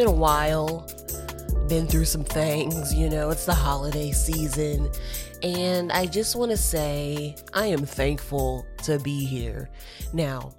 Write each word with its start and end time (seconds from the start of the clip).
been 0.00 0.08
a 0.08 0.10
while. 0.10 0.86
Been 1.68 1.86
through 1.86 2.06
some 2.06 2.24
things, 2.24 2.94
you 2.94 3.10
know. 3.10 3.28
It's 3.28 3.44
the 3.44 3.52
holiday 3.52 4.12
season, 4.12 4.90
and 5.42 5.92
I 5.92 6.06
just 6.06 6.36
want 6.36 6.50
to 6.52 6.56
say 6.56 7.36
I 7.52 7.66
am 7.66 7.84
thankful 7.84 8.64
to 8.84 8.98
be 8.98 9.26
here. 9.26 9.68
Now, 10.14 10.54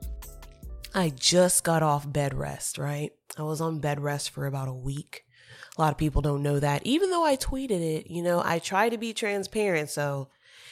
I 0.94 1.10
just 1.16 1.64
got 1.64 1.82
off 1.82 2.12
bed 2.12 2.36
rest, 2.36 2.78
right? 2.78 3.14
I 3.36 3.42
was 3.42 3.62
on 3.62 3.80
bed 3.80 4.00
rest 4.00 4.30
for 4.30 4.46
about 4.46 4.68
a 4.68 4.74
week. 4.74 5.26
A 5.76 5.82
lot 5.82 5.92
of 5.92 5.98
people 5.98 6.22
don't 6.22 6.44
know 6.44 6.60
that. 6.60 6.86
Even 6.86 7.10
though 7.10 7.26
I 7.26 7.36
tweeted 7.36 7.82
it, 7.82 8.12
you 8.12 8.22
know, 8.22 8.44
I 8.46 8.60
try 8.60 8.90
to 8.90 8.98
be 9.00 9.12
transparent, 9.12 9.90
so 9.90 10.28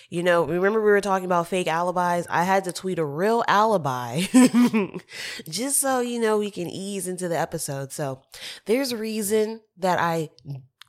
you 0.10 0.24
know, 0.24 0.44
remember 0.44 0.82
we 0.82 0.90
were 0.90 1.02
talking 1.02 1.26
about 1.26 1.48
fake 1.48 1.68
alibis? 1.68 2.26
I 2.30 2.44
had 2.44 2.64
to 2.64 2.72
tweet 2.72 2.98
a 2.98 3.06
real 3.06 3.44
alibi 3.48 4.22
just 5.50 5.80
so, 5.80 6.00
you 6.00 6.20
know, 6.20 6.40
we 6.40 6.50
can 6.50 6.68
ease 6.68 7.08
into 7.08 7.28
the 7.28 7.38
episode. 7.38 7.92
So 7.92 8.24
there's 8.66 8.92
a 8.92 8.98
reason 8.98 9.62
that 9.78 10.00
I 10.00 10.30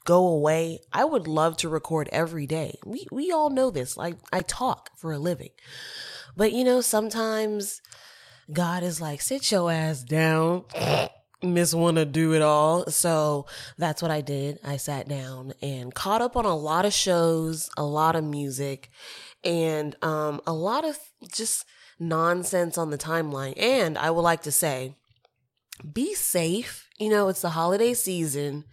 go 0.05 0.27
away. 0.27 0.81
I 0.91 1.05
would 1.05 1.29
love 1.29 1.59
to 1.59 1.69
record 1.69 2.09
every 2.11 2.47
day. 2.47 2.79
We, 2.87 3.07
we 3.13 3.31
all 3.31 3.51
know 3.51 3.71
this. 3.71 3.97
Like 3.97 4.17
I 4.33 4.41
talk 4.41 4.91
for 4.97 5.13
a 5.13 5.19
living, 5.19 5.51
but 6.35 6.53
you 6.53 6.65
know, 6.65 6.81
sometimes 6.81 7.83
God 8.51 8.83
is 8.83 9.01
like, 9.03 9.21
sit 9.21 9.53
your 9.53 9.71
ass 9.71 10.03
down. 10.03 10.65
Miss 11.43 11.75
wanna 11.75 12.05
do 12.05 12.35
it 12.35 12.43
all. 12.43 12.87
So 12.91 13.47
that's 13.79 14.03
what 14.03 14.11
I 14.11 14.21
did. 14.21 14.59
I 14.65 14.77
sat 14.77 15.09
down 15.09 15.55
and 15.63 15.95
caught 15.95 16.21
up 16.21 16.37
on 16.37 16.45
a 16.45 16.57
lot 16.57 16.85
of 16.85 16.93
shows, 16.93 17.71
a 17.77 17.85
lot 17.85 18.17
of 18.17 18.25
music, 18.25 18.91
and 19.43 19.97
um, 20.03 20.41
a 20.47 20.53
lot 20.53 20.85
of 20.85 20.99
just 21.33 21.65
nonsense 21.99 22.77
on 22.79 22.91
the 22.91 22.99
timeline. 22.99 23.55
And 23.57 23.97
I 23.97 24.11
would 24.11 24.23
like 24.23 24.43
to 24.43 24.53
say, 24.53 24.97
be 25.93 26.15
safe. 26.15 26.89
You 26.99 27.11
know, 27.11 27.29
it's 27.29 27.43
the 27.43 27.51
holiday 27.51 27.95
season. 27.95 28.65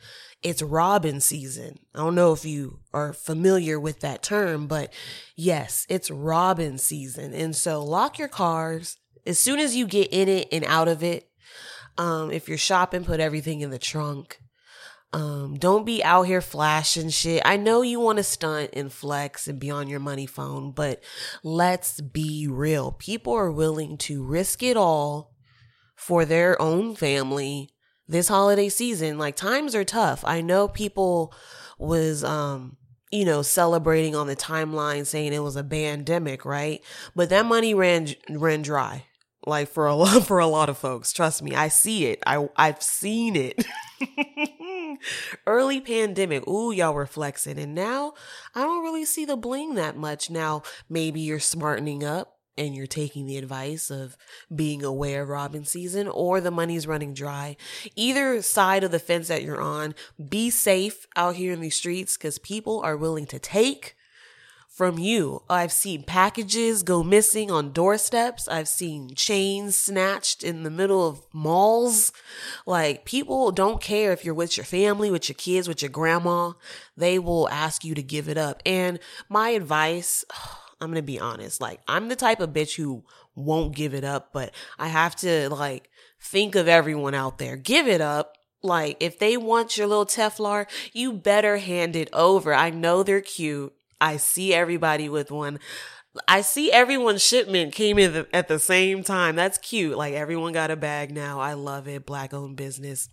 It's 0.43 0.61
Robin 0.61 1.19
season. 1.19 1.79
I 1.95 1.99
don't 1.99 2.15
know 2.15 2.31
if 2.31 2.45
you 2.45 2.79
are 2.93 3.13
familiar 3.13 3.79
with 3.79 4.01
that 4.01 4.21
term, 4.21 4.67
but 4.67 4.93
yes, 5.35 5.85
it's 5.89 6.11
Robin 6.11 6.77
season. 6.77 7.33
And 7.33 7.55
so 7.55 7.83
lock 7.83 8.19
your 8.19 8.27
cars. 8.27 8.97
As 9.25 9.39
soon 9.39 9.59
as 9.59 9.75
you 9.75 9.87
get 9.87 10.13
in 10.13 10.29
it 10.29 10.47
and 10.51 10.63
out 10.65 10.87
of 10.87 11.03
it, 11.03 11.26
um, 11.97 12.31
if 12.31 12.47
you're 12.47 12.57
shopping, 12.57 13.03
put 13.03 13.19
everything 13.19 13.61
in 13.61 13.69
the 13.69 13.79
trunk. 13.79 14.39
Um, 15.13 15.55
don't 15.57 15.85
be 15.85 16.03
out 16.03 16.23
here 16.23 16.41
flashing 16.41 17.09
shit. 17.09 17.41
I 17.45 17.57
know 17.57 17.81
you 17.81 17.99
want 17.99 18.17
to 18.17 18.23
stunt 18.23 18.71
and 18.73 18.91
flex 18.91 19.47
and 19.47 19.59
be 19.59 19.71
on 19.71 19.87
your 19.87 20.01
money 20.01 20.25
phone, 20.25 20.71
but 20.71 21.01
let's 21.43 22.01
be 22.01 22.47
real. 22.49 22.91
People 22.91 23.33
are 23.33 23.51
willing 23.51 23.97
to 23.99 24.23
risk 24.23 24.61
it 24.61 24.75
all 24.75 25.33
for 25.95 26.25
their 26.25 26.61
own 26.61 26.95
family 26.95 27.69
this 28.07 28.27
holiday 28.27 28.69
season. 28.69 29.17
Like 29.17 29.35
times 29.35 29.75
are 29.75 29.85
tough. 29.85 30.23
I 30.25 30.41
know 30.41 30.67
people 30.67 31.33
was, 31.79 32.23
um, 32.23 32.75
you 33.09 33.23
know, 33.23 33.41
celebrating 33.41 34.15
on 34.15 34.27
the 34.27 34.35
timeline 34.35 35.05
saying 35.05 35.31
it 35.31 35.39
was 35.39 35.55
a 35.55 35.63
pandemic, 35.63 36.43
right? 36.43 36.83
But 37.15 37.29
that 37.29 37.45
money 37.45 37.73
ran 37.73 38.09
ran 38.29 38.61
dry 38.61 39.06
like 39.47 39.69
for 39.69 39.87
a 39.87 39.95
lot 39.95 40.23
for 40.27 40.39
a 40.39 40.47
lot 40.47 40.69
of 40.69 40.77
folks 40.77 41.11
trust 41.13 41.41
me 41.41 41.55
i 41.55 41.67
see 41.67 42.05
it. 42.05 42.21
I 42.25 42.47
i've 42.55 42.81
seen 42.81 43.35
it. 43.35 43.65
Early 45.47 45.81
pandemic 45.81 46.47
ooh 46.47 46.71
y'all 46.71 46.93
were 46.93 47.05
flexing 47.05 47.57
and 47.57 47.73
now 47.73 48.13
i 48.53 48.61
don't 48.61 48.83
really 48.83 49.05
see 49.05 49.25
the 49.25 49.37
bling 49.37 49.75
that 49.75 49.95
much. 49.95 50.29
Now 50.29 50.63
maybe 50.89 51.21
you're 51.21 51.39
smartening 51.39 52.03
up 52.03 52.37
and 52.57 52.75
you're 52.75 52.87
taking 52.87 53.25
the 53.25 53.37
advice 53.37 53.91
of 53.91 54.17
being 54.53 54.83
aware 54.83 55.21
of 55.21 55.29
robin 55.29 55.63
season 55.63 56.07
or 56.07 56.41
the 56.41 56.51
money's 56.51 56.87
running 56.87 57.13
dry. 57.13 57.55
Either 57.95 58.41
side 58.41 58.83
of 58.83 58.91
the 58.91 58.99
fence 58.99 59.27
that 59.27 59.43
you're 59.43 59.61
on 59.61 59.93
be 60.29 60.49
safe 60.49 61.05
out 61.15 61.35
here 61.35 61.53
in 61.53 61.61
these 61.61 61.75
streets 61.75 62.17
because 62.17 62.39
people 62.39 62.81
are 62.81 62.97
willing 62.97 63.27
to 63.27 63.39
take 63.39 63.95
from 64.77 64.99
you. 64.99 65.41
I've 65.49 65.71
seen 65.71 66.03
packages 66.03 66.83
go 66.83 67.01
missing 67.01 67.49
on 67.49 67.71
doorsteps. 67.71 68.47
I've 68.47 68.67
seen 68.67 69.15
chains 69.15 69.75
snatched 69.75 70.43
in 70.43 70.61
the 70.61 70.69
middle 70.69 71.07
of 71.07 71.23
malls. 71.33 72.11
Like 72.67 73.03
people 73.03 73.51
don't 73.51 73.81
care 73.81 74.11
if 74.11 74.23
you're 74.23 74.35
with 74.35 74.55
your 74.55 74.67
family, 74.67 75.09
with 75.09 75.29
your 75.29 75.35
kids, 75.35 75.67
with 75.67 75.81
your 75.81 75.89
grandma. 75.89 76.51
They 76.95 77.17
will 77.17 77.49
ask 77.49 77.83
you 77.83 77.95
to 77.95 78.03
give 78.03 78.29
it 78.29 78.37
up. 78.37 78.61
And 78.67 78.99
my 79.27 79.49
advice, 79.49 80.23
I'm 80.79 80.89
going 80.89 80.97
to 80.97 81.01
be 81.01 81.19
honest. 81.19 81.59
Like 81.59 81.81
I'm 81.87 82.07
the 82.07 82.15
type 82.15 82.39
of 82.39 82.51
bitch 82.51 82.75
who 82.75 83.03
won't 83.33 83.75
give 83.75 83.95
it 83.95 84.03
up, 84.03 84.31
but 84.31 84.53
I 84.77 84.89
have 84.89 85.15
to 85.17 85.49
like 85.49 85.89
think 86.21 86.53
of 86.53 86.67
everyone 86.67 87.15
out 87.15 87.39
there. 87.39 87.57
Give 87.57 87.87
it 87.87 87.99
up. 87.99 88.37
Like 88.61 88.97
if 88.99 89.17
they 89.17 89.37
want 89.37 89.75
your 89.75 89.87
little 89.87 90.05
Telfar, 90.05 90.67
you 90.93 91.13
better 91.13 91.57
hand 91.57 91.95
it 91.95 92.09
over. 92.13 92.53
I 92.53 92.69
know 92.69 93.01
they're 93.01 93.21
cute. 93.21 93.73
I 93.99 94.17
see 94.17 94.53
everybody 94.53 95.09
with 95.09 95.31
one. 95.31 95.59
I 96.27 96.41
see 96.41 96.71
everyone's 96.71 97.23
shipment 97.23 97.73
came 97.73 97.99
in 97.99 98.13
the, 98.13 98.27
at 98.33 98.47
the 98.47 98.59
same 98.59 99.03
time. 99.03 99.35
That's 99.35 99.57
cute. 99.57 99.97
Like 99.97 100.13
everyone 100.13 100.53
got 100.53 100.71
a 100.71 100.75
bag 100.75 101.11
now. 101.11 101.39
I 101.39 101.53
love 101.53 101.87
it. 101.87 102.05
Black 102.05 102.33
owned 102.33 102.55
business. 102.55 103.09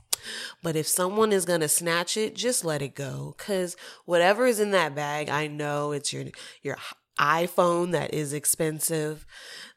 But 0.63 0.77
if 0.77 0.87
someone 0.87 1.33
is 1.33 1.45
going 1.45 1.61
to 1.61 1.69
snatch 1.69 2.17
it, 2.17 2.35
just 2.35 2.65
let 2.65 2.81
it 2.81 2.95
go. 2.95 3.35
Cause 3.37 3.77
whatever 4.07 4.47
is 4.47 4.61
in 4.61 4.71
that 4.71 4.95
bag, 4.95 5.29
I 5.29 5.49
know 5.49 5.93
it's 5.93 6.13
your, 6.13 6.25
your 6.63 6.79
iPhone 7.19 7.93
that 7.93 8.15
is 8.15 8.33
expensive, 8.33 9.27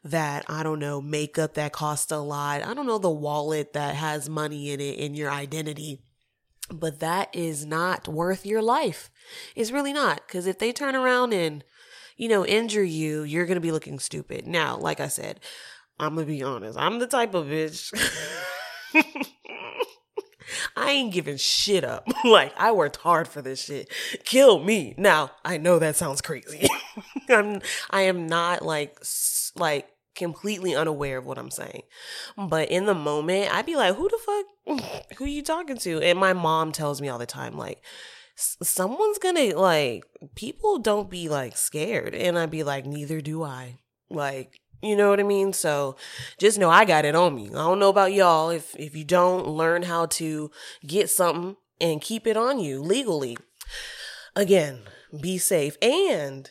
that 0.02 0.44
I 0.48 0.62
don't 0.62 0.78
know, 0.78 1.00
makeup 1.00 1.54
that 1.54 1.72
costs 1.72 2.10
a 2.10 2.18
lot. 2.18 2.62
I 2.62 2.74
don't 2.74 2.86
know, 2.86 2.98
the 2.98 3.10
wallet 3.10 3.74
that 3.74 3.94
has 3.94 4.28
money 4.28 4.70
in 4.70 4.80
it 4.80 4.98
in 4.98 5.14
your 5.14 5.30
identity. 5.30 6.00
But 6.70 7.00
that 7.00 7.34
is 7.34 7.64
not 7.64 8.08
worth 8.08 8.44
your 8.44 8.62
life. 8.62 9.10
It's 9.56 9.70
really 9.70 9.92
not. 9.92 10.26
Because 10.26 10.46
if 10.46 10.58
they 10.58 10.72
turn 10.72 10.94
around 10.94 11.32
and, 11.32 11.64
you 12.16 12.28
know, 12.28 12.44
injure 12.44 12.84
you, 12.84 13.22
you're 13.22 13.46
going 13.46 13.56
to 13.56 13.60
be 13.60 13.72
looking 13.72 13.98
stupid. 13.98 14.46
Now, 14.46 14.76
like 14.76 15.00
I 15.00 15.08
said, 15.08 15.40
I'm 15.98 16.14
going 16.14 16.26
to 16.26 16.32
be 16.32 16.42
honest. 16.42 16.78
I'm 16.78 16.98
the 16.98 17.06
type 17.06 17.34
of 17.34 17.46
bitch. 17.46 17.92
I 20.76 20.92
ain't 20.92 21.12
giving 21.12 21.36
shit 21.36 21.84
up. 21.84 22.06
like 22.24 22.52
I 22.58 22.72
worked 22.72 22.96
hard 22.96 23.28
for 23.28 23.42
this 23.42 23.64
shit. 23.64 23.92
Kill 24.24 24.60
me. 24.62 24.94
Now, 24.96 25.32
I 25.44 25.58
know 25.58 25.78
that 25.78 25.96
sounds 25.96 26.20
crazy. 26.20 26.68
I'm 27.28 27.60
I 27.90 28.02
am 28.02 28.26
not 28.26 28.62
like 28.62 28.98
like 29.56 29.88
completely 30.18 30.74
unaware 30.74 31.18
of 31.18 31.24
what 31.24 31.38
I'm 31.38 31.50
saying. 31.50 31.82
But 32.36 32.70
in 32.70 32.84
the 32.84 32.94
moment, 32.94 33.54
I'd 33.54 33.64
be 33.64 33.76
like, 33.76 33.94
who 33.94 34.08
the 34.08 34.18
fuck 34.18 35.08
who 35.16 35.24
are 35.24 35.28
you 35.28 35.42
talking 35.42 35.78
to? 35.78 36.00
And 36.02 36.18
my 36.18 36.34
mom 36.34 36.72
tells 36.72 37.00
me 37.00 37.08
all 37.08 37.18
the 37.18 37.26
time 37.26 37.56
like 37.56 37.82
someone's 38.36 39.18
gonna 39.18 39.56
like 39.56 40.04
people 40.34 40.78
don't 40.78 41.08
be 41.08 41.28
like 41.28 41.56
scared. 41.56 42.14
And 42.14 42.38
i'd 42.38 42.50
be 42.50 42.62
like 42.62 42.84
neither 42.84 43.20
do 43.20 43.42
i. 43.42 43.78
Like 44.10 44.60
you 44.82 44.94
know 44.94 45.10
what 45.10 45.20
i 45.20 45.24
mean? 45.24 45.52
So 45.52 45.96
just 46.38 46.58
know 46.58 46.70
i 46.70 46.84
got 46.84 47.04
it 47.04 47.14
on 47.14 47.34
me. 47.34 47.48
I 47.48 47.52
don't 47.52 47.78
know 47.78 47.88
about 47.88 48.12
y'all. 48.12 48.50
If 48.50 48.76
if 48.76 48.94
you 48.94 49.04
don't 49.04 49.48
learn 49.48 49.84
how 49.84 50.06
to 50.06 50.50
get 50.86 51.08
something 51.08 51.56
and 51.80 52.02
keep 52.02 52.26
it 52.26 52.36
on 52.36 52.58
you 52.58 52.82
legally. 52.82 53.38
Again 54.36 54.82
be 55.18 55.38
safe. 55.38 55.76
And 55.80 56.50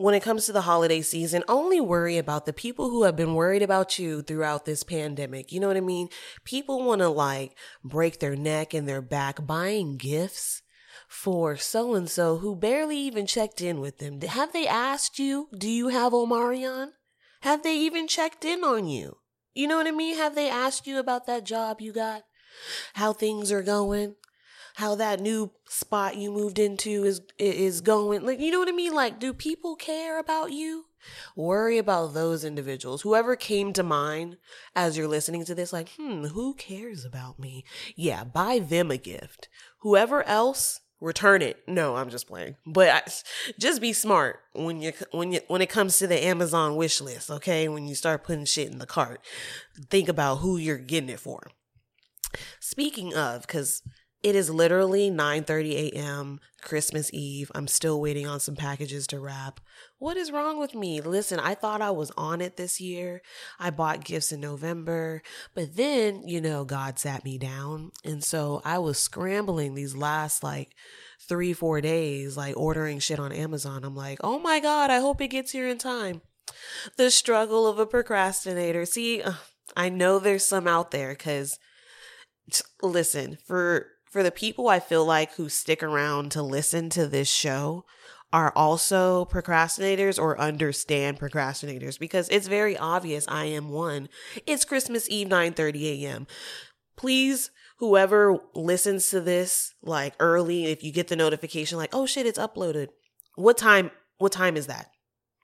when 0.00 0.14
it 0.14 0.22
comes 0.22 0.46
to 0.46 0.52
the 0.52 0.62
holiday 0.62 1.02
season, 1.02 1.44
only 1.48 1.80
worry 1.80 2.18
about 2.18 2.46
the 2.46 2.52
people 2.52 2.90
who 2.90 3.04
have 3.04 3.16
been 3.16 3.34
worried 3.34 3.62
about 3.62 3.98
you 3.98 4.22
throughout 4.22 4.64
this 4.64 4.82
pandemic. 4.82 5.52
You 5.52 5.60
know 5.60 5.68
what 5.68 5.76
I 5.76 5.80
mean? 5.80 6.08
People 6.44 6.82
want 6.82 7.00
to 7.00 7.08
like 7.08 7.56
break 7.84 8.18
their 8.20 8.36
neck 8.36 8.74
and 8.74 8.88
their 8.88 9.02
back 9.02 9.46
buying 9.46 9.96
gifts 9.96 10.62
for 11.08 11.56
so 11.56 11.94
and 11.94 12.08
so 12.08 12.38
who 12.38 12.54
barely 12.54 12.96
even 12.96 13.26
checked 13.26 13.60
in 13.60 13.80
with 13.80 13.98
them. 13.98 14.20
Have 14.20 14.52
they 14.52 14.66
asked 14.66 15.18
you, 15.18 15.48
do 15.56 15.68
you 15.68 15.88
have 15.88 16.12
Omarion? 16.12 16.90
Have 17.42 17.62
they 17.62 17.76
even 17.76 18.06
checked 18.06 18.44
in 18.44 18.62
on 18.62 18.86
you? 18.86 19.16
You 19.54 19.66
know 19.66 19.76
what 19.76 19.86
I 19.86 19.92
mean? 19.92 20.16
Have 20.16 20.34
they 20.34 20.48
asked 20.48 20.86
you 20.86 20.98
about 20.98 21.26
that 21.26 21.44
job 21.44 21.80
you 21.80 21.92
got? 21.92 22.22
How 22.94 23.12
things 23.12 23.50
are 23.50 23.62
going? 23.62 24.14
How 24.74 24.94
that 24.94 25.20
new 25.20 25.50
spot 25.68 26.16
you 26.16 26.30
moved 26.30 26.58
into 26.58 27.04
is 27.04 27.20
is 27.38 27.80
going? 27.80 28.24
Like, 28.24 28.40
you 28.40 28.50
know 28.50 28.58
what 28.58 28.68
I 28.68 28.72
mean? 28.72 28.94
Like, 28.94 29.18
do 29.18 29.32
people 29.32 29.76
care 29.76 30.18
about 30.18 30.52
you? 30.52 30.86
Worry 31.36 31.78
about 31.78 32.14
those 32.14 32.44
individuals. 32.44 33.02
Whoever 33.02 33.36
came 33.36 33.72
to 33.72 33.82
mind 33.82 34.36
as 34.74 34.96
you're 34.96 35.08
listening 35.08 35.44
to 35.46 35.54
this, 35.54 35.72
like, 35.72 35.90
hmm, 35.96 36.24
who 36.24 36.54
cares 36.54 37.04
about 37.04 37.38
me? 37.38 37.64
Yeah, 37.96 38.24
buy 38.24 38.58
them 38.58 38.90
a 38.90 38.96
gift. 38.96 39.48
Whoever 39.78 40.22
else, 40.24 40.80
return 41.00 41.42
it. 41.42 41.62
No, 41.66 41.96
I'm 41.96 42.10
just 42.10 42.26
playing. 42.26 42.56
But 42.66 42.88
I, 42.88 43.02
just 43.58 43.80
be 43.80 43.92
smart 43.92 44.40
when 44.52 44.80
you 44.80 44.92
when 45.12 45.32
you 45.32 45.40
when 45.48 45.62
it 45.62 45.70
comes 45.70 45.98
to 45.98 46.06
the 46.06 46.22
Amazon 46.24 46.76
wish 46.76 47.00
list, 47.00 47.30
okay? 47.30 47.68
When 47.68 47.86
you 47.86 47.94
start 47.94 48.24
putting 48.24 48.44
shit 48.44 48.70
in 48.70 48.78
the 48.78 48.86
cart, 48.86 49.24
think 49.88 50.08
about 50.08 50.36
who 50.36 50.56
you're 50.56 50.78
getting 50.78 51.10
it 51.10 51.20
for. 51.20 51.50
Speaking 52.60 53.14
of, 53.14 53.46
cuz 53.46 53.82
It 54.22 54.36
is 54.36 54.50
literally 54.50 55.10
9:30 55.10 55.92
a.m. 55.92 56.40
Christmas 56.60 57.10
Eve. 57.12 57.50
I'm 57.54 57.66
still 57.66 58.00
waiting 58.00 58.26
on 58.26 58.38
some 58.38 58.54
packages 58.54 59.06
to 59.08 59.18
wrap. 59.18 59.60
What 59.98 60.18
is 60.18 60.30
wrong 60.30 60.58
with 60.58 60.74
me? 60.74 61.00
Listen, 61.00 61.40
I 61.40 61.54
thought 61.54 61.80
I 61.80 61.90
was 61.90 62.10
on 62.18 62.42
it 62.42 62.58
this 62.58 62.80
year. 62.80 63.22
I 63.58 63.70
bought 63.70 64.04
gifts 64.04 64.30
in 64.30 64.40
November, 64.40 65.22
but 65.54 65.76
then, 65.76 66.28
you 66.28 66.40
know, 66.40 66.64
God 66.64 66.98
sat 66.98 67.24
me 67.24 67.38
down. 67.38 67.92
And 68.04 68.22
so 68.22 68.60
I 68.62 68.78
was 68.78 68.98
scrambling 68.98 69.74
these 69.74 69.96
last 69.96 70.42
like 70.42 70.74
three, 71.26 71.54
four 71.54 71.80
days, 71.80 72.36
like 72.36 72.56
ordering 72.58 72.98
shit 72.98 73.18
on 73.18 73.32
Amazon. 73.32 73.84
I'm 73.84 73.96
like, 73.96 74.18
oh 74.22 74.38
my 74.38 74.60
God, 74.60 74.90
I 74.90 75.00
hope 75.00 75.22
it 75.22 75.28
gets 75.28 75.52
here 75.52 75.68
in 75.68 75.78
time. 75.78 76.20
The 76.98 77.10
struggle 77.10 77.66
of 77.66 77.78
a 77.78 77.86
procrastinator. 77.86 78.84
See, 78.84 79.22
uh, 79.22 79.34
I 79.74 79.88
know 79.88 80.18
there's 80.18 80.44
some 80.44 80.66
out 80.66 80.90
there 80.90 81.10
because 81.10 81.58
listen, 82.82 83.38
for 83.46 83.86
for 84.10 84.22
the 84.22 84.32
people 84.32 84.68
I 84.68 84.80
feel 84.80 85.06
like 85.06 85.34
who 85.34 85.48
stick 85.48 85.82
around 85.82 86.32
to 86.32 86.42
listen 86.42 86.90
to 86.90 87.06
this 87.06 87.28
show 87.28 87.84
are 88.32 88.52
also 88.54 89.24
procrastinators 89.24 90.18
or 90.18 90.38
understand 90.38 91.18
procrastinators 91.18 91.98
because 91.98 92.28
it's 92.28 92.46
very 92.46 92.76
obvious 92.76 93.24
I 93.28 93.46
am 93.46 93.70
one. 93.70 94.08
It's 94.46 94.64
Christmas 94.64 95.08
Eve 95.08 95.28
9:30 95.28 96.02
a.m. 96.02 96.26
Please 96.96 97.50
whoever 97.78 98.38
listens 98.54 99.08
to 99.08 99.20
this 99.20 99.74
like 99.82 100.14
early 100.20 100.66
if 100.66 100.84
you 100.84 100.92
get 100.92 101.08
the 101.08 101.16
notification 101.16 101.78
like 101.78 101.94
oh 101.94 102.06
shit 102.06 102.26
it's 102.26 102.38
uploaded. 102.38 102.88
What 103.36 103.56
time 103.56 103.90
what 104.18 104.32
time 104.32 104.56
is 104.56 104.66
that? 104.66 104.90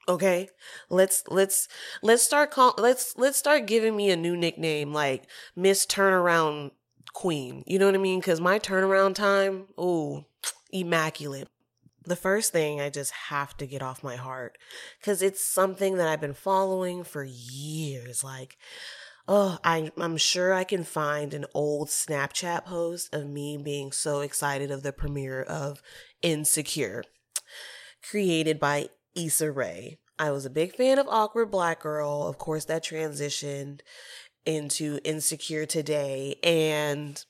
Okay? 0.08 0.48
Let's 0.88 1.24
let's 1.28 1.66
let's 2.02 2.22
start 2.22 2.50
call 2.50 2.74
let's 2.78 3.16
let's 3.16 3.38
start 3.38 3.66
giving 3.66 3.96
me 3.96 4.10
a 4.10 4.16
new 4.16 4.36
nickname 4.36 4.92
like 4.92 5.26
Miss 5.56 5.86
Turnaround 5.86 6.70
queen. 7.12 7.62
You 7.66 7.78
know 7.78 7.86
what 7.86 7.94
I 7.94 7.98
mean? 7.98 8.20
Because 8.20 8.40
my 8.40 8.58
turnaround 8.58 9.14
time, 9.14 9.66
oh, 9.76 10.24
immaculate. 10.72 11.48
The 12.04 12.16
first 12.16 12.52
thing 12.52 12.80
I 12.80 12.88
just 12.88 13.10
have 13.30 13.56
to 13.56 13.66
get 13.66 13.82
off 13.82 14.04
my 14.04 14.14
heart 14.14 14.56
because 15.00 15.22
it's 15.22 15.44
something 15.44 15.96
that 15.96 16.06
I've 16.06 16.20
been 16.20 16.34
following 16.34 17.02
for 17.02 17.24
years. 17.24 18.22
Like, 18.22 18.56
oh, 19.26 19.58
I, 19.64 19.90
I'm 19.98 20.16
sure 20.16 20.54
I 20.54 20.62
can 20.62 20.84
find 20.84 21.34
an 21.34 21.46
old 21.52 21.88
Snapchat 21.88 22.64
post 22.64 23.12
of 23.12 23.26
me 23.28 23.58
being 23.58 23.90
so 23.90 24.20
excited 24.20 24.70
of 24.70 24.84
the 24.84 24.92
premiere 24.92 25.42
of 25.42 25.82
Insecure, 26.22 27.02
created 28.08 28.60
by 28.60 28.88
Issa 29.16 29.50
Rae. 29.50 29.98
I 30.18 30.30
was 30.30 30.46
a 30.46 30.50
big 30.50 30.74
fan 30.74 30.98
of 30.98 31.08
Awkward 31.08 31.50
Black 31.50 31.82
Girl. 31.82 32.22
Of 32.22 32.38
course, 32.38 32.64
that 32.66 32.84
transitioned 32.84 33.80
into 34.46 34.98
Insecure 35.04 35.66
today 35.66 36.36
and 36.42 37.24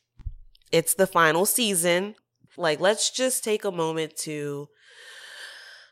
it's 0.73 0.95
the 0.95 1.07
final 1.07 1.47
season. 1.47 2.15
Like 2.57 2.81
let's 2.81 3.11
just 3.11 3.43
take 3.43 3.65
a 3.65 3.73
moment 3.73 4.17
to 4.19 4.69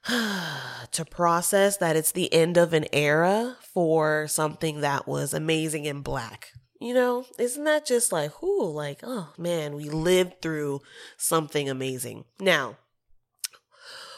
to 0.90 1.04
process 1.10 1.78
that 1.78 1.96
it's 1.96 2.12
the 2.12 2.32
end 2.32 2.56
of 2.56 2.72
an 2.72 2.86
era 2.92 3.56
for 3.72 4.26
something 4.28 4.80
that 4.80 5.08
was 5.08 5.32
amazing 5.32 5.86
in 5.86 6.02
black. 6.02 6.48
You 6.80 6.92
know, 6.92 7.24
isn't 7.38 7.64
that 7.64 7.86
just 7.86 8.12
like, 8.12 8.42
whoo, 8.42 8.70
like, 8.70 9.00
oh 9.02 9.32
man, 9.38 9.74
we 9.74 9.88
lived 9.88 10.42
through 10.42 10.82
something 11.16 11.68
amazing. 11.68 12.24
Now, 12.38 12.76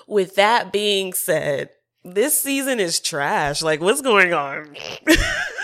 with 0.09 0.35
that 0.35 0.73
being 0.73 1.13
said, 1.13 1.71
this 2.05 2.41
season 2.41 2.81
is 2.81 2.99
trash. 2.99 3.63
Like, 3.63 3.81
what's 3.81 4.01
going 4.01 4.33
on? 4.33 4.75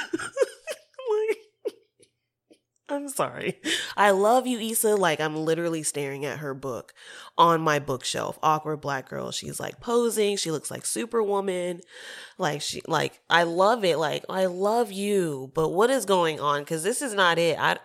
I'm 2.92 3.08
sorry. 3.08 3.60
I 3.96 4.10
love 4.10 4.46
you, 4.46 4.58
Issa. 4.58 4.96
Like, 4.96 5.20
I'm 5.20 5.34
literally 5.36 5.82
staring 5.82 6.24
at 6.26 6.38
her 6.38 6.52
book 6.52 6.92
on 7.38 7.62
my 7.62 7.78
bookshelf. 7.78 8.38
Awkward 8.42 8.80
Black 8.82 9.08
Girl. 9.08 9.30
She's 9.30 9.58
like 9.58 9.80
posing. 9.80 10.36
She 10.36 10.50
looks 10.50 10.70
like 10.70 10.84
Superwoman. 10.84 11.80
Like, 12.38 12.60
she, 12.60 12.82
like, 12.86 13.20
I 13.30 13.44
love 13.44 13.84
it. 13.84 13.98
Like, 13.98 14.24
I 14.28 14.46
love 14.46 14.92
you. 14.92 15.50
But 15.54 15.70
what 15.70 15.90
is 15.90 16.04
going 16.04 16.38
on? 16.38 16.64
Cause 16.64 16.82
this 16.82 17.00
is 17.00 17.14
not 17.14 17.38
it. 17.38 17.58
I, 17.58 17.78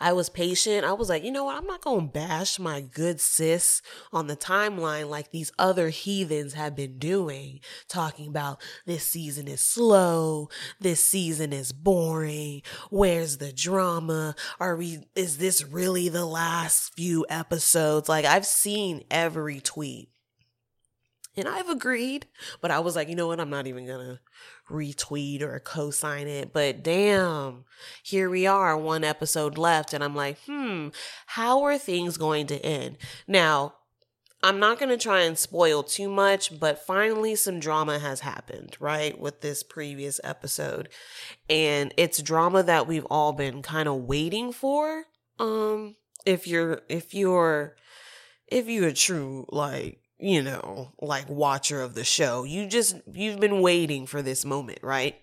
I 0.00 0.12
was 0.12 0.28
patient. 0.28 0.84
I 0.84 0.92
was 0.92 1.08
like, 1.08 1.24
you 1.24 1.32
know 1.32 1.44
what? 1.44 1.56
I'm 1.56 1.66
not 1.66 1.82
going 1.82 2.06
to 2.06 2.12
bash 2.12 2.58
my 2.58 2.80
good 2.80 3.20
sis 3.20 3.82
on 4.12 4.26
the 4.28 4.36
timeline 4.36 5.08
like 5.08 5.30
these 5.30 5.50
other 5.58 5.88
heathens 5.88 6.54
have 6.54 6.76
been 6.76 6.98
doing, 6.98 7.60
talking 7.88 8.28
about 8.28 8.60
this 8.86 9.04
season 9.06 9.48
is 9.48 9.60
slow. 9.60 10.48
This 10.80 11.04
season 11.04 11.52
is 11.52 11.72
boring. 11.72 12.62
Where's 12.90 13.38
the 13.38 13.52
drama? 13.52 14.34
Are 14.60 14.76
we, 14.76 15.06
is 15.14 15.38
this 15.38 15.64
really 15.64 16.08
the 16.08 16.26
last 16.26 16.94
few 16.94 17.26
episodes? 17.28 18.08
Like, 18.08 18.24
I've 18.24 18.46
seen 18.46 19.04
every 19.10 19.60
tweet. 19.60 20.08
And 21.34 21.48
I've 21.48 21.70
agreed, 21.70 22.26
but 22.60 22.70
I 22.70 22.80
was 22.80 22.94
like, 22.94 23.08
you 23.08 23.16
know 23.16 23.28
what? 23.28 23.40
I'm 23.40 23.48
not 23.48 23.66
even 23.66 23.86
to 23.86 24.20
retweet 24.70 25.40
or 25.40 25.58
co 25.60 25.90
sign 25.90 26.28
it. 26.28 26.52
But 26.52 26.82
damn, 26.82 27.64
here 28.02 28.28
we 28.28 28.46
are, 28.46 28.76
one 28.76 29.02
episode 29.02 29.56
left. 29.56 29.94
And 29.94 30.04
I'm 30.04 30.14
like, 30.14 30.38
hmm, 30.46 30.88
how 31.24 31.62
are 31.62 31.78
things 31.78 32.18
going 32.18 32.48
to 32.48 32.62
end? 32.62 32.98
Now, 33.26 33.76
I'm 34.42 34.58
not 34.58 34.78
going 34.78 34.88
to 34.88 34.96
try 34.96 35.22
and 35.22 35.38
spoil 35.38 35.82
too 35.82 36.08
much, 36.08 36.58
but 36.58 36.84
finally 36.84 37.36
some 37.36 37.60
drama 37.60 37.98
has 38.00 38.20
happened, 38.20 38.76
right? 38.80 39.18
With 39.18 39.40
this 39.40 39.62
previous 39.62 40.20
episode. 40.24 40.88
And 41.48 41.94
it's 41.96 42.20
drama 42.20 42.62
that 42.64 42.88
we've 42.88 43.06
all 43.06 43.32
been 43.32 43.62
kind 43.62 43.88
of 43.88 44.02
waiting 44.02 44.52
for. 44.52 45.04
Um, 45.38 45.94
if 46.26 46.48
you're, 46.48 46.80
if 46.88 47.14
you're, 47.14 47.76
if 48.48 48.68
you're 48.68 48.88
a 48.88 48.92
true 48.92 49.46
like 49.50 49.98
you 50.18 50.42
know 50.42 50.92
like 51.00 51.28
watcher 51.28 51.80
of 51.80 51.94
the 51.94 52.04
show 52.04 52.44
you 52.44 52.66
just 52.66 52.96
you've 53.12 53.40
been 53.40 53.60
waiting 53.60 54.06
for 54.06 54.22
this 54.22 54.44
moment 54.44 54.78
right 54.82 55.16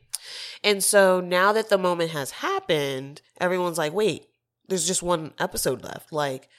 and 0.64 0.84
so 0.84 1.22
now 1.22 1.54
that 1.54 1.70
the 1.70 1.78
moment 1.78 2.12
has 2.12 2.32
happened 2.32 3.22
everyone's 3.40 3.78
like 3.78 3.94
wait 3.94 4.26
there's 4.68 4.88
just 4.88 5.02
one 5.04 5.32
episode 5.40 5.84
left 5.84 6.12
like 6.12 6.50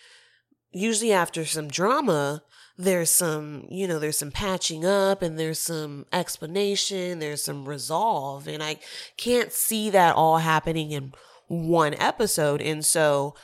usually 0.73 1.13
after 1.13 1.45
some 1.45 1.69
drama 1.69 2.43
there's 2.79 3.11
some 3.11 3.67
you 3.69 3.87
know 3.87 3.99
there's 3.99 4.19
some 4.19 4.31
patching 4.31 4.87
up 4.87 5.21
and 5.21 5.39
there's 5.39 5.59
some 5.59 6.07
explanation 6.13 7.19
there's 7.19 7.43
some 7.43 7.69
resolve. 7.69 8.49
And 8.49 8.63
i 8.63 8.77
can't 9.17 9.53
see 9.53 9.91
that 9.91 10.17
all 10.17 10.39
happening 10.39 10.93
in 10.93 11.13
one 11.49 11.95
episode. 11.95 12.63
And 12.63 12.85
so 12.85 13.35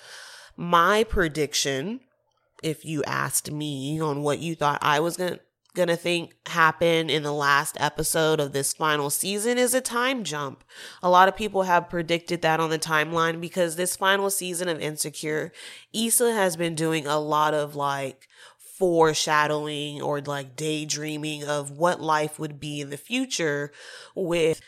my 0.57 1.05
prediction 1.05 2.01
if 2.63 2.85
you 2.85 3.05
asked 3.05 3.53
me 3.53 4.01
on 4.01 4.23
what 4.23 4.39
you 4.39 4.55
thought 4.55 4.79
I 4.81 5.01
was 5.01 5.17
going 5.17 5.35
to 5.35 5.41
going 5.77 5.89
to 5.89 5.97
think 5.97 6.35
happen 6.47 7.09
in 7.09 7.23
the 7.23 7.33
last 7.33 7.77
episode 7.79 8.41
of 8.41 8.53
this 8.53 8.73
final 8.73 9.11
season 9.11 9.59
is 9.59 9.75
a 9.75 9.81
time 9.81 10.25
jump. 10.25 10.65
A 11.03 11.11
lot 11.11 11.29
of 11.29 11.37
people 11.37 11.63
have 11.63 11.91
predicted 11.91 12.43
that 12.43 12.59
on 12.59 12.71
the 12.71 12.79
timeline 12.79 13.41
because 13.41 13.77
this 13.77 13.95
final 13.95 14.31
season 14.31 14.69
of 14.69 14.81
Insecure, 14.81 15.53
Issa 15.93 16.33
has 16.33 16.57
been 16.57 16.75
doing 16.75 17.07
a 17.07 17.21
lot 17.21 17.55
of 17.55 17.77
like 17.77 18.27
foreshadowing 18.59 20.03
or 20.03 20.21
like 20.23 20.57
daydreaming 20.57 21.45
of 21.45 21.71
what 21.71 22.01
life 22.01 22.39
would 22.39 22.59
be 22.59 22.81
in 22.81 22.91
the 22.91 22.97
future 22.97 23.71
with 24.15 24.61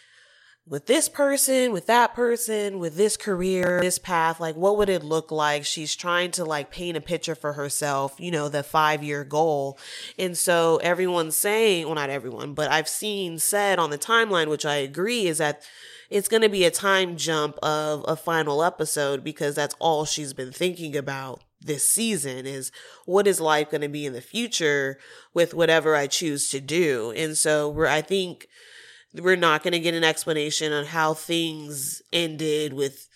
with 0.68 0.86
this 0.86 1.08
person, 1.08 1.72
with 1.72 1.86
that 1.86 2.14
person, 2.14 2.78
with 2.78 2.96
this 2.96 3.16
career, 3.16 3.80
this 3.80 3.98
path, 3.98 4.38
like 4.38 4.56
what 4.56 4.76
would 4.76 4.88
it 4.88 5.02
look 5.02 5.30
like? 5.30 5.64
She's 5.64 5.96
trying 5.96 6.30
to 6.32 6.44
like 6.44 6.70
paint 6.70 6.96
a 6.96 7.00
picture 7.00 7.34
for 7.34 7.54
herself, 7.54 8.14
you 8.18 8.30
know, 8.30 8.48
the 8.48 8.62
five 8.62 9.02
year 9.02 9.24
goal. 9.24 9.78
And 10.18 10.36
so 10.36 10.76
everyone's 10.82 11.36
saying, 11.36 11.86
well, 11.86 11.94
not 11.94 12.10
everyone, 12.10 12.54
but 12.54 12.70
I've 12.70 12.88
seen 12.88 13.38
said 13.38 13.78
on 13.78 13.90
the 13.90 13.98
timeline, 13.98 14.48
which 14.48 14.66
I 14.66 14.76
agree, 14.76 15.26
is 15.26 15.38
that 15.38 15.62
it's 16.10 16.28
going 16.28 16.42
to 16.42 16.48
be 16.48 16.64
a 16.64 16.70
time 16.70 17.16
jump 17.16 17.56
of 17.62 18.04
a 18.06 18.16
final 18.16 18.62
episode 18.62 19.24
because 19.24 19.54
that's 19.54 19.74
all 19.78 20.04
she's 20.04 20.32
been 20.32 20.52
thinking 20.52 20.96
about 20.96 21.42
this 21.60 21.88
season 21.88 22.46
is 22.46 22.70
what 23.04 23.26
is 23.26 23.40
life 23.40 23.70
going 23.70 23.80
to 23.80 23.88
be 23.88 24.06
in 24.06 24.12
the 24.12 24.20
future 24.20 24.98
with 25.34 25.54
whatever 25.54 25.96
I 25.96 26.06
choose 26.06 26.50
to 26.50 26.60
do. 26.60 27.12
And 27.16 27.36
so 27.36 27.68
we're, 27.68 27.86
I 27.86 28.00
think, 28.00 28.48
we're 29.14 29.36
not 29.36 29.62
going 29.62 29.72
to 29.72 29.80
get 29.80 29.94
an 29.94 30.04
explanation 30.04 30.72
on 30.72 30.86
how 30.86 31.14
things 31.14 32.02
ended 32.12 32.72
with 32.72 33.08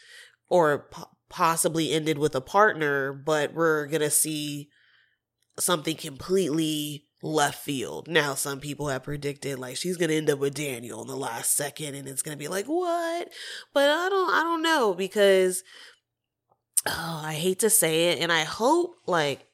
or 0.48 0.86
po- 0.90 1.10
possibly 1.28 1.92
ended 1.92 2.18
with 2.18 2.34
a 2.34 2.40
partner, 2.40 3.12
but 3.12 3.54
we're 3.54 3.86
going 3.86 4.00
to 4.02 4.10
see 4.10 4.68
something 5.58 5.96
completely 5.96 7.06
left 7.22 7.62
field. 7.62 8.08
Now, 8.08 8.34
some 8.34 8.60
people 8.60 8.88
have 8.88 9.04
predicted 9.04 9.58
like 9.58 9.76
she's 9.76 9.96
going 9.96 10.10
to 10.10 10.16
end 10.16 10.30
up 10.30 10.38
with 10.38 10.54
Daniel 10.54 11.02
in 11.02 11.08
the 11.08 11.16
last 11.16 11.54
second 11.54 11.94
and 11.94 12.08
it's 12.08 12.22
going 12.22 12.36
to 12.36 12.42
be 12.42 12.48
like, 12.48 12.66
what? 12.66 13.28
But 13.72 13.90
I 13.90 14.08
don't, 14.08 14.30
I 14.30 14.42
don't 14.42 14.62
know 14.62 14.94
because 14.94 15.62
oh, 16.86 17.22
I 17.24 17.34
hate 17.34 17.60
to 17.60 17.70
say 17.70 18.10
it. 18.10 18.18
And 18.18 18.32
I 18.32 18.42
hope 18.42 18.96
like, 19.06 19.46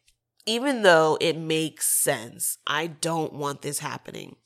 even 0.46 0.82
though 0.82 1.18
it 1.20 1.36
makes 1.36 1.86
sense, 1.86 2.58
I 2.66 2.86
don't 2.86 3.34
want 3.34 3.62
this 3.62 3.80
happening. 3.80 4.36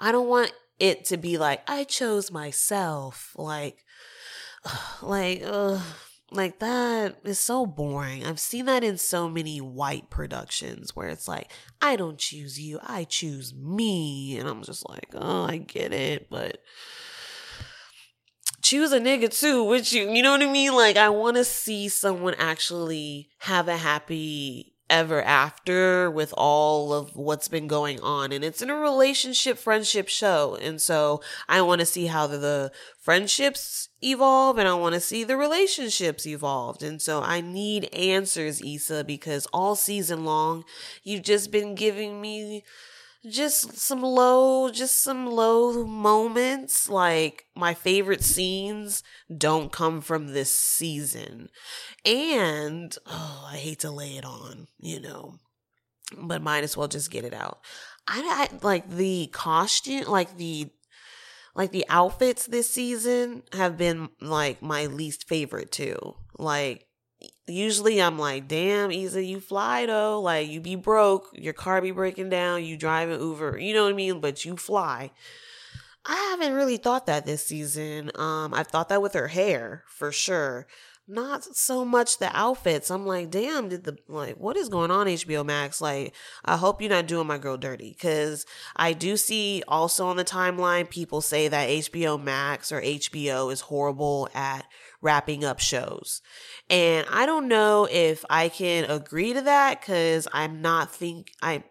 I 0.00 0.10
don't 0.12 0.28
want 0.28 0.52
it 0.78 1.04
to 1.06 1.16
be 1.16 1.38
like 1.38 1.68
I 1.68 1.84
chose 1.84 2.30
myself, 2.30 3.32
like, 3.36 3.84
like, 5.02 5.42
uh, 5.44 5.80
like 6.32 6.58
that 6.58 7.18
is 7.24 7.38
so 7.38 7.66
boring. 7.66 8.24
I've 8.24 8.40
seen 8.40 8.66
that 8.66 8.82
in 8.82 8.98
so 8.98 9.28
many 9.28 9.60
white 9.60 10.10
productions 10.10 10.94
where 10.94 11.08
it's 11.08 11.28
like, 11.28 11.50
I 11.80 11.96
don't 11.96 12.18
choose 12.18 12.58
you, 12.58 12.80
I 12.82 13.04
choose 13.04 13.54
me. 13.54 14.36
And 14.38 14.48
I'm 14.48 14.62
just 14.62 14.88
like, 14.88 15.08
oh, 15.14 15.44
I 15.44 15.58
get 15.58 15.92
it, 15.92 16.28
but 16.28 16.58
choose 18.62 18.92
a 18.92 18.98
nigga 18.98 19.38
too 19.38 19.62
with 19.62 19.92
you. 19.92 20.10
You 20.10 20.22
know 20.22 20.32
what 20.32 20.42
I 20.42 20.50
mean? 20.50 20.74
Like, 20.74 20.96
I 20.96 21.08
want 21.10 21.36
to 21.36 21.44
see 21.44 21.88
someone 21.88 22.34
actually 22.38 23.28
have 23.38 23.68
a 23.68 23.76
happy 23.76 24.75
ever 24.88 25.22
after 25.22 26.10
with 26.10 26.32
all 26.36 26.92
of 26.92 27.16
what's 27.16 27.48
been 27.48 27.66
going 27.66 28.00
on. 28.00 28.32
And 28.32 28.44
it's 28.44 28.62
in 28.62 28.70
a 28.70 28.76
relationship 28.76 29.58
friendship 29.58 30.08
show. 30.08 30.56
And 30.60 30.80
so 30.80 31.20
I 31.48 31.60
want 31.62 31.80
to 31.80 31.86
see 31.86 32.06
how 32.06 32.26
the, 32.26 32.38
the 32.38 32.72
friendships 33.00 33.88
evolve 34.02 34.58
and 34.58 34.68
I 34.68 34.74
want 34.74 34.94
to 34.94 35.00
see 35.00 35.24
the 35.24 35.36
relationships 35.36 36.26
evolved. 36.26 36.82
And 36.82 37.02
so 37.02 37.22
I 37.22 37.40
need 37.40 37.92
answers, 37.92 38.62
Issa, 38.62 39.04
because 39.04 39.46
all 39.52 39.74
season 39.74 40.24
long 40.24 40.64
you've 41.02 41.22
just 41.22 41.50
been 41.50 41.74
giving 41.74 42.20
me 42.20 42.64
just 43.28 43.76
some 43.76 44.02
low, 44.02 44.70
just 44.70 45.02
some 45.02 45.26
low 45.26 45.84
moments. 45.84 46.88
Like 46.88 47.44
my 47.54 47.74
favorite 47.74 48.22
scenes 48.22 49.02
don't 49.36 49.72
come 49.72 50.00
from 50.00 50.28
this 50.28 50.54
season. 50.54 51.48
And 52.04 52.96
oh, 53.06 53.48
I 53.50 53.56
hate 53.56 53.80
to 53.80 53.90
lay 53.90 54.16
it 54.16 54.24
on, 54.24 54.68
you 54.78 55.00
know, 55.00 55.36
but 56.16 56.42
might 56.42 56.64
as 56.64 56.76
well 56.76 56.88
just 56.88 57.10
get 57.10 57.24
it 57.24 57.34
out. 57.34 57.58
I, 58.08 58.48
I 58.52 58.64
like 58.64 58.88
the 58.88 59.28
costume, 59.32 60.04
like 60.06 60.36
the 60.36 60.70
like 61.54 61.72
the 61.72 61.86
outfits 61.88 62.46
this 62.46 62.70
season 62.70 63.42
have 63.52 63.78
been 63.78 64.10
like 64.20 64.62
my 64.62 64.86
least 64.86 65.26
favorite 65.26 65.72
too. 65.72 66.14
Like 66.38 66.85
usually 67.46 68.00
I'm 68.00 68.18
like, 68.18 68.48
damn, 68.48 68.90
Issa, 68.90 69.22
you 69.22 69.40
fly 69.40 69.86
though. 69.86 70.20
Like 70.20 70.48
you 70.48 70.60
be 70.60 70.76
broke, 70.76 71.30
your 71.32 71.52
car 71.52 71.80
be 71.80 71.90
breaking 71.90 72.30
down, 72.30 72.64
you 72.64 72.76
driving 72.76 73.20
Uber, 73.20 73.58
you 73.58 73.74
know 73.74 73.84
what 73.84 73.92
I 73.92 73.96
mean? 73.96 74.20
But 74.20 74.44
you 74.44 74.56
fly. 74.56 75.12
I 76.04 76.14
haven't 76.30 76.54
really 76.54 76.76
thought 76.76 77.06
that 77.06 77.26
this 77.26 77.44
season. 77.44 78.12
Um, 78.14 78.54
I've 78.54 78.68
thought 78.68 78.88
that 78.90 79.02
with 79.02 79.14
her 79.14 79.28
hair 79.28 79.82
for 79.88 80.12
sure. 80.12 80.66
Not 81.08 81.44
so 81.44 81.84
much 81.84 82.18
the 82.18 82.36
outfits. 82.36 82.90
I'm 82.90 83.06
like, 83.06 83.30
damn, 83.30 83.68
did 83.68 83.84
the 83.84 83.96
like 84.08 84.36
what 84.36 84.56
is 84.56 84.68
going 84.68 84.90
on 84.90 85.06
HBO 85.06 85.46
Max? 85.46 85.80
Like, 85.80 86.14
I 86.44 86.56
hope 86.56 86.80
you're 86.80 86.90
not 86.90 87.06
doing 87.06 87.28
my 87.28 87.38
girl 87.38 87.56
dirty 87.56 87.90
because 87.90 88.44
I 88.74 88.92
do 88.92 89.16
see 89.16 89.62
also 89.68 90.06
on 90.06 90.16
the 90.16 90.24
timeline 90.24 90.90
people 90.90 91.20
say 91.20 91.46
that 91.46 91.68
HBO 91.68 92.20
Max 92.20 92.72
or 92.72 92.80
HBO 92.80 93.52
is 93.52 93.60
horrible 93.62 94.28
at 94.34 94.66
wrapping 95.06 95.44
up 95.44 95.60
shows. 95.60 96.20
And 96.68 97.06
I 97.08 97.26
don't 97.26 97.46
know 97.46 97.86
if 97.88 98.24
I 98.28 98.48
can 98.48 98.84
agree 98.90 99.32
to 99.32 99.40
that 99.42 99.80
cuz 99.80 100.26
I'm 100.32 100.60
not 100.60 100.92
think 100.92 101.30
I 101.40 101.62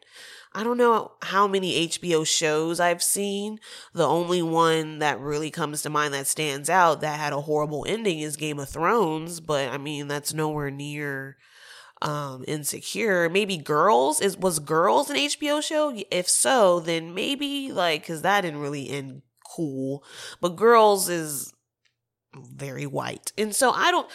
I 0.57 0.63
don't 0.63 0.77
know 0.77 1.11
how 1.21 1.47
many 1.47 1.85
HBO 1.89 2.25
shows 2.25 2.79
I've 2.79 3.03
seen. 3.03 3.59
The 3.93 4.07
only 4.07 4.41
one 4.41 4.99
that 4.99 5.19
really 5.19 5.51
comes 5.51 5.81
to 5.81 5.89
mind 5.89 6.13
that 6.13 6.27
stands 6.27 6.69
out 6.69 7.01
that 7.01 7.19
had 7.19 7.33
a 7.33 7.41
horrible 7.41 7.85
ending 7.89 8.21
is 8.21 8.37
Game 8.37 8.57
of 8.59 8.69
Thrones, 8.69 9.41
but 9.41 9.69
I 9.69 9.77
mean 9.77 10.07
that's 10.07 10.33
nowhere 10.33 10.71
near 10.71 11.35
um 12.01 12.43
insecure 12.47 13.29
maybe 13.29 13.55
girls 13.57 14.19
is 14.19 14.35
was 14.35 14.59
girls 14.59 15.09
an 15.09 15.15
hbo 15.15 15.63
show 15.63 15.97
if 16.11 16.27
so 16.27 16.81
then 16.81 17.13
maybe 17.13 17.71
like 17.71 18.01
because 18.01 18.21
that 18.21 18.41
didn't 18.41 18.59
really 18.59 18.89
end 18.89 19.21
cool 19.55 20.03
but 20.41 20.57
girls 20.57 21.07
is 21.07 21.54
very 22.35 22.85
white. 22.85 23.31
And 23.37 23.55
so 23.55 23.71
I 23.71 23.91
don't, 23.91 24.09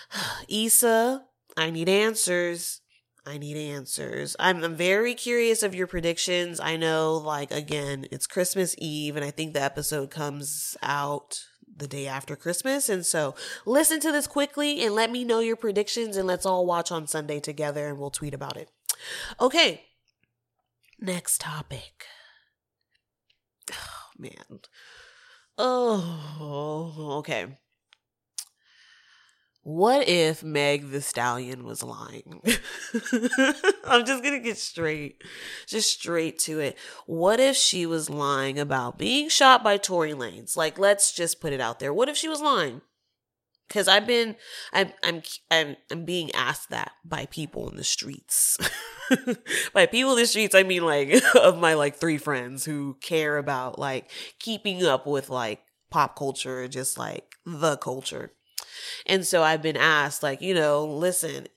Issa, 0.48 1.24
I 1.56 1.70
need 1.70 1.88
answers. 1.88 2.80
I 3.24 3.38
need 3.38 3.56
answers. 3.56 4.34
I'm, 4.40 4.64
I'm 4.64 4.74
very 4.74 5.14
curious 5.14 5.62
of 5.62 5.74
your 5.74 5.86
predictions. 5.86 6.58
I 6.58 6.76
know, 6.76 7.14
like, 7.14 7.52
again, 7.52 8.06
it's 8.10 8.26
Christmas 8.26 8.74
Eve, 8.78 9.14
and 9.14 9.24
I 9.24 9.30
think 9.30 9.54
the 9.54 9.62
episode 9.62 10.10
comes 10.10 10.76
out 10.82 11.44
the 11.74 11.86
day 11.86 12.06
after 12.06 12.34
Christmas. 12.34 12.88
And 12.88 13.06
so 13.06 13.34
listen 13.64 14.00
to 14.00 14.12
this 14.12 14.26
quickly 14.26 14.84
and 14.84 14.94
let 14.94 15.10
me 15.10 15.24
know 15.24 15.38
your 15.38 15.56
predictions, 15.56 16.16
and 16.16 16.26
let's 16.26 16.44
all 16.44 16.66
watch 16.66 16.90
on 16.90 17.06
Sunday 17.06 17.38
together 17.38 17.88
and 17.88 17.98
we'll 17.98 18.10
tweet 18.10 18.34
about 18.34 18.56
it. 18.56 18.70
Okay. 19.40 19.84
Next 21.00 21.40
topic. 21.40 22.06
Oh, 23.74 24.18
man. 24.18 24.60
Oh, 25.56 27.16
okay. 27.18 27.46
What 29.64 30.08
if 30.08 30.42
Meg 30.42 30.90
Thee 30.90 31.00
Stallion 31.00 31.64
was 31.64 31.84
lying? 31.84 32.42
I'm 33.84 34.04
just 34.04 34.22
going 34.22 34.34
to 34.34 34.40
get 34.40 34.58
straight, 34.58 35.22
just 35.68 35.92
straight 35.92 36.40
to 36.40 36.58
it. 36.58 36.76
What 37.06 37.38
if 37.38 37.56
she 37.56 37.86
was 37.86 38.10
lying 38.10 38.58
about 38.58 38.98
being 38.98 39.28
shot 39.28 39.62
by 39.62 39.76
Tory 39.76 40.14
Lanez? 40.14 40.56
Like, 40.56 40.80
let's 40.80 41.12
just 41.12 41.40
put 41.40 41.52
it 41.52 41.60
out 41.60 41.78
there. 41.78 41.94
What 41.94 42.08
if 42.08 42.16
she 42.16 42.28
was 42.28 42.40
lying? 42.40 42.80
Because 43.68 43.86
I've 43.86 44.06
been, 44.06 44.34
I'm, 44.72 44.92
I'm, 45.04 45.22
I'm, 45.48 45.76
I'm 45.92 46.04
being 46.04 46.32
asked 46.34 46.70
that 46.70 46.90
by 47.04 47.26
people 47.26 47.70
in 47.70 47.76
the 47.76 47.84
streets. 47.84 48.58
by 49.72 49.86
people 49.86 50.12
in 50.12 50.18
the 50.18 50.26
streets, 50.26 50.56
I 50.56 50.64
mean 50.64 50.84
like 50.84 51.22
of 51.40 51.58
my 51.58 51.74
like 51.74 51.94
three 51.94 52.18
friends 52.18 52.64
who 52.64 52.96
care 53.00 53.38
about 53.38 53.78
like 53.78 54.10
keeping 54.40 54.84
up 54.84 55.06
with 55.06 55.30
like 55.30 55.60
pop 55.88 56.18
culture, 56.18 56.66
just 56.66 56.98
like 56.98 57.36
the 57.46 57.76
culture. 57.76 58.32
And 59.06 59.26
so 59.26 59.42
I've 59.42 59.62
been 59.62 59.76
asked, 59.76 60.22
like, 60.22 60.40
you 60.40 60.54
know, 60.54 60.84
listen, 60.84 61.48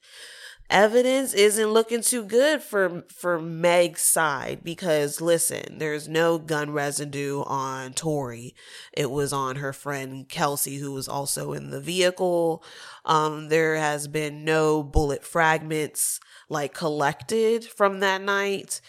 evidence 0.70 1.34
isn't 1.34 1.72
looking 1.72 2.02
too 2.02 2.24
good 2.24 2.62
for 2.62 3.04
for 3.10 3.40
Meg's 3.40 4.02
side 4.02 4.62
because 4.64 5.22
listen, 5.22 5.78
there's 5.78 6.08
no 6.08 6.38
gun 6.38 6.72
residue 6.72 7.44
on 7.44 7.94
Tory. 7.94 8.56
It 8.94 9.12
was 9.12 9.32
on 9.32 9.58
her 9.58 9.74
friend 9.74 10.28
Kelsey, 10.28 10.78
who 10.78 10.92
was 10.92 11.08
also 11.08 11.54
in 11.54 11.70
the 11.70 11.82
vehicle. 11.82 12.64
Um, 13.06 13.50
there 13.50 13.76
has 13.76 14.08
been 14.08 14.44
no 14.44 14.82
bullet 14.82 15.24
fragments 15.24 16.20
like 16.50 16.74
collected 16.74 17.66
from 17.66 18.00
that 18.00 18.22
night. 18.22 18.82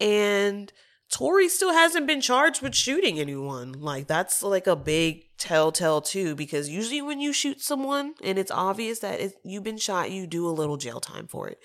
And 0.00 0.72
Tory 1.12 1.50
still 1.50 1.74
hasn't 1.74 2.06
been 2.06 2.22
charged 2.22 2.62
with 2.62 2.74
shooting 2.74 3.20
anyone. 3.20 3.72
Like 3.72 4.06
that's 4.06 4.42
like 4.42 4.66
a 4.66 4.74
big 4.74 5.24
telltale 5.36 6.00
too, 6.00 6.34
because 6.34 6.70
usually 6.70 7.02
when 7.02 7.20
you 7.20 7.34
shoot 7.34 7.60
someone 7.60 8.14
and 8.24 8.38
it's 8.38 8.50
obvious 8.50 9.00
that 9.00 9.20
it, 9.20 9.34
you've 9.44 9.62
been 9.62 9.76
shot, 9.76 10.10
you 10.10 10.26
do 10.26 10.48
a 10.48 10.50
little 10.50 10.78
jail 10.78 11.00
time 11.00 11.26
for 11.26 11.48
it. 11.48 11.58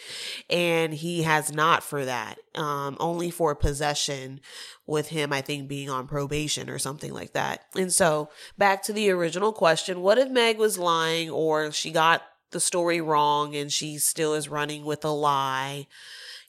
And 0.49 0.93
he 0.93 1.23
has 1.23 1.53
not 1.53 1.81
for 1.81 2.03
that. 2.03 2.39
Um, 2.55 2.97
only 2.99 3.31
for 3.31 3.55
possession 3.55 4.41
with 4.85 5.07
him, 5.07 5.31
I 5.31 5.39
think 5.39 5.69
being 5.69 5.89
on 5.89 6.07
probation 6.07 6.69
or 6.69 6.77
something 6.77 7.13
like 7.13 7.31
that. 7.31 7.61
And 7.73 7.93
so 7.93 8.29
back 8.57 8.83
to 8.83 8.93
the 8.93 9.09
original 9.11 9.53
question, 9.53 10.01
what 10.01 10.17
if 10.17 10.29
Meg 10.29 10.57
was 10.57 10.77
lying 10.77 11.29
or 11.29 11.71
she 11.71 11.91
got 11.91 12.21
the 12.51 12.59
story 12.59 12.99
wrong 12.99 13.55
and 13.55 13.71
she 13.71 13.97
still 13.97 14.33
is 14.33 14.49
running 14.49 14.83
with 14.83 15.05
a 15.05 15.09
lie? 15.09 15.87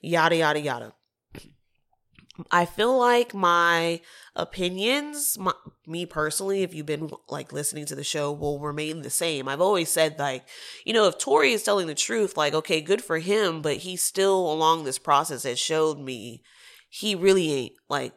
Yada, 0.01 0.35
yada, 0.35 0.61
yada. 0.61 0.93
I 2.51 2.65
feel 2.65 2.97
like 2.97 3.35
my 3.35 4.01
opinions, 4.37 5.37
my, 5.39 5.53
me 5.87 6.07
personally, 6.07 6.63
if 6.63 6.73
you've 6.73 6.87
been 6.87 7.11
like 7.29 7.53
listening 7.53 7.87
to 7.87 7.95
the 7.95 8.05
show, 8.05 8.33
will 8.33 8.61
remain 8.61 9.03
the 9.03 9.11
same. 9.11 9.49
I've 9.49 9.61
always 9.61 9.89
said 9.89 10.19
like, 10.19 10.47
you 10.85 10.93
know, 10.93 11.07
if 11.07 11.19
Tory 11.19 11.53
is 11.53 11.63
telling 11.63 11.87
the 11.87 11.95
truth, 11.95 12.37
like, 12.37 12.55
okay, 12.55 12.81
good 12.81 13.03
for 13.03 13.19
him, 13.19 13.63
but 13.63 13.79
he 13.79 13.97
still 13.97 14.53
along 14.53 14.85
this 14.85 14.99
process 14.99 15.43
has 15.43 15.59
showed 15.59 15.99
me 15.99 16.43
he 16.89 17.15
really 17.15 17.53
ain't 17.53 17.73
like 17.89 18.15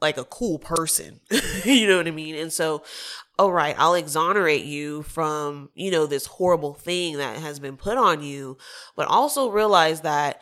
like 0.00 0.16
a 0.16 0.24
cool 0.24 0.58
person. 0.58 1.20
you 1.64 1.88
know 1.88 1.96
what 1.96 2.06
I 2.06 2.12
mean? 2.12 2.36
And 2.36 2.52
so, 2.52 2.82
all 3.38 3.52
right, 3.52 3.74
I'll 3.78 3.94
exonerate 3.94 4.64
you 4.64 5.02
from, 5.02 5.70
you 5.74 5.90
know, 5.90 6.06
this 6.06 6.26
horrible 6.26 6.74
thing 6.74 7.16
that 7.16 7.38
has 7.38 7.58
been 7.58 7.76
put 7.76 7.98
on 7.98 8.22
you, 8.22 8.58
but 8.96 9.08
also 9.08 9.50
realize 9.50 10.02
that 10.02 10.40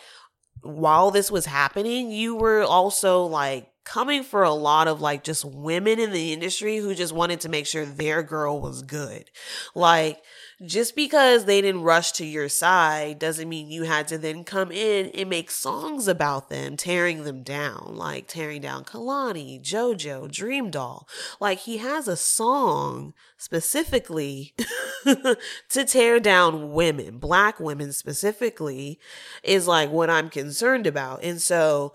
while 0.67 1.11
this 1.11 1.31
was 1.31 1.47
happening, 1.47 2.11
you 2.11 2.35
were 2.35 2.63
also 2.63 3.25
like 3.25 3.69
coming 3.87 4.25
for 4.25 4.43
a 4.43 4.53
lot 4.53 4.89
of 4.89 5.01
like 5.01 5.23
just 5.23 5.45
women 5.45 5.99
in 5.99 6.11
the 6.11 6.33
industry 6.33 6.79
who 6.79 6.95
just 6.95 7.15
wanted 7.15 7.41
to 7.41 7.49
make 7.49 7.67
sure 7.67 7.87
their 7.87 8.23
girl 8.23 8.61
was 8.61 8.83
good. 8.83 9.31
Like, 9.75 10.23
just 10.65 10.97
because 10.97 11.45
they 11.45 11.61
didn't 11.61 11.83
rush 11.83 12.13
to 12.13 12.27
your 12.27 12.49
side 12.49 13.19
doesn't 13.19 13.49
mean 13.49 13.71
you 13.71 13.85
had 13.85 14.09
to 14.09 14.19
then 14.19 14.43
come 14.43 14.73
in 14.73 15.11
and 15.11 15.31
make 15.31 15.51
songs 15.51 16.09
about 16.09 16.51
them, 16.51 16.77
tearing 16.77 17.25
them 17.25 17.43
down, 17.43 17.93
like 17.95 18.27
tearing 18.27 18.63
down 18.63 18.85
Kehlani, 18.85 19.63
JoJo, 19.63 20.29
DreamDoll. 20.29 21.07
Like 21.41 21.61
he 21.61 21.77
has 21.77 22.09
a 22.09 22.17
song 22.17 23.15
specifically 23.37 24.55
to 25.05 25.85
tear 25.85 26.19
down 26.19 26.73
women, 26.73 27.19
black 27.19 27.61
women 27.61 27.93
specifically, 27.93 28.99
is 29.45 29.69
like 29.69 29.91
what 29.91 30.11
I'm 30.11 30.31
concerned 30.31 30.87
about. 30.87 31.23
And 31.23 31.41
so, 31.41 31.93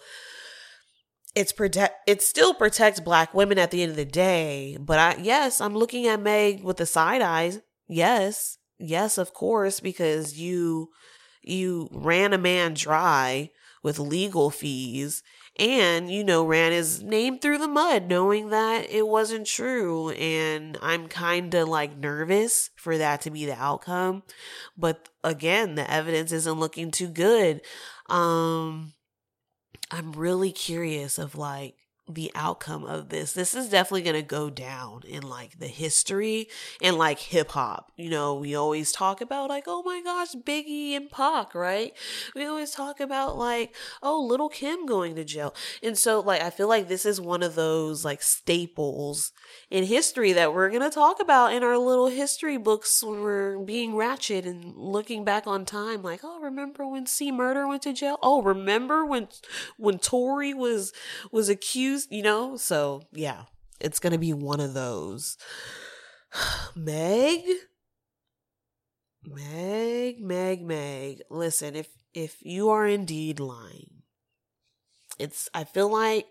it's 1.36 1.52
protect 1.52 1.96
it 2.08 2.22
still 2.22 2.54
protects 2.54 3.00
black 3.00 3.34
women 3.34 3.58
at 3.58 3.72
the 3.72 3.82
end 3.82 3.92
of 3.92 3.96
the 3.96 4.06
day 4.06 4.78
but 4.80 5.00
i 5.00 5.16
yes 5.22 5.62
i'm 5.62 5.76
looking 5.76 6.08
at 6.08 6.22
meg 6.22 6.64
with 6.64 6.78
the 6.78 6.86
side 6.86 7.22
eyes 7.22 7.60
Yes. 7.92 8.58
yes, 8.80 9.18
of 9.18 9.34
course, 9.34 9.82
because 9.82 10.40
you 10.40 10.90
you 11.44 11.90
ran 11.92 12.32
a 12.34 12.38
man 12.38 12.74
dry 12.74 13.50
with 13.84 14.00
legal 14.00 14.50
fees 14.52 15.24
and 15.60 16.10
you 16.10 16.24
know 16.24 16.46
ran 16.46 16.72
his 16.72 17.02
name 17.02 17.40
through 17.40 17.58
the 17.58 17.68
mud 17.68 18.08
knowing 18.08 18.50
that 18.50 18.88
it 18.92 19.08
wasn't 19.08 19.48
true 19.48 20.12
and 20.12 20.78
i'm 20.84 21.08
kind 21.08 21.52
of 21.56 21.68
like 21.68 21.98
nervous 21.98 22.70
for 22.76 22.96
that 23.00 23.22
to 23.22 23.32
be 23.32 23.48
the 23.48 23.56
outcome 23.56 24.22
but 24.78 25.10
again 25.24 25.74
the 25.74 25.92
evidence 25.92 26.32
isn't 26.32 26.60
looking 26.60 26.92
too 26.92 27.08
good 27.08 27.60
um 28.08 28.94
i'm 29.92 30.12
really 30.14 30.52
curious 30.52 31.18
of 31.18 31.36
like 31.36 31.76
the 32.14 32.32
outcome 32.36 32.84
of 32.84 33.10
this. 33.10 33.34
This 33.34 33.54
is 33.54 33.70
definitely 33.70 34.04
going 34.04 34.16
to 34.16 34.22
go 34.22 34.50
down 34.50 35.04
in 35.08 35.24
like 35.24 35.60
the 35.60 35.68
history 35.68 36.48
and 36.82 36.98
like 36.98 37.20
hip 37.20 37.52
hop. 37.52 37.92
You 37.96 38.10
know, 38.10 38.36
we 38.36 38.56
always 38.56 38.92
talk 38.92 39.22
about 39.22 39.50
like, 39.50 39.66
oh 39.68 39.84
my 39.84 40.02
gosh, 40.04 40.34
Biggie 40.34 40.96
and 40.96 41.10
Pac, 41.10 41.56
right? 41.56 41.94
We 42.36 42.46
always 42.46 42.72
talk 42.72 43.00
about 43.00 43.38
like, 43.38 43.76
oh, 44.02 44.22
Lil' 44.24 44.50
Kim 44.50 44.86
going 44.86 45.16
to 45.16 45.24
jail. 45.24 45.54
And 45.84 45.98
so, 45.98 46.20
like, 46.20 46.42
I 46.42 46.50
feel 46.50 46.68
like 46.68 46.88
this 46.88 47.06
is 47.06 47.22
one 47.22 47.44
of 47.44 47.56
those 47.56 48.04
like 48.04 48.22
staples 48.22 49.32
in 49.70 49.84
history 49.84 50.34
that 50.34 50.54
we're 50.54 50.70
going 50.70 50.82
to 50.82 50.90
talk 50.90 51.22
about 51.22 51.54
in 51.54 51.64
our 51.64 51.78
little 51.78 52.08
history 52.08 52.58
books 52.58 53.04
when 53.04 53.22
we're 53.22 53.60
being 53.60 53.96
ratchet 53.96 54.46
and 54.46 54.76
looking 54.76 55.24
back 55.24 55.48
on 55.48 55.66
time. 55.66 56.02
Like, 56.02 56.22
oh, 56.24 56.40
remember 56.40 56.88
when 56.88 57.06
C 57.06 57.32
Murder 57.32 57.68
went 57.68 57.84
to 57.84 57.94
jail? 57.94 58.18
Oh, 58.24 58.42
remember 58.42 59.06
when, 59.06 59.28
when 59.78 60.00
Tory 60.00 60.54
was, 60.54 60.92
was 61.32 61.50
accused 61.50 62.01
you 62.10 62.24
know? 62.24 62.58
So, 62.58 63.04
yeah, 63.12 63.44
it's 63.80 64.00
going 64.00 64.14
to 64.14 64.20
be 64.20 64.34
one 64.34 64.60
of 64.60 64.74
those. 64.74 65.38
Meg? 66.76 67.42
Meg, 69.24 70.20
Meg, 70.20 70.62
Meg. 70.64 71.22
Listen, 71.30 71.76
if 71.76 71.88
if 72.14 72.38
you 72.42 72.70
are 72.70 72.88
indeed 72.88 73.40
lying, 73.40 74.02
it's 75.20 75.48
I 75.54 75.64
feel 75.64 75.92
like 75.92 76.26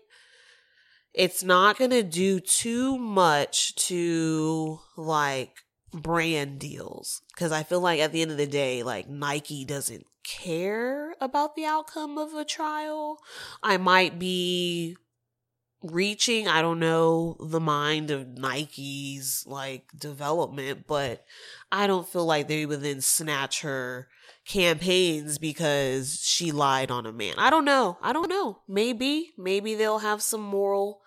it's 1.13 1.43
not 1.43 1.77
going 1.77 1.91
to 1.91 2.03
do 2.03 2.39
too 2.39 2.97
much 2.97 3.75
to 3.87 4.79
like 4.97 5.55
brand 5.93 6.59
deals 6.59 7.21
because 7.33 7.51
I 7.51 7.63
feel 7.63 7.81
like 7.81 7.99
at 7.99 8.11
the 8.11 8.21
end 8.21 8.31
of 8.31 8.37
the 8.37 8.47
day, 8.47 8.83
like 8.83 9.09
Nike 9.09 9.65
doesn't 9.65 10.05
care 10.23 11.13
about 11.19 11.55
the 11.55 11.65
outcome 11.65 12.17
of 12.17 12.33
a 12.33 12.45
trial. 12.45 13.17
I 13.63 13.77
might 13.77 14.19
be 14.19 14.97
reaching 15.83 16.47
i 16.47 16.61
don't 16.61 16.79
know 16.79 17.35
the 17.39 17.59
mind 17.59 18.11
of 18.11 18.27
nike's 18.37 19.43
like 19.47 19.85
development 19.97 20.85
but 20.87 21.25
i 21.71 21.87
don't 21.87 22.07
feel 22.07 22.25
like 22.25 22.47
they 22.47 22.65
would 22.65 22.81
then 22.81 23.01
snatch 23.01 23.61
her 23.61 24.07
campaigns 24.45 25.37
because 25.37 26.19
she 26.21 26.51
lied 26.51 26.91
on 26.91 27.05
a 27.05 27.11
man. 27.11 27.35
I 27.37 27.49
don't 27.49 27.65
know. 27.65 27.97
I 28.01 28.13
don't 28.13 28.29
know. 28.29 28.59
Maybe 28.67 29.31
maybe 29.37 29.75
they'll 29.75 29.99
have 29.99 30.21
some 30.21 30.41
moral 30.41 31.01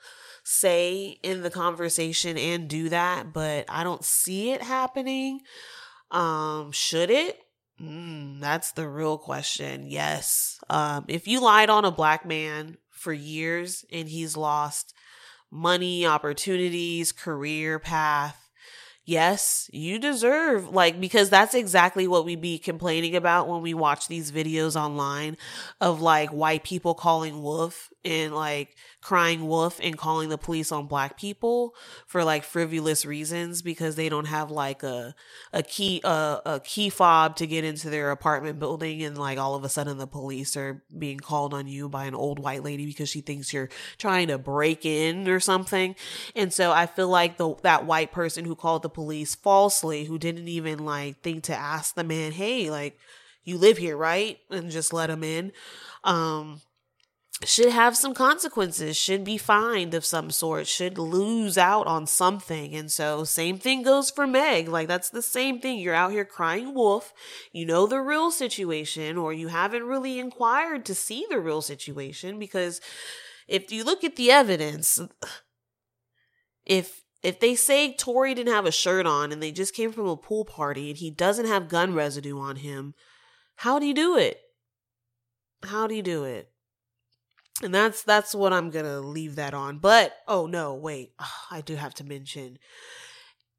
say 0.44 1.18
in 1.22 1.42
the 1.42 1.50
conversation 1.50 2.36
and 2.36 2.68
do 2.68 2.90
that 2.90 3.32
but 3.32 3.64
i 3.70 3.82
don't 3.82 4.04
see 4.04 4.50
it 4.50 4.62
happening. 4.62 5.40
Um 6.10 6.70
should 6.72 7.10
it? 7.10 7.38
Mm, 7.80 8.40
that's 8.40 8.72
the 8.72 8.88
real 8.88 9.18
question. 9.18 9.86
Yes. 9.88 10.58
Um 10.68 11.06
if 11.08 11.26
you 11.26 11.40
lied 11.40 11.70
on 11.70 11.84
a 11.84 11.90
black 11.90 12.26
man 12.26 12.76
for 13.04 13.12
years 13.12 13.84
and 13.92 14.08
he's 14.08 14.36
lost 14.36 14.94
money, 15.50 16.06
opportunities, 16.06 17.12
career 17.12 17.78
path. 17.78 18.43
Yes, 19.06 19.68
you 19.70 19.98
deserve 19.98 20.70
like 20.70 20.98
because 20.98 21.28
that's 21.28 21.54
exactly 21.54 22.08
what 22.08 22.24
we 22.24 22.36
be 22.36 22.56
complaining 22.58 23.14
about 23.14 23.46
when 23.48 23.60
we 23.60 23.74
watch 23.74 24.08
these 24.08 24.32
videos 24.32 24.80
online 24.80 25.36
of 25.78 26.00
like 26.00 26.30
white 26.30 26.64
people 26.64 26.94
calling 26.94 27.42
wolf 27.42 27.90
and 28.02 28.34
like 28.34 28.76
crying 29.02 29.46
wolf 29.46 29.78
and 29.82 29.98
calling 29.98 30.30
the 30.30 30.38
police 30.38 30.72
on 30.72 30.86
black 30.86 31.18
people 31.18 31.74
for 32.06 32.24
like 32.24 32.44
frivolous 32.44 33.04
reasons 33.04 33.60
because 33.60 33.96
they 33.96 34.08
don't 34.08 34.26
have 34.26 34.50
like 34.50 34.82
a 34.82 35.14
a 35.52 35.62
key 35.62 36.00
a, 36.04 36.40
a 36.46 36.60
key 36.64 36.88
fob 36.88 37.36
to 37.36 37.46
get 37.46 37.62
into 37.62 37.90
their 37.90 38.10
apartment 38.10 38.58
building 38.58 39.02
and 39.02 39.18
like 39.18 39.38
all 39.38 39.54
of 39.54 39.64
a 39.64 39.68
sudden 39.68 39.98
the 39.98 40.06
police 40.06 40.56
are 40.56 40.82
being 40.96 41.18
called 41.18 41.52
on 41.52 41.66
you 41.66 41.90
by 41.90 42.04
an 42.06 42.14
old 42.14 42.38
white 42.38 42.62
lady 42.62 42.86
because 42.86 43.10
she 43.10 43.20
thinks 43.20 43.52
you're 43.52 43.68
trying 43.98 44.28
to 44.28 44.38
break 44.38 44.86
in 44.86 45.28
or 45.28 45.40
something. 45.40 45.94
And 46.34 46.52
so 46.52 46.72
i 46.72 46.86
feel 46.86 47.08
like 47.08 47.36
the 47.36 47.54
that 47.62 47.84
white 47.84 48.12
person 48.12 48.46
who 48.46 48.54
called 48.54 48.82
the 48.82 48.93
police 48.94 49.34
falsely 49.34 50.04
who 50.04 50.18
didn't 50.18 50.48
even 50.48 50.78
like 50.78 51.20
think 51.20 51.44
to 51.44 51.54
ask 51.54 51.94
the 51.94 52.04
man 52.04 52.32
hey 52.32 52.70
like 52.70 52.98
you 53.42 53.58
live 53.58 53.76
here 53.76 53.96
right 53.96 54.38
and 54.50 54.70
just 54.70 54.92
let 54.92 55.10
him 55.10 55.22
in 55.22 55.52
um 56.04 56.60
should 57.42 57.70
have 57.70 57.96
some 57.96 58.14
consequences, 58.14 58.96
should 58.96 59.24
be 59.24 59.36
fined 59.36 59.92
of 59.92 60.04
some 60.04 60.30
sort, 60.30 60.66
should 60.66 60.98
lose 60.98 61.58
out 61.58 61.86
on 61.86 62.06
something. 62.06 62.74
And 62.74 62.90
so, 62.90 63.24
same 63.24 63.58
thing 63.58 63.82
goes 63.82 64.10
for 64.10 64.26
Meg. 64.26 64.68
Like, 64.68 64.88
that's 64.88 65.10
the 65.10 65.22
same 65.22 65.60
thing. 65.60 65.78
You're 65.78 65.94
out 65.94 66.12
here 66.12 66.24
crying 66.24 66.74
wolf. 66.74 67.12
You 67.52 67.66
know 67.66 67.86
the 67.86 68.00
real 68.00 68.30
situation, 68.30 69.18
or 69.18 69.32
you 69.32 69.48
haven't 69.48 69.84
really 69.84 70.18
inquired 70.18 70.84
to 70.86 70.94
see 70.94 71.26
the 71.28 71.40
real 71.40 71.60
situation 71.60 72.38
because 72.38 72.80
if 73.48 73.72
you 73.72 73.84
look 73.84 74.04
at 74.04 74.16
the 74.16 74.30
evidence, 74.30 75.00
if 76.64 77.03
if 77.24 77.40
they 77.40 77.56
say 77.56 77.94
Tory 77.94 78.34
didn't 78.34 78.52
have 78.52 78.66
a 78.66 78.70
shirt 78.70 79.06
on 79.06 79.32
and 79.32 79.42
they 79.42 79.50
just 79.50 79.74
came 79.74 79.90
from 79.90 80.06
a 80.06 80.16
pool 80.16 80.44
party 80.44 80.90
and 80.90 80.98
he 80.98 81.10
doesn't 81.10 81.46
have 81.46 81.68
gun 81.68 81.94
residue 81.94 82.38
on 82.38 82.56
him, 82.56 82.94
how 83.56 83.78
do 83.78 83.86
you 83.86 83.94
do 83.94 84.16
it? 84.16 84.40
How 85.64 85.86
do 85.86 85.94
you 85.94 86.02
do 86.02 86.24
it? 86.24 86.50
and 87.62 87.74
that's 87.74 88.02
that's 88.02 88.34
what 88.34 88.52
i'm 88.52 88.70
gonna 88.70 89.00
leave 89.00 89.36
that 89.36 89.54
on 89.54 89.78
but 89.78 90.16
oh 90.26 90.46
no 90.46 90.74
wait 90.74 91.12
oh, 91.20 91.32
i 91.50 91.60
do 91.60 91.76
have 91.76 91.94
to 91.94 92.04
mention 92.04 92.58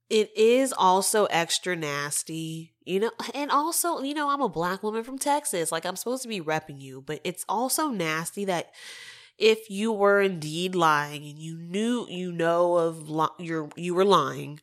it 0.09 0.29
is 0.37 0.73
also 0.73 1.25
extra 1.25 1.75
nasty 1.75 2.73
you 2.83 2.99
know 2.99 3.11
and 3.33 3.51
also 3.51 4.01
you 4.01 4.13
know 4.13 4.29
i'm 4.29 4.41
a 4.41 4.49
black 4.49 4.83
woman 4.83 5.03
from 5.03 5.17
texas 5.17 5.71
like 5.71 5.85
i'm 5.85 5.95
supposed 5.95 6.23
to 6.23 6.29
be 6.29 6.41
repping 6.41 6.79
you 6.79 7.01
but 7.01 7.21
it's 7.23 7.45
also 7.47 7.87
nasty 7.87 8.45
that 8.45 8.71
if 9.37 9.69
you 9.69 9.91
were 9.91 10.21
indeed 10.21 10.75
lying 10.75 11.23
and 11.23 11.37
you 11.39 11.57
knew 11.57 12.05
you 12.09 12.31
know 12.31 12.77
of 12.77 13.09
li- 13.09 13.27
your 13.39 13.69
you 13.75 13.93
were 13.93 14.05
lying 14.05 14.59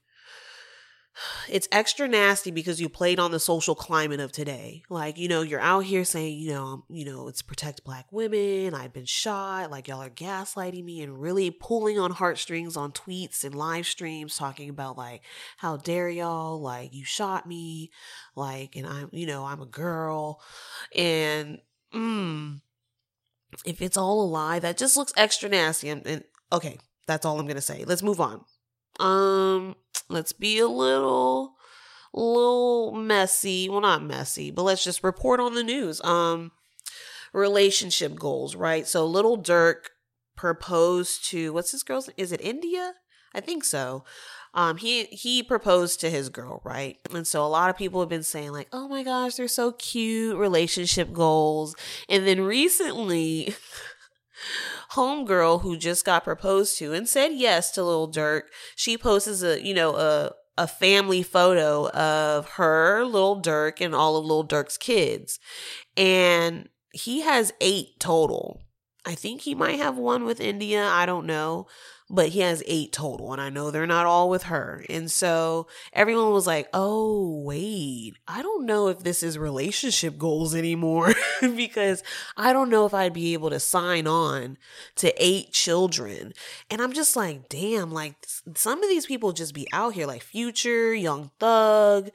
it's 1.48 1.68
extra 1.70 2.08
nasty 2.08 2.50
because 2.50 2.80
you 2.80 2.88
played 2.88 3.18
on 3.18 3.30
the 3.30 3.40
social 3.40 3.74
climate 3.74 4.20
of 4.20 4.32
today. 4.32 4.82
Like, 4.88 5.18
you 5.18 5.28
know, 5.28 5.42
you're 5.42 5.60
out 5.60 5.84
here 5.84 6.04
saying, 6.04 6.38
you 6.38 6.50
know, 6.50 6.84
you 6.88 7.04
know, 7.04 7.28
it's 7.28 7.42
protect 7.42 7.84
black 7.84 8.06
women. 8.10 8.74
I've 8.74 8.92
been 8.92 9.04
shot. 9.04 9.70
Like 9.70 9.88
y'all 9.88 10.02
are 10.02 10.10
gaslighting 10.10 10.84
me 10.84 11.02
and 11.02 11.20
really 11.20 11.50
pulling 11.50 11.98
on 11.98 12.12
heartstrings 12.12 12.76
on 12.76 12.92
tweets 12.92 13.44
and 13.44 13.54
live 13.54 13.86
streams 13.86 14.36
talking 14.36 14.70
about 14.70 14.96
like, 14.96 15.22
how 15.58 15.76
dare 15.76 16.08
y'all? 16.08 16.60
Like 16.60 16.94
you 16.94 17.04
shot 17.04 17.46
me. 17.46 17.90
Like, 18.34 18.76
and 18.76 18.86
I'm, 18.86 19.08
you 19.12 19.26
know, 19.26 19.44
I'm 19.44 19.60
a 19.60 19.66
girl. 19.66 20.40
And, 20.96 21.58
mm, 21.94 22.60
if 23.64 23.82
it's 23.82 23.96
all 23.96 24.22
a 24.22 24.26
lie, 24.26 24.58
that 24.58 24.76
just 24.76 24.96
looks 24.96 25.12
extra 25.16 25.48
nasty. 25.48 25.88
And, 25.88 26.06
and 26.06 26.24
okay, 26.52 26.78
that's 27.06 27.24
all 27.24 27.38
I'm 27.38 27.46
to 27.56 27.60
say. 27.60 27.84
Let's 27.84 28.02
move 28.02 28.20
on. 28.20 28.44
Um, 29.00 29.76
let's 30.08 30.32
be 30.32 30.58
a 30.58 30.68
little 30.68 31.54
little 32.14 32.92
messy. 32.92 33.68
Well, 33.68 33.80
not 33.80 34.02
messy, 34.02 34.50
but 34.50 34.64
let's 34.64 34.84
just 34.84 35.02
report 35.02 35.40
on 35.40 35.54
the 35.54 35.62
news. 35.62 36.02
Um 36.04 36.52
relationship 37.32 38.14
goals, 38.14 38.54
right? 38.54 38.86
So 38.86 39.06
Lil 39.06 39.38
Durk 39.38 39.88
proposed 40.36 41.24
to 41.30 41.52
what's 41.52 41.72
this 41.72 41.82
girl's 41.82 42.10
is 42.16 42.32
it 42.32 42.40
India? 42.40 42.94
I 43.34 43.40
think 43.40 43.64
so. 43.64 44.04
Um 44.54 44.76
he 44.76 45.04
he 45.04 45.42
proposed 45.42 46.00
to 46.00 46.10
his 46.10 46.28
girl, 46.28 46.60
right? 46.64 46.98
And 47.12 47.26
so 47.26 47.44
a 47.44 47.48
lot 47.48 47.70
of 47.70 47.76
people 47.76 48.00
have 48.00 48.08
been 48.08 48.22
saying 48.22 48.52
like, 48.52 48.68
"Oh 48.72 48.88
my 48.88 49.02
gosh, 49.02 49.34
they're 49.34 49.48
so 49.48 49.72
cute, 49.72 50.36
relationship 50.36 51.12
goals." 51.12 51.74
And 52.08 52.26
then 52.26 52.42
recently 52.42 53.54
homegirl 54.92 55.62
who 55.62 55.76
just 55.76 56.04
got 56.04 56.24
proposed 56.24 56.76
to 56.78 56.92
and 56.92 57.08
said 57.08 57.32
yes 57.32 57.70
to 57.72 57.82
Lil 57.82 58.10
Durk, 58.10 58.42
she 58.76 58.98
posts 58.98 59.42
a, 59.42 59.64
you 59.64 59.74
know, 59.74 59.96
a 59.96 60.32
a 60.58 60.66
family 60.66 61.22
photo 61.22 61.88
of 61.90 62.50
her, 62.50 63.04
Lil 63.04 63.40
Durk, 63.40 63.80
and 63.80 63.94
all 63.94 64.16
of 64.16 64.24
Lil 64.24 64.46
Durk's 64.46 64.76
kids. 64.76 65.38
And 65.96 66.68
he 66.92 67.22
has 67.22 67.52
eight 67.60 67.98
total. 67.98 68.60
I 69.04 69.14
think 69.14 69.40
he 69.40 69.54
might 69.54 69.78
have 69.78 69.96
one 69.96 70.24
with 70.24 70.40
India. 70.40 70.84
I 70.86 71.06
don't 71.06 71.26
know. 71.26 71.66
But 72.12 72.28
he 72.28 72.40
has 72.40 72.62
eight 72.66 72.92
total. 72.92 73.32
And 73.32 73.40
I 73.40 73.48
know 73.48 73.70
they're 73.70 73.86
not 73.86 74.04
all 74.04 74.28
with 74.28 74.44
her. 74.44 74.84
And 74.90 75.10
so 75.10 75.66
everyone 75.94 76.30
was 76.30 76.46
like, 76.46 76.68
oh, 76.74 77.40
wait, 77.42 78.12
I 78.28 78.42
don't 78.42 78.66
know 78.66 78.88
if 78.88 78.98
this 78.98 79.22
is 79.22 79.38
relationship 79.38 80.18
goals 80.18 80.54
anymore 80.54 81.14
because 81.40 82.04
I 82.36 82.52
don't 82.52 82.68
know 82.68 82.84
if 82.84 82.92
I'd 82.92 83.14
be 83.14 83.32
able 83.32 83.48
to 83.48 83.58
sign 83.58 84.06
on 84.06 84.58
to 84.96 85.12
eight 85.16 85.52
children. 85.52 86.34
And 86.70 86.82
I'm 86.82 86.92
just 86.92 87.16
like, 87.16 87.48
damn, 87.48 87.90
like 87.90 88.14
some 88.54 88.82
of 88.82 88.90
these 88.90 89.06
people 89.06 89.32
just 89.32 89.54
be 89.54 89.66
out 89.72 89.94
here 89.94 90.06
like 90.06 90.22
Future, 90.22 90.92
Young 90.92 91.30
Thug 91.40 92.10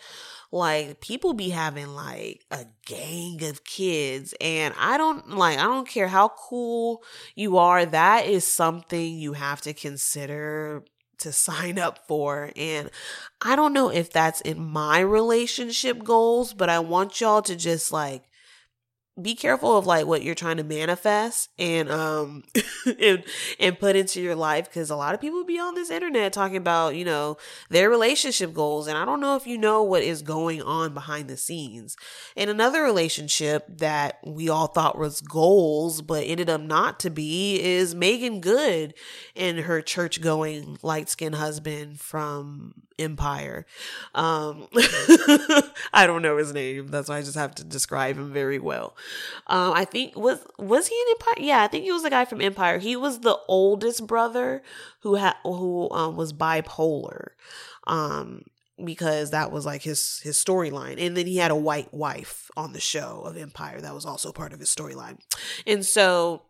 like 0.52 1.02
people 1.02 1.34
be 1.34 1.50
having 1.50 1.94
like 1.94 2.46
a 2.52 2.66
gang 2.86 3.44
of 3.44 3.64
kids 3.66 4.34
and 4.40 4.74
I 4.80 4.98
don't 4.98 5.38
like 5.38 5.60
I 5.60 5.64
don't 5.64 5.88
care 5.88 6.08
how 6.08 6.30
cool 6.30 7.04
you 7.36 7.58
are 7.58 7.86
that 7.86 8.28
is 8.28 8.46
something 8.46 9.14
you 9.14 9.34
have 9.34 9.60
to 9.62 9.74
consider 9.88 10.84
to 11.20 11.32
sign 11.32 11.80
up 11.80 12.08
for 12.08 12.52
and 12.56 12.92
I 13.42 13.56
don't 13.56 13.74
know 13.74 13.90
if 13.90 14.12
that's 14.12 14.42
in 14.42 14.64
my 14.64 15.00
relationship 15.00 16.04
goals 16.04 16.54
but 16.54 16.70
I 16.70 16.80
want 16.80 17.22
y'all 17.22 17.42
to 17.44 17.56
just 17.56 17.92
like 17.92 18.24
be 19.22 19.36
careful 19.36 19.78
of 19.78 19.86
like 19.86 20.06
what 20.06 20.24
you're 20.24 20.36
trying 20.36 20.58
to 20.58 20.64
manifest 20.64 21.50
and 21.58 21.90
um 21.90 22.44
and 23.00 23.24
and 23.60 23.80
put 23.80 23.96
into 23.96 24.22
your 24.22 24.36
life 24.36 24.66
because 24.66 24.90
a 24.90 24.96
lot 24.96 25.14
of 25.14 25.22
people 25.22 25.44
be 25.44 25.60
on 25.60 25.76
this 25.76 25.90
internet 25.90 26.34
talking 26.34 26.58
about 26.58 26.96
you 26.96 27.06
know 27.06 27.38
their 27.70 27.90
relationship 27.90 28.54
goals 28.54 28.88
and 28.88 28.98
i 28.98 29.06
don't 29.06 29.20
know 29.20 29.36
if 29.36 29.48
you 29.48 29.58
know 29.58 29.82
what 29.82 30.04
is 30.04 30.22
going 30.22 30.62
on 30.62 30.94
behind 30.94 31.28
the 31.30 31.38
scenes. 31.38 31.96
And 32.36 32.50
another 32.50 32.84
relationship 32.84 33.66
that 33.68 34.20
we 34.24 34.50
all 34.50 34.68
thought 34.68 34.98
was 34.98 35.22
goals 35.22 36.02
but 36.02 36.24
ended 36.26 36.50
up 36.50 36.62
not 36.62 37.00
to 37.02 37.10
be 37.10 37.60
is 37.62 37.96
Meagan 37.96 38.42
Good 38.42 38.94
and 39.36 39.60
her 39.60 39.82
church 39.82 40.22
going 40.22 40.78
light 40.82 41.10
skinned 41.10 41.36
husband 41.36 42.00
from 42.00 42.74
empire. 43.00 43.66
Um 44.14 44.68
i 45.94 46.06
don't 46.06 46.22
know 46.22 46.38
his 46.38 46.54
name. 46.54 46.88
That's 46.88 47.10
why 47.10 47.18
i 47.18 47.22
just 47.22 47.36
have 47.36 47.56
to 47.56 47.64
describe 47.64 48.18
him 48.18 48.34
very 48.34 48.60
well 48.60 48.96
um, 49.48 49.74
I 49.74 49.86
think 49.86 50.16
was 50.16 50.46
was 50.58 50.88
he 50.88 50.96
in 50.96 51.16
Empire? 51.20 51.46
Yeah, 51.46 51.64
I 51.64 51.68
think 51.68 51.84
he 51.84 51.92
was 51.92 52.04
the 52.04 52.10
guy 52.10 52.26
from 52.26 52.42
Empire. 52.42 52.80
He 52.80 52.96
was 52.96 53.20
the 53.20 53.38
oldest 53.48 54.08
brother 54.08 54.62
who 55.02 55.16
had 55.16 55.36
who 55.44 55.90
um, 55.92 56.16
was 56.16 56.34
bipolar. 56.34 57.30
Um, 57.86 58.44
because 58.84 59.32
that 59.32 59.52
was 59.52 59.66
like 59.66 59.82
his 59.82 60.20
his 60.24 60.38
storyline 60.38 61.04
and 61.04 61.18
then 61.18 61.26
he 61.26 61.38
had 61.38 61.50
a 61.50 61.56
white 61.56 61.92
wife 61.92 62.52
on 62.56 62.74
the 62.74 62.80
show 62.80 63.22
of 63.26 63.36
empire 63.36 63.82
that 63.82 63.94
was 63.94 64.06
also 64.06 64.32
part 64.32 64.54
of 64.54 64.60
his 64.60 64.70
storyline 64.70 65.18
and 65.66 65.84
so 65.84 66.44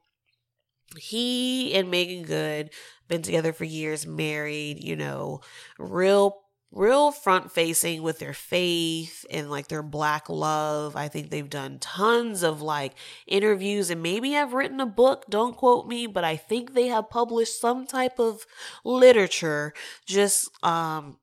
he 0.97 1.73
and 1.73 1.89
Meagan 1.89 2.23
Good 2.23 2.71
been 3.07 3.21
together 3.21 3.53
for 3.53 3.63
years 3.63 4.05
married 4.05 4.83
you 4.83 4.95
know 4.95 5.41
real 5.77 6.41
real 6.71 7.11
front 7.11 7.51
facing 7.51 8.01
with 8.01 8.19
their 8.19 8.33
faith 8.33 9.25
and 9.29 9.49
like 9.49 9.67
their 9.67 9.83
black 9.83 10.29
love. 10.29 10.95
I 10.95 11.07
think 11.07 11.29
they've 11.29 11.49
done 11.49 11.79
tons 11.79 12.43
of 12.43 12.61
like 12.61 12.93
interviews 13.25 13.89
and 13.89 14.03
maybe 14.03 14.31
have 14.31 14.53
written 14.53 14.79
a 14.79 14.85
book, 14.85 15.25
don't 15.29 15.55
quote 15.55 15.87
me, 15.87 16.07
but 16.07 16.23
I 16.23 16.35
think 16.35 16.73
they 16.73 16.87
have 16.87 17.09
published 17.09 17.59
some 17.59 17.87
type 17.87 18.19
of 18.19 18.45
literature 18.83 19.73
just 20.05 20.49
um 20.63 21.17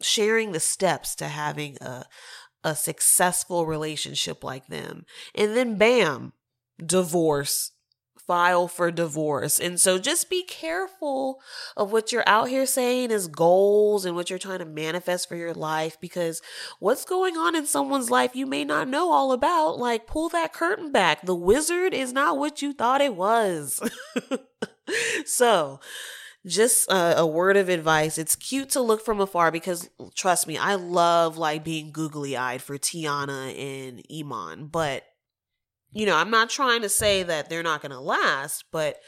sharing 0.00 0.52
the 0.52 0.60
steps 0.60 1.14
to 1.16 1.28
having 1.28 1.76
a 1.80 2.04
a 2.64 2.74
successful 2.74 3.64
relationship 3.64 4.42
like 4.42 4.66
them. 4.66 5.06
And 5.36 5.56
then 5.56 5.78
bam, 5.78 6.32
divorce 6.84 7.70
file 8.26 8.68
for 8.68 8.90
divorce. 8.90 9.58
And 9.60 9.80
so 9.80 9.98
just 9.98 10.28
be 10.28 10.42
careful 10.42 11.40
of 11.76 11.92
what 11.92 12.12
you're 12.12 12.28
out 12.28 12.48
here 12.48 12.66
saying 12.66 13.12
as 13.12 13.28
goals 13.28 14.04
and 14.04 14.16
what 14.16 14.30
you're 14.30 14.38
trying 14.38 14.58
to 14.58 14.64
manifest 14.64 15.28
for 15.28 15.36
your 15.36 15.54
life 15.54 15.98
because 16.00 16.42
what's 16.78 17.04
going 17.04 17.36
on 17.36 17.54
in 17.54 17.66
someone's 17.66 18.10
life 18.10 18.34
you 18.34 18.46
may 18.46 18.64
not 18.64 18.88
know 18.88 19.12
all 19.12 19.32
about. 19.32 19.78
Like, 19.78 20.06
pull 20.06 20.28
that 20.30 20.52
curtain 20.52 20.92
back. 20.92 21.24
The 21.24 21.34
wizard 21.34 21.94
is 21.94 22.12
not 22.12 22.38
what 22.38 22.62
you 22.62 22.72
thought 22.72 23.00
it 23.00 23.14
was. 23.14 23.80
so, 25.24 25.80
just 26.46 26.90
a, 26.90 27.18
a, 27.18 27.26
word 27.26 27.56
of 27.56 27.68
advice. 27.68 28.18
It's 28.18 28.36
cute 28.36 28.70
to 28.70 28.80
look 28.80 29.04
from 29.04 29.20
afar 29.20 29.50
because 29.50 29.90
trust 30.14 30.46
me, 30.46 30.56
I 30.56 30.76
love 30.76 31.36
like 31.36 31.64
being 31.64 31.90
googly 31.90 32.36
eyed 32.36 32.62
for 32.62 32.78
Teyana 32.78 33.52
and 33.58 34.02
Iman, 34.12 34.68
but 34.68 35.02
you 35.96 36.04
know, 36.04 36.14
I'm 36.14 36.30
not 36.30 36.50
trying 36.50 36.82
to 36.82 36.90
say 36.90 37.22
that 37.22 37.48
they're 37.48 37.62
not 37.62 37.80
going 37.80 37.90
to 37.90 38.00
last, 38.00 38.64
but 38.70 38.98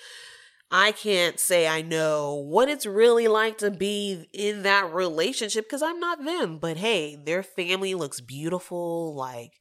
I 0.70 0.92
can't 0.92 1.38
say 1.38 1.68
I 1.68 1.82
know 1.82 2.34
what 2.34 2.70
it's 2.70 2.86
really 2.86 3.28
like 3.28 3.58
to 3.58 3.70
be 3.70 4.26
in 4.32 4.62
that 4.62 4.92
relationship 4.94 5.66
because 5.66 5.82
I'm 5.82 6.00
not 6.00 6.24
them. 6.24 6.56
But 6.56 6.78
hey, 6.78 7.14
their 7.14 7.42
family 7.42 7.94
looks 7.94 8.22
beautiful. 8.22 9.14
Like 9.14 9.52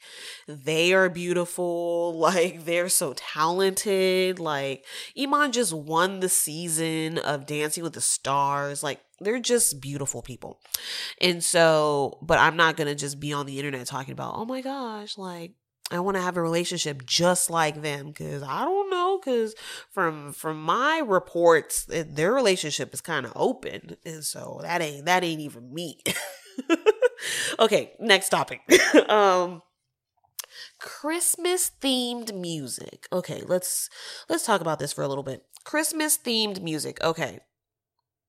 they 0.48 0.94
are 0.94 1.10
beautiful. 1.10 2.16
Like 2.28 2.66
they're 2.66 2.90
so 2.90 3.14
talented. 3.16 4.40
Like 4.40 4.86
Iman 5.18 5.52
just 5.52 5.74
won 5.74 6.20
the 6.20 6.30
season 6.30 7.18
of 7.20 7.46
Dancing 7.46 7.84
with 7.84 7.94
the 7.94 8.02
Stars. 8.02 8.84
Like 8.84 9.02
they're 9.20 9.40
just 9.40 9.82
beautiful 9.82 10.22
people. 10.22 10.60
And 11.22 11.44
so, 11.44 12.18
but 12.22 12.38
I'm 12.38 12.58
not 12.58 12.76
going 12.76 12.88
to 12.88 12.96
just 12.96 13.20
be 13.20 13.32
on 13.34 13.46
the 13.46 13.60
internet 13.60 13.88
talking 13.88 14.12
about, 14.12 14.36
oh 14.36 14.46
my 14.46 14.62
gosh, 14.62 15.18
like 15.18 15.54
I 15.90 16.00
want 16.02 16.18
to 16.18 16.22
have 16.22 16.36
a 16.36 16.42
relationship 16.42 17.06
just 17.06 17.50
like 17.50 17.82
them 17.82 18.08
because 18.08 18.44
I 18.44 18.66
don't 18.66 18.90
know 18.90 19.20
because 19.20 19.56
from 19.90 20.34
from 20.34 20.62
my 20.62 21.00
reports 21.00 21.86
their 21.88 22.34
relationship 22.34 22.94
is 22.94 23.00
kind 23.00 23.26
of 23.26 23.32
open 23.36 23.96
and 24.06 24.24
so 24.24 24.60
that 24.64 24.82
ain't 24.82 25.06
that 25.06 25.24
ain't 25.24 25.42
even 25.42 25.74
me. 25.74 26.02
okay, 27.60 27.94
next 28.00 28.30
topic. 28.30 28.62
um 29.10 29.62
Christmas 30.80 31.72
themed 31.82 32.36
music. 32.36 33.08
Okay, 33.14 33.44
let's 33.46 33.90
let's 34.28 34.46
talk 34.46 34.60
about 34.60 34.80
this 34.80 34.92
for 34.92 35.04
a 35.04 35.08
little 35.08 35.24
bit. 35.24 35.46
Christmas 35.64 36.18
themed 36.18 36.62
music. 36.62 37.02
Okay 37.02 37.40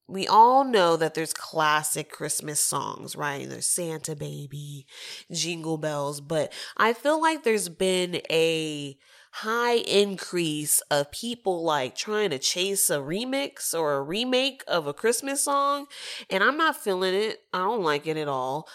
we 0.08 0.26
all 0.26 0.64
know 0.64 0.96
that 0.96 1.14
there's 1.14 1.34
classic 1.34 2.10
Christmas 2.10 2.60
songs, 2.60 3.14
right? 3.14 3.48
There's 3.48 3.68
Santa 3.68 4.16
Baby, 4.16 4.86
Jingle 5.30 5.76
Bells, 5.76 6.22
but 6.22 6.52
I 6.76 6.94
feel 6.94 7.20
like 7.20 7.44
there's 7.44 7.68
been 7.68 8.22
a 8.30 8.96
high 9.32 9.74
increase 9.74 10.80
of 10.90 11.12
people 11.12 11.62
like 11.62 11.94
trying 11.94 12.30
to 12.30 12.38
chase 12.38 12.88
a 12.88 12.98
remix 12.98 13.78
or 13.78 13.96
a 13.96 14.02
remake 14.02 14.64
of 14.66 14.86
a 14.86 14.94
Christmas 14.94 15.44
song, 15.44 15.86
and 16.30 16.42
I'm 16.42 16.56
not 16.56 16.76
feeling 16.76 17.14
it. 17.14 17.40
I 17.52 17.58
don't 17.58 17.82
like 17.82 18.06
it 18.06 18.16
at 18.16 18.28
all. 18.28 18.66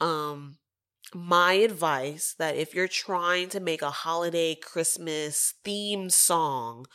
Um 0.00 0.56
my 1.12 1.54
advice 1.54 2.36
that 2.38 2.56
if 2.56 2.72
you're 2.72 2.86
trying 2.86 3.48
to 3.48 3.58
make 3.58 3.82
a 3.82 3.90
holiday 3.90 4.54
Christmas 4.54 5.54
theme 5.64 6.08
song, 6.08 6.86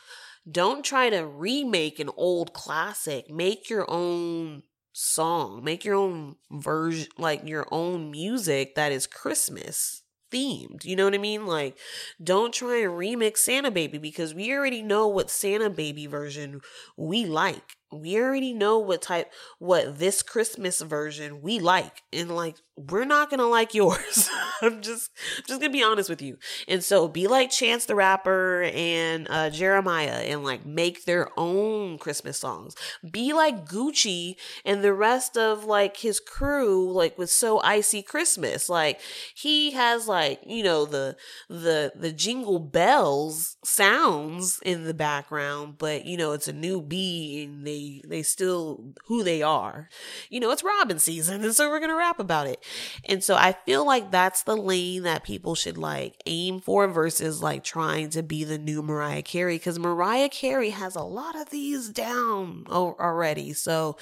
don't 0.50 0.84
try 0.84 1.10
to 1.10 1.26
remake 1.26 1.98
an 1.98 2.10
old 2.16 2.52
classic. 2.52 3.30
Make 3.30 3.68
your 3.68 3.90
own 3.90 4.62
song. 4.92 5.62
Make 5.62 5.84
your 5.84 5.96
own 5.96 6.36
version, 6.50 7.08
like 7.18 7.46
your 7.46 7.66
own 7.70 8.10
music 8.10 8.74
that 8.74 8.92
is 8.92 9.06
Christmas 9.06 10.02
themed. 10.32 10.84
You 10.84 10.96
know 10.96 11.04
what 11.04 11.14
I 11.14 11.18
mean? 11.18 11.46
Like, 11.46 11.78
don't 12.22 12.52
try 12.52 12.78
and 12.78 12.92
remix 12.92 13.38
Santa 13.38 13.70
Baby 13.70 13.98
because 13.98 14.34
we 14.34 14.52
already 14.52 14.82
know 14.82 15.06
what 15.08 15.30
Santa 15.30 15.70
Baby 15.70 16.06
version 16.06 16.60
we 16.96 17.24
like. 17.24 17.76
We 17.92 18.18
already 18.18 18.52
know 18.52 18.78
what 18.78 19.02
type, 19.02 19.30
what 19.58 19.98
this 19.98 20.22
Christmas 20.22 20.80
version 20.80 21.42
we 21.42 21.58
like. 21.58 22.02
And 22.12 22.34
like, 22.34 22.56
we're 22.76 23.06
not 23.06 23.30
gonna 23.30 23.46
like 23.46 23.72
yours. 23.72 24.28
I'm 24.62 24.82
just 24.82 25.10
I'm 25.38 25.44
just 25.48 25.60
gonna 25.60 25.72
be 25.72 25.82
honest 25.82 26.10
with 26.10 26.20
you. 26.20 26.36
And 26.68 26.84
so 26.84 27.08
be 27.08 27.26
like 27.26 27.50
Chance 27.50 27.86
the 27.86 27.94
Rapper 27.94 28.64
and 28.74 29.26
uh, 29.30 29.50
Jeremih 29.50 30.08
and 30.30 30.44
like 30.44 30.66
make 30.66 31.04
their 31.04 31.30
own 31.38 31.96
Christmas 31.96 32.38
songs. 32.38 32.74
Be 33.10 33.32
like 33.32 33.66
Gucci 33.66 34.34
and 34.64 34.84
the 34.84 34.92
rest 34.92 35.38
of 35.38 35.64
like 35.64 35.96
his 35.96 36.20
crew, 36.20 36.92
like 36.92 37.16
with 37.16 37.30
So 37.30 37.60
Icy 37.62 38.02
Christmas. 38.02 38.68
Like 38.68 39.00
he 39.34 39.70
has 39.70 40.06
like, 40.06 40.40
you 40.46 40.62
know, 40.62 40.84
the 40.84 41.16
the 41.48 41.92
the 41.96 42.12
jingle 42.12 42.58
bells 42.58 43.56
sounds 43.64 44.60
in 44.62 44.84
the 44.84 44.94
background, 44.94 45.76
but 45.78 46.04
you 46.04 46.18
know, 46.18 46.32
it's 46.32 46.48
a 46.48 46.52
new 46.52 46.82
beat 46.82 47.46
and 47.48 47.66
they 47.66 47.75
they 48.04 48.22
still 48.22 48.94
who 49.06 49.22
they 49.22 49.42
are. 49.42 49.88
You 50.30 50.40
know, 50.40 50.50
it's 50.50 50.64
Robin 50.64 50.98
season, 50.98 51.44
and 51.44 51.54
so 51.54 51.68
we're 51.68 51.80
gonna 51.80 51.96
rap 51.96 52.20
about 52.20 52.46
it. 52.46 52.62
And 53.04 53.22
so 53.22 53.34
I 53.34 53.52
feel 53.64 53.84
like 53.86 54.10
that's 54.10 54.42
the 54.42 54.56
lane 54.56 55.02
that 55.02 55.24
people 55.24 55.54
should 55.54 55.78
like 55.78 56.22
aim 56.26 56.60
for 56.60 56.86
versus 56.88 57.42
like 57.42 57.64
trying 57.64 58.10
to 58.10 58.22
be 58.22 58.44
the 58.44 58.58
new 58.58 58.82
Mariah 58.82 59.22
Carey 59.22 59.56
because 59.56 59.78
Mariah 59.78 60.28
Carey 60.28 60.70
has 60.70 60.94
a 60.94 61.02
lot 61.02 61.34
of 61.34 61.50
these 61.50 61.88
down 61.88 62.64
already. 62.68 63.52
So 63.52 63.96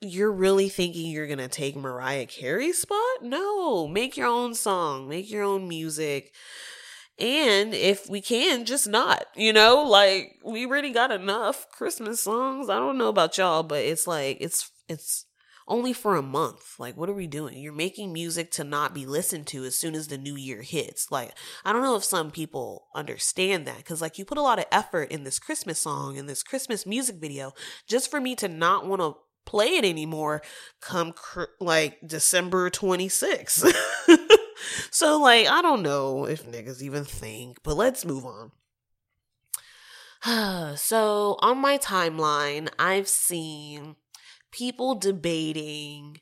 you're 0.00 0.32
really 0.32 0.68
thinking 0.68 1.10
you're 1.10 1.26
going 1.26 1.38
to 1.38 1.48
take 1.48 1.76
Mariah 1.76 2.26
Carey's 2.26 2.78
spot? 2.78 3.22
No, 3.22 3.88
make 3.88 4.16
your 4.16 4.28
own 4.28 4.54
song, 4.54 5.08
make 5.08 5.30
your 5.30 5.42
own 5.42 5.66
music 5.66 6.32
And 7.20 7.74
if 7.74 8.08
we 8.08 8.20
can, 8.20 8.64
just 8.64 8.86
not, 8.86 9.24
you 9.34 9.52
know, 9.52 9.82
like 9.82 10.38
we 10.44 10.66
already 10.66 10.92
got 10.92 11.10
enough 11.10 11.68
Christmas 11.70 12.20
songs. 12.20 12.68
I 12.68 12.76
don't 12.76 12.98
know 12.98 13.08
about 13.08 13.36
y'all, 13.38 13.64
but 13.64 13.84
it's 13.84 14.06
like, 14.06 14.38
it's, 14.40 14.70
it's 14.88 15.24
only 15.68 15.92
for 15.92 16.16
a 16.16 16.22
month. 16.22 16.74
Like, 16.78 16.96
what 16.96 17.08
are 17.08 17.14
we 17.14 17.26
doing? 17.26 17.58
You're 17.58 17.72
making 17.72 18.12
music 18.12 18.50
to 18.52 18.64
not 18.64 18.94
be 18.94 19.06
listened 19.06 19.46
to 19.48 19.64
as 19.64 19.76
soon 19.76 19.94
as 19.94 20.08
the 20.08 20.18
new 20.18 20.34
year 20.34 20.62
hits. 20.62 21.10
Like, 21.10 21.32
I 21.64 21.72
don't 21.72 21.82
know 21.82 21.96
if 21.96 22.04
some 22.04 22.30
people 22.30 22.86
understand 22.94 23.66
that 23.66 23.78
because, 23.78 24.00
like, 24.00 24.18
you 24.18 24.24
put 24.24 24.38
a 24.38 24.42
lot 24.42 24.58
of 24.58 24.64
effort 24.72 25.12
in 25.12 25.24
this 25.24 25.38
Christmas 25.38 25.78
song 25.78 26.18
and 26.18 26.28
this 26.28 26.42
Christmas 26.42 26.86
music 26.86 27.16
video 27.16 27.52
just 27.86 28.10
for 28.10 28.20
me 28.20 28.34
to 28.36 28.48
not 28.48 28.86
want 28.86 29.02
to 29.02 29.16
play 29.44 29.68
it 29.68 29.84
anymore 29.84 30.42
come 30.80 31.12
cr- 31.12 31.44
like 31.60 31.98
December 32.06 32.70
26th. 32.70 33.74
so, 34.90 35.20
like, 35.20 35.46
I 35.48 35.62
don't 35.62 35.82
know 35.82 36.26
if 36.26 36.46
niggas 36.46 36.82
even 36.82 37.04
think, 37.04 37.58
but 37.62 37.76
let's 37.76 38.04
move 38.04 38.24
on. 38.24 38.52
so, 40.76 41.36
on 41.40 41.58
my 41.58 41.78
timeline, 41.78 42.68
I've 42.78 43.08
seen 43.08 43.96
people 44.50 44.94
debating 44.94 46.20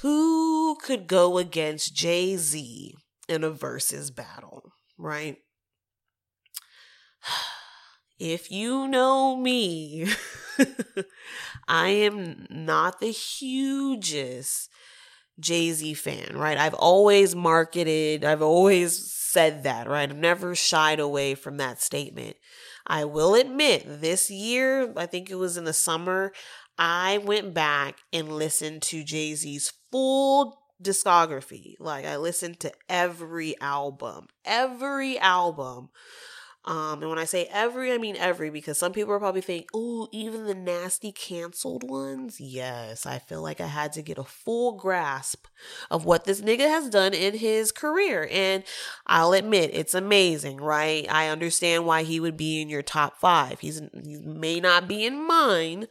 who 0.00 0.76
could 0.82 1.06
go 1.06 1.38
against 1.38 1.94
Jay 1.94 2.36
Z 2.36 2.94
in 3.28 3.44
a 3.44 3.50
versus 3.50 4.10
battle, 4.10 4.72
right? 4.98 5.38
If 8.16 8.48
you 8.48 8.86
know 8.86 9.36
me, 9.36 10.06
I 11.68 11.88
am 11.88 12.46
not 12.48 13.00
the 13.00 13.10
hugest 13.10 14.70
Jay 15.40 15.72
Z 15.72 15.94
fan, 15.94 16.36
right? 16.36 16.58
I've 16.58 16.74
always 16.74 17.34
marketed, 17.34 18.24
I've 18.24 18.42
always 18.42 19.12
said 19.12 19.64
that, 19.64 19.88
right? 19.88 20.08
I've 20.08 20.16
never 20.16 20.54
shied 20.54 21.00
away 21.00 21.34
from 21.34 21.56
that 21.56 21.82
statement. 21.82 22.36
I 22.86 23.04
will 23.04 23.34
admit, 23.34 23.84
this 23.86 24.30
year, 24.30 24.92
I 24.96 25.06
think 25.06 25.30
it 25.30 25.36
was 25.36 25.56
in 25.56 25.64
the 25.64 25.72
summer, 25.72 26.32
I 26.78 27.18
went 27.18 27.54
back 27.54 27.98
and 28.12 28.32
listened 28.32 28.82
to 28.82 29.04
Jay 29.04 29.34
Z's 29.34 29.72
full 29.90 30.60
discography. 30.82 31.74
Like, 31.78 32.04
I 32.04 32.16
listened 32.16 32.60
to 32.60 32.72
every 32.88 33.58
album, 33.60 34.26
every 34.44 35.18
album 35.18 35.88
um, 36.66 37.02
and 37.02 37.10
when 37.10 37.18
I 37.18 37.24
say 37.24 37.46
every, 37.52 37.92
I 37.92 37.98
mean 37.98 38.16
every, 38.16 38.48
because 38.48 38.78
some 38.78 38.92
people 38.92 39.12
are 39.12 39.18
probably 39.18 39.42
think, 39.42 39.68
oh, 39.74 40.08
even 40.12 40.46
the 40.46 40.54
nasty 40.54 41.12
canceled 41.12 41.88
ones. 41.88 42.40
Yes, 42.40 43.04
I 43.04 43.18
feel 43.18 43.42
like 43.42 43.60
I 43.60 43.66
had 43.66 43.92
to 43.94 44.02
get 44.02 44.16
a 44.16 44.24
full 44.24 44.72
grasp 44.72 45.46
of 45.90 46.06
what 46.06 46.24
this 46.24 46.40
nigga 46.40 46.60
has 46.60 46.88
done 46.88 47.12
in 47.12 47.34
his 47.34 47.70
career. 47.70 48.26
And 48.30 48.64
I'll 49.06 49.34
admit, 49.34 49.70
it's 49.74 49.94
amazing, 49.94 50.56
right? 50.56 51.06
I 51.10 51.28
understand 51.28 51.84
why 51.84 52.02
he 52.02 52.18
would 52.18 52.36
be 52.36 52.62
in 52.62 52.70
your 52.70 52.82
top 52.82 53.18
five. 53.20 53.60
He's 53.60 53.82
he 54.02 54.16
may 54.18 54.58
not 54.58 54.88
be 54.88 55.04
in 55.04 55.26
mine, 55.26 55.86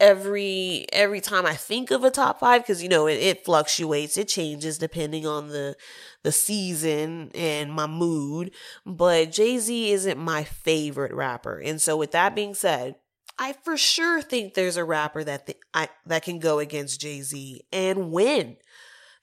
every 0.00 0.86
every 0.92 1.20
time 1.20 1.46
I 1.46 1.54
think 1.54 1.90
of 1.90 2.04
a 2.04 2.10
top 2.10 2.40
five 2.40 2.62
because 2.62 2.82
you 2.82 2.88
know 2.88 3.06
it, 3.06 3.14
it, 3.14 3.44
fluctuates, 3.44 4.16
it 4.16 4.28
changes 4.28 4.78
depending 4.78 5.26
on 5.26 5.48
the 5.48 5.76
the 6.22 6.32
season 6.32 7.30
and 7.34 7.72
my 7.72 7.86
mood. 7.86 8.52
But 8.84 9.32
Jay 9.32 9.58
Z 9.58 9.92
isn't 9.92 10.18
my 10.18 10.44
favorite 10.44 11.12
rapper, 11.12 11.58
and 11.58 11.80
so 11.80 11.96
with 11.96 12.12
that 12.12 12.34
being 12.34 12.54
said, 12.54 12.96
I 13.38 13.54
for 13.64 13.76
sure 13.76 14.22
think 14.22 14.54
there's 14.54 14.76
a 14.76 14.84
rapper 14.84 15.24
that 15.24 15.46
th- 15.46 15.58
I 15.72 15.88
that 16.06 16.22
can 16.22 16.38
go 16.38 16.58
against 16.58 17.00
Jay 17.00 17.20
Z 17.22 17.62
and 17.72 18.10
win. 18.10 18.56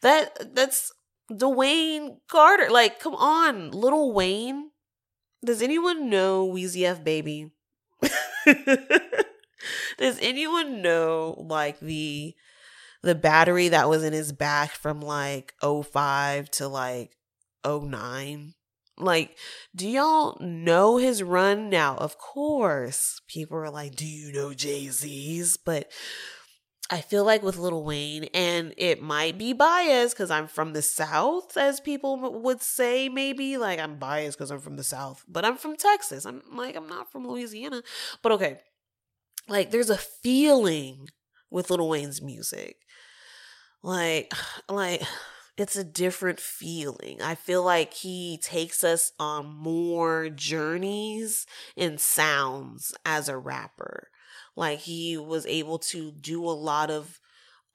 That 0.02 0.56
that's 0.56 0.92
Dwayne 1.32 2.18
Carter. 2.30 2.70
Like, 2.70 3.00
come 3.00 3.16
on, 3.16 3.72
Lil 3.72 4.14
Wayne. 4.14 4.72
Does 5.44 5.62
anyone 5.62 6.10
know 6.10 6.48
Weezy 6.48 6.84
F 6.84 7.04
Baby? 7.04 7.52
Does 9.98 10.18
anyone 10.22 10.82
know 10.82 11.36
like 11.48 11.80
the 11.80 12.36
the 13.04 13.16
battery 13.16 13.70
that 13.70 13.90
was 13.90 14.04
in 14.04 14.14
his 14.14 14.32
back 14.32 14.72
from 14.72 15.02
like 15.02 15.54
05 15.62 16.52
to 16.52 16.68
like 16.68 17.12
09? 17.66 18.54
Like, 18.98 19.38
do 19.76 19.90
y'all 19.90 20.38
know 20.40 20.98
his 20.98 21.24
run 21.24 21.70
now? 21.70 21.96
Of 21.96 22.18
course, 22.18 23.22
people 23.28 23.58
are 23.58 23.72
like, 23.72 23.96
"Do 23.96 24.06
you 24.06 24.32
know 24.32 24.54
Jay-Z's?" 24.54 25.58
But 25.58 25.92
I 26.92 27.00
feel 27.00 27.24
like 27.24 27.42
with 27.42 27.58
Lil 27.58 27.86
Wayne, 27.86 28.26
and 28.34 28.74
it 28.76 29.02
might 29.02 29.38
be 29.38 29.54
biased 29.54 30.14
because 30.14 30.30
I'm 30.30 30.48
from 30.48 30.74
the 30.74 30.82
South, 30.82 31.56
as 31.56 31.80
people 31.80 32.42
would 32.42 32.62
say, 32.62 33.08
maybe. 33.08 33.58
Like, 33.58 33.80
I'm 33.80 33.98
biased 33.98 34.38
because 34.38 34.52
I'm 34.52 34.60
from 34.60 34.76
the 34.76 34.84
South, 34.84 35.24
but 35.26 35.46
I'm 35.46 35.56
from 35.56 35.78
Texas. 35.78 36.26
I'm 36.26 36.42
like, 36.54 36.76
I'm 36.76 36.90
not 36.90 37.10
from 37.10 37.26
Louisiana. 37.26 37.82
But 38.22 38.34
okay, 38.34 38.60
like 39.52 39.70
there's 39.70 39.90
a 39.90 39.98
feeling 39.98 41.10
with 41.50 41.70
Lil 41.70 41.90
Wayne's 41.90 42.22
music. 42.22 42.78
Like 43.84 44.34
like 44.70 45.04
it's 45.58 45.76
a 45.76 45.84
different 45.84 46.40
feeling. 46.40 47.22
I 47.22 47.36
feel 47.36 47.62
like 47.62 47.94
he 47.94 48.40
takes 48.42 48.84
us 48.84 49.12
on 49.20 49.46
more 49.46 50.30
journeys 50.30 51.46
and 51.78 52.00
sounds 52.00 52.94
as 53.06 53.30
a 53.30 53.38
rapper. 53.38 54.08
Like 54.56 54.80
he 54.80 55.18
was 55.18 55.46
able 55.46 55.80
to 55.80 56.12
do 56.12 56.44
a 56.46 56.52
lot 56.52 56.90
of 56.90 57.20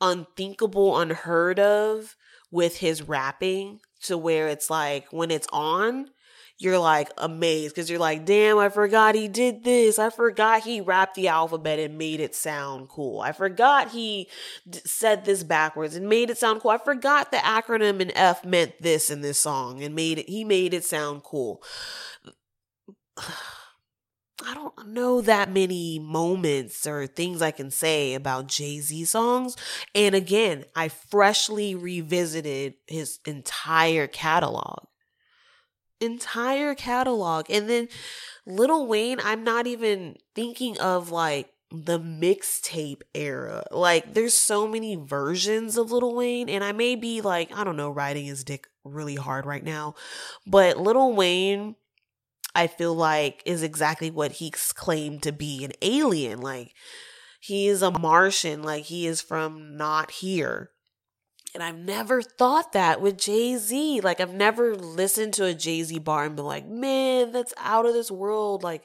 unthinkable, 0.01 0.99
unheard 0.99 1.61
of 1.61 2.17
with 2.51 2.79
his 2.79 3.03
rapping 3.03 3.81
to 4.03 4.17
where 4.17 4.49
it's 4.49 4.71
like 4.71 5.13
when 5.13 5.31
it's 5.31 5.49
on, 5.53 6.09
you're 6.59 6.79
like 6.79 7.11
amazed 7.19 7.75
because 7.75 7.91
you're 7.91 7.99
like, 7.99 8.25
damn, 8.25 8.59
I 8.59 8.71
forgot 8.71 9.15
he 9.15 9.29
did 9.29 9.63
this. 9.63 9.99
I 9.99 10.09
forgot 10.09 10.63
he 10.63 10.81
wrapped 10.81 11.15
the 11.15 11.29
alphabet 11.29 11.79
and 11.79 11.99
made 11.99 12.19
it 12.19 12.35
sound 12.35 12.89
cool. 12.89 13.21
I 13.21 13.33
forgot 13.33 13.91
he 13.91 14.29
d- 14.69 14.81
said 14.87 15.25
this 15.25 15.43
backwards 15.43 15.97
and 15.97 16.09
made 16.09 16.31
it 16.31 16.39
sound 16.39 16.63
cool. 16.63 16.71
I 16.71 16.79
forgot 16.79 17.31
the 17.31 17.39
acronym 17.39 18.01
and 18.01 18.13
F 18.15 18.45
meant 18.45 18.81
this 18.81 19.11
in 19.11 19.21
this 19.21 19.39
song 19.39 19.83
and 19.83 19.95
made 19.95 20.19
it, 20.19 20.31
he 20.31 20.45
made 20.45 20.73
it 20.73 20.85
sound 20.85 21.23
cool. 21.25 21.63
I 24.45 24.53
don't 24.53 24.89
know 24.89 25.23
that 25.23 25.51
many 25.51 25.99
moments 25.99 26.87
or 26.87 27.07
things 27.07 27.41
I 27.41 27.51
can 27.51 27.71
say 27.71 28.13
about 28.13 28.49
Jay 28.49 28.81
Z 28.81 29.07
songs. 29.07 29.57
And 29.95 30.15
again, 30.15 30.65
I 30.75 30.89
freshly 30.89 31.75
revisited 31.75 32.75
his 32.87 33.19
entire 33.27 34.07
catalog 34.07 34.85
entire 36.01 36.75
catalog. 36.75 37.47
And 37.51 37.69
then 37.69 37.89
Lil 38.47 38.87
Wayne, 38.87 39.19
I'm 39.23 39.45
not 39.45 39.67
even 39.67 40.17
thinking 40.35 40.79
of 40.79 41.11
like 41.11 41.51
the 41.71 41.99
mixtape 41.99 43.03
era. 43.15 43.65
Like 43.71 44.15
there's 44.15 44.35
so 44.35 44.69
many 44.69 44.97
versions 44.97 45.77
of 45.77 45.91
Lil 45.91 46.15
Wayne 46.15 46.49
and 46.49 46.63
I 46.63 46.73
may 46.73 46.95
be 46.97 47.21
like, 47.21 47.57
I 47.57 47.65
don't 47.65 47.77
know, 47.77 47.91
riding 47.91 48.27
his 48.27 48.45
dick 48.45 48.67
really 48.85 49.17
hard 49.17 49.47
right 49.47 49.65
now, 49.65 49.95
but 50.47 50.79
Lil 50.79 51.15
Wayne 51.15 51.75
I 52.55 52.69
feel 52.69 52.95
like 52.95 53.43
is 53.45 53.63
exactly 53.63 54.11
what 54.11 54.33
he's 54.33 54.73
claimed 54.73 55.23
to 55.25 55.33
be 55.33 55.63
an 55.63 55.73
alien. 55.83 56.41
Like 56.41 56.73
he 57.39 57.69
is 57.69 57.83
a 57.83 57.91
Martian, 57.91 58.63
like 58.63 58.85
he 58.85 59.07
is 59.07 59.21
from 59.21 59.77
not 59.77 60.11
here. 60.11 60.71
And 61.57 61.63
I've 61.63 61.79
never 61.79 62.21
thought 62.21 62.73
that 62.75 63.01
with 63.01 63.17
Jay 63.17 63.57
Z. 63.57 64.03
Like, 64.03 64.21
I've 64.21 64.35
never 64.35 64.75
listened 64.77 65.33
to 65.35 65.47
a 65.47 65.55
Jay 65.55 65.83
Z 65.83 65.99
bar 66.01 66.27
and 66.27 66.37
been 66.37 66.45
like, 66.45 66.69
man, 66.69 67.33
that's 67.33 67.55
out 67.57 67.87
of 67.87 67.95
this 67.95 68.11
world. 68.11 68.63
Like, 68.63 68.83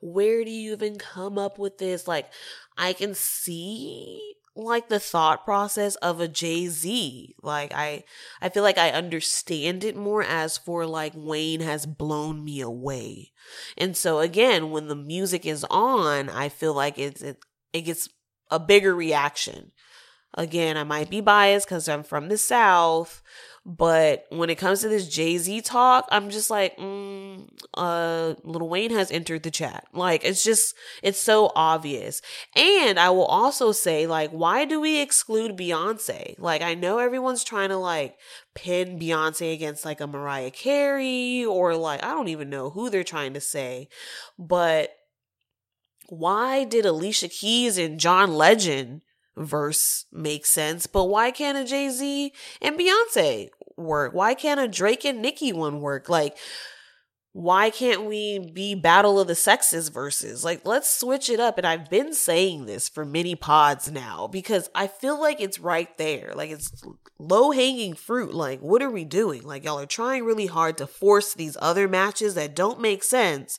where 0.00 0.44
do 0.44 0.50
you 0.52 0.74
even 0.74 0.96
come 0.96 1.38
up 1.38 1.58
with 1.58 1.78
this? 1.78 2.06
Like, 2.06 2.30
I 2.78 2.92
can 2.92 3.16
see 3.16 4.36
like 4.54 4.88
the 4.88 5.00
thought 5.00 5.44
process 5.44 5.96
of 5.96 6.20
a 6.20 6.28
Jay-Z. 6.28 7.34
Like 7.42 7.72
I 7.74 8.04
I 8.40 8.48
feel 8.48 8.62
like 8.62 8.78
I 8.78 8.90
understand 8.90 9.82
it 9.82 9.96
more 9.96 10.22
as 10.22 10.56
for 10.56 10.86
like 10.86 11.12
Wayne 11.16 11.62
has 11.62 11.84
blown 11.84 12.44
me 12.44 12.60
away. 12.60 13.32
And 13.76 13.96
so 13.96 14.20
again, 14.20 14.70
when 14.70 14.86
the 14.86 14.94
music 14.94 15.44
is 15.44 15.66
on, 15.68 16.28
I 16.28 16.48
feel 16.48 16.74
like 16.74 16.96
it's 16.96 17.20
it, 17.20 17.38
it 17.72 17.80
gets 17.82 18.08
a 18.50 18.60
bigger 18.60 18.94
reaction. 18.94 19.72
Again, 20.36 20.76
I 20.76 20.84
might 20.84 21.10
be 21.10 21.20
biased 21.20 21.66
because 21.66 21.88
I'm 21.88 22.02
from 22.02 22.28
the 22.28 22.36
South, 22.38 23.22
but 23.64 24.26
when 24.30 24.50
it 24.50 24.58
comes 24.58 24.80
to 24.80 24.88
this 24.88 25.08
Jay 25.08 25.38
Z 25.38 25.62
talk, 25.62 26.06
I'm 26.10 26.28
just 26.28 26.50
like, 26.50 26.76
mm, 26.76 27.48
uh, 27.74 28.34
Lil 28.42 28.68
Wayne 28.68 28.90
has 28.90 29.10
entered 29.10 29.44
the 29.44 29.50
chat. 29.50 29.86
Like, 29.92 30.24
it's 30.24 30.42
just, 30.42 30.74
it's 31.02 31.20
so 31.20 31.52
obvious. 31.54 32.20
And 32.56 32.98
I 32.98 33.10
will 33.10 33.24
also 33.24 33.72
say, 33.72 34.06
like, 34.06 34.30
why 34.32 34.64
do 34.64 34.80
we 34.80 35.00
exclude 35.00 35.56
Beyonce? 35.56 36.34
Like, 36.38 36.62
I 36.62 36.74
know 36.74 36.98
everyone's 36.98 37.44
trying 37.44 37.70
to 37.70 37.78
like 37.78 38.16
pin 38.54 38.98
Beyonce 38.98 39.54
against 39.54 39.84
like 39.84 40.00
a 40.00 40.06
Mariah 40.06 40.50
Carey 40.50 41.44
or 41.44 41.76
like, 41.76 42.04
I 42.04 42.08
don't 42.08 42.28
even 42.28 42.50
know 42.50 42.70
who 42.70 42.90
they're 42.90 43.04
trying 43.04 43.34
to 43.34 43.40
say, 43.40 43.88
but 44.38 44.90
why 46.08 46.64
did 46.64 46.84
Alicia 46.84 47.28
Keys 47.28 47.78
and 47.78 47.98
John 47.98 48.34
Legend 48.34 49.00
verse 49.36 50.06
makes 50.12 50.50
sense, 50.50 50.86
but 50.86 51.04
why 51.04 51.30
can't 51.30 51.58
a 51.58 51.64
Jay 51.64 51.88
Z 51.90 52.32
and 52.60 52.78
Beyonce? 52.78 53.50
work? 53.76 54.12
Why 54.12 54.34
can't 54.34 54.60
a 54.60 54.68
Drake 54.68 55.04
and 55.04 55.20
Nicki 55.20 55.52
one 55.52 55.80
work? 55.80 56.08
Like, 56.08 56.36
why 57.34 57.68
can't 57.68 58.04
we 58.04 58.38
be 58.38 58.76
battle 58.76 59.18
of 59.18 59.26
the 59.26 59.34
sexes 59.34 59.88
versus? 59.88 60.44
Like 60.44 60.64
let's 60.64 60.88
switch 60.88 61.28
it 61.28 61.40
up. 61.40 61.58
And 61.58 61.66
i've 61.66 61.90
been 61.90 62.14
saying 62.14 62.66
this 62.66 62.88
for 62.88 63.04
many 63.04 63.34
pods 63.34 63.90
now 63.90 64.28
because 64.28 64.70
i 64.72 64.86
feel 64.86 65.20
like 65.20 65.40
it's 65.40 65.58
right 65.58 65.98
there. 65.98 66.32
Like 66.36 66.50
it's 66.50 66.84
low 67.18 67.50
hanging 67.50 67.94
fruit. 67.94 68.32
Like 68.32 68.60
what 68.60 68.84
are 68.84 68.90
we 68.90 69.02
doing? 69.04 69.42
Like 69.42 69.64
y'all 69.64 69.80
are 69.80 69.86
trying 69.86 70.24
really 70.24 70.46
hard 70.46 70.78
to 70.78 70.86
force 70.86 71.34
these 71.34 71.56
other 71.60 71.88
matches 71.88 72.36
that 72.36 72.54
don't 72.54 72.80
make 72.80 73.02
sense 73.02 73.58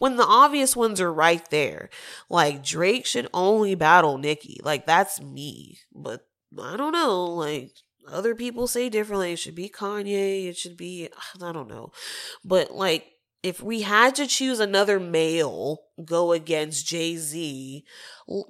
when 0.00 0.16
the 0.16 0.26
obvious 0.26 0.74
ones 0.74 1.00
are 1.00 1.12
right 1.12 1.48
there. 1.50 1.90
Like 2.28 2.64
drake 2.64 3.06
should 3.06 3.28
only 3.32 3.76
battle 3.76 4.18
nicki 4.18 4.58
like 4.64 4.84
that's 4.84 5.20
me. 5.20 5.78
But 5.94 6.26
i 6.60 6.76
don't 6.76 6.92
know. 6.92 7.26
Like 7.26 7.70
other 8.08 8.34
people 8.34 8.66
say 8.66 8.88
differently. 8.88 9.32
It 9.32 9.38
should 9.38 9.54
be 9.54 9.68
Kanye. 9.68 10.46
It 10.46 10.56
should 10.56 10.76
be, 10.76 11.08
I 11.40 11.52
don't 11.52 11.68
know. 11.68 11.92
But 12.44 12.72
like, 12.72 13.11
if 13.42 13.60
we 13.60 13.82
had 13.82 14.14
to 14.14 14.26
choose 14.26 14.60
another 14.60 15.00
male 15.00 15.82
go 16.04 16.32
against 16.32 16.86
Jay 16.86 17.16
Z, 17.16 17.84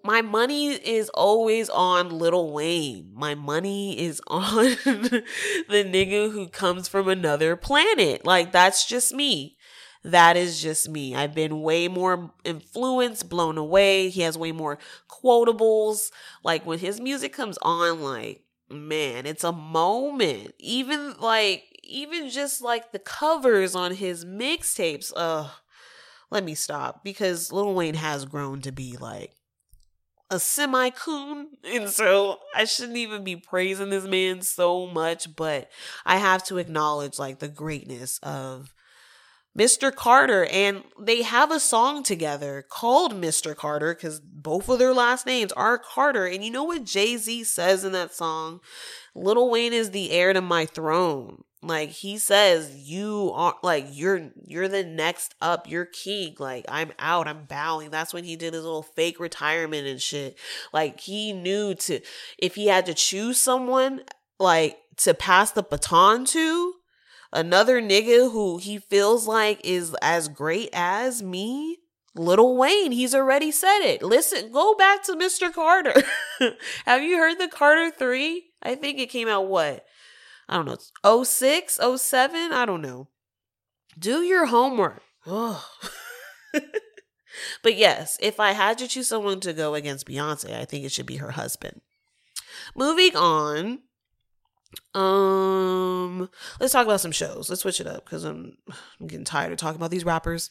my 0.05 0.21
money 0.21 0.69
is 0.69 1.09
always 1.11 1.71
on 1.71 2.11
Lil 2.19 2.53
Wayne. 2.53 3.11
My 3.15 3.35
money 3.35 3.99
is 3.99 4.21
on 4.27 4.53
the 4.55 5.25
nigga 5.69 6.31
who 6.31 6.49
comes 6.49 6.89
from 6.89 7.09
another 7.09 7.57
planet. 7.57 8.27
Like, 8.27 8.53
that's 8.53 8.87
just 8.87 9.15
me. 9.15 9.57
That 10.05 10.37
is 10.37 10.61
just 10.61 10.89
me. 10.89 11.15
I've 11.15 11.35
been 11.35 11.63
way 11.63 11.89
more 11.89 12.33
influenced, 12.45 13.29
blown 13.29 13.57
away. 13.57 14.09
He 14.09 14.23
has 14.23 14.37
way 14.37 14.53
more 14.53 14.79
quotables. 15.09 16.11
Like, 16.45 16.67
when 16.67 16.81
his 16.81 17.01
music 17.01 17.33
comes 17.33 17.57
on, 17.63 18.03
like, 18.03 18.43
man, 18.69 19.27
it's 19.27 19.45
a 19.45 19.53
moment. 19.53 20.55
Even 20.59 21.15
like 21.21 21.72
even 21.83 22.31
just 22.31 22.63
like 22.63 22.93
the 22.93 22.99
covers 22.99 23.75
on 23.75 23.95
his 23.95 24.25
mixtapes, 24.25 25.13
uh 25.15 25.49
let 26.31 26.45
me 26.45 26.55
stop 26.55 27.05
because 27.05 27.53
Lil 27.53 27.75
Wayne 27.75 27.95
has 27.95 28.25
grown 28.25 28.63
to 28.63 28.73
be 28.73 28.97
like 28.97 29.35
a 30.31 30.41
semi 30.41 30.91
coon. 30.91 31.49
And 31.65 31.89
so 31.89 32.39
I 32.55 32.65
shouldn't 32.65 32.97
even 32.97 33.23
be 33.23 33.37
praising 33.37 33.91
this 33.91 34.05
man 34.05 34.43
so 34.43 34.87
much, 34.87 35.37
but 35.37 35.71
I 36.05 36.17
have 36.17 36.43
to 36.45 36.59
acknowledge 36.59 37.19
like 37.19 37.39
the 37.39 37.49
greatness 37.49 38.19
of 38.23 38.73
Mr. 39.57 39.95
Carter. 39.95 40.47
And 40.47 40.85
they 40.99 41.23
have 41.23 41.51
a 41.51 41.61
song 41.61 42.03
together 42.03 42.65
called 42.69 43.13
Mr. 43.13 43.55
Carter 43.55 43.95
because 43.95 44.21
both 44.21 44.69
of 44.71 44.79
their 44.79 44.95
last 44.95 45.27
names 45.27 45.53
are 45.53 45.79
Carter. 45.79 46.27
And 46.27 46.43
you 46.43 46.51
know 46.51 46.65
what 46.65 46.85
Jay 46.85 47.19
Z 47.19 47.45
says 47.45 47.85
in 47.85 47.93
that 47.93 48.15
song? 48.15 48.61
Lil 49.15 49.51
Wayne 49.51 49.75
is 49.75 49.91
the 49.91 50.11
heir 50.11 50.33
to 50.33 50.41
my 50.41 50.65
throne. 50.65 51.45
Like 51.65 51.91
he 51.91 52.19
says, 52.19 52.77
you 52.77 53.31
are 53.35 53.55
like 53.63 53.87
you're 53.91 54.31
you're 54.45 54.67
the 54.67 54.83
next 54.83 55.37
up, 55.41 55.71
you're 55.71 55.85
king. 55.85 56.35
Like 56.41 56.65
I'm 56.69 56.91
out, 56.99 57.29
I'm 57.29 57.45
bowing. 57.45 57.91
That's 57.91 58.13
when 58.13 58.25
he 58.25 58.35
did 58.35 58.55
his 58.55 58.65
little 58.65 58.83
fake 58.83 59.21
retirement 59.21 59.87
and 59.87 60.03
shit. 60.03 60.37
Like 60.73 60.99
he 60.99 61.33
knew 61.33 61.75
to 61.75 62.01
if 62.37 62.57
he 62.57 62.67
had 62.67 62.87
to 62.87 62.95
choose 62.95 63.39
someone 63.39 64.03
like 64.41 64.77
to 64.99 65.15
pass 65.15 65.53
the 65.53 65.63
baton 65.63 66.25
to, 66.27 66.75
another 67.33 67.81
nigga 67.81 68.33
who 68.33 68.59
he 68.59 68.79
feels 68.79 69.29
like 69.29 69.61
is 69.65 69.95
as 70.03 70.29
great 70.29 70.69
as 70.73 71.23
me, 71.23 71.79
Lil 72.17 72.57
Wayne, 72.57 72.91
he's 72.91 73.15
already 73.15 73.53
said 73.53 73.81
it. 73.81 74.03
Listen, 74.03 74.51
go 74.51 74.75
back 74.75 75.05
to 75.05 75.15
Mr. 75.15 75.53
Carter. 75.53 75.95
Have 76.85 77.03
you 77.03 77.17
heard 77.19 77.39
the 77.39 77.49
Carter 77.49 77.91
3? 77.91 78.45
I 78.63 78.75
think 78.75 78.99
it 78.99 79.11
came 79.11 79.29
out 79.29 79.47
what? 79.47 79.85
I 80.53 80.57
don't 80.57 80.67
know, 80.67 81.25
06, 81.25 81.81
07, 81.97 82.53
I 82.53 82.67
don't 82.67 82.83
know. 82.83 83.09
Do 83.99 84.21
your 84.21 84.47
homework. 84.47 85.03
Oh. 85.27 85.67
but 87.63 87.75
yes, 87.75 88.19
if 88.21 88.39
I 88.39 88.53
had 88.53 88.77
to 88.79 88.87
choose 88.87 89.09
someone 89.09 89.41
to 89.41 89.55
go 89.55 89.75
against 89.75 90.07
Beyonce, 90.07 90.55
I 90.55 90.67
think 90.67 90.85
it 90.85 90.93
should 90.93 91.07
be 91.07 91.17
her 91.17 91.31
husband. 91.31 91.81
Moving 92.77 93.17
on. 93.17 93.79
Um, 94.95 96.29
let's 96.61 96.75
talk 96.75 96.85
about 96.87 97.01
some 97.01 97.13
shows. 97.13 97.49
Let's 97.49 97.63
switch 97.63 97.81
it 97.81 97.87
up 97.87 98.05
because 98.05 98.25
I'm, 98.25 98.59
I'm 99.01 99.07
getting 99.07 99.25
tired 99.25 99.53
of 99.53 99.59
talking 99.59 99.77
about 99.77 99.91
these 99.91 100.05
rappers. 100.05 100.51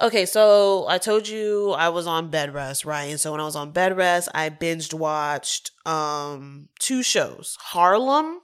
Okay, 0.00 0.24
so 0.24 0.86
I 0.88 0.98
told 0.98 1.26
you 1.26 1.72
I 1.72 1.88
was 1.88 2.06
on 2.06 2.30
bed 2.30 2.54
rest, 2.54 2.84
right? 2.84 3.10
And 3.10 3.18
so 3.18 3.32
when 3.32 3.40
I 3.40 3.44
was 3.44 3.56
on 3.56 3.72
bed 3.72 3.96
rest, 3.96 4.28
I 4.34 4.50
binged 4.50 4.94
watched 4.94 5.72
um 5.84 6.68
two 6.78 7.02
shows. 7.02 7.58
Harlem 7.60 8.40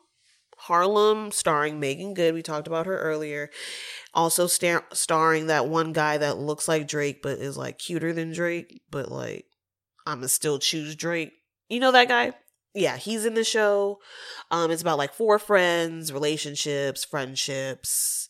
Harlem, 0.66 1.30
starring 1.30 1.78
Meagan 1.78 2.14
Good. 2.14 2.34
We 2.34 2.42
talked 2.42 2.66
about 2.66 2.86
her 2.86 2.98
earlier. 2.98 3.50
Also 4.12 4.46
star- 4.46 4.86
starring 4.92 5.46
that 5.46 5.68
one 5.68 5.92
guy 5.92 6.18
that 6.18 6.38
looks 6.38 6.66
like 6.66 6.88
Drake 6.88 7.22
but 7.22 7.38
is 7.38 7.56
like 7.56 7.78
cuter 7.78 8.12
than 8.12 8.32
Drake, 8.32 8.82
but 8.90 9.10
like 9.10 9.46
I'm 10.06 10.18
gonna 10.18 10.28
still 10.28 10.58
choose 10.58 10.96
Drake. 10.96 11.32
You 11.68 11.80
know 11.80 11.92
that 11.92 12.08
guy? 12.08 12.32
Yeah, 12.74 12.96
he's 12.96 13.24
in 13.24 13.34
the 13.34 13.44
show. 13.44 14.00
Um, 14.50 14.70
it's 14.70 14.82
about 14.82 14.98
like 14.98 15.14
four 15.14 15.38
friends, 15.38 16.12
relationships, 16.12 17.04
friendships, 17.04 18.28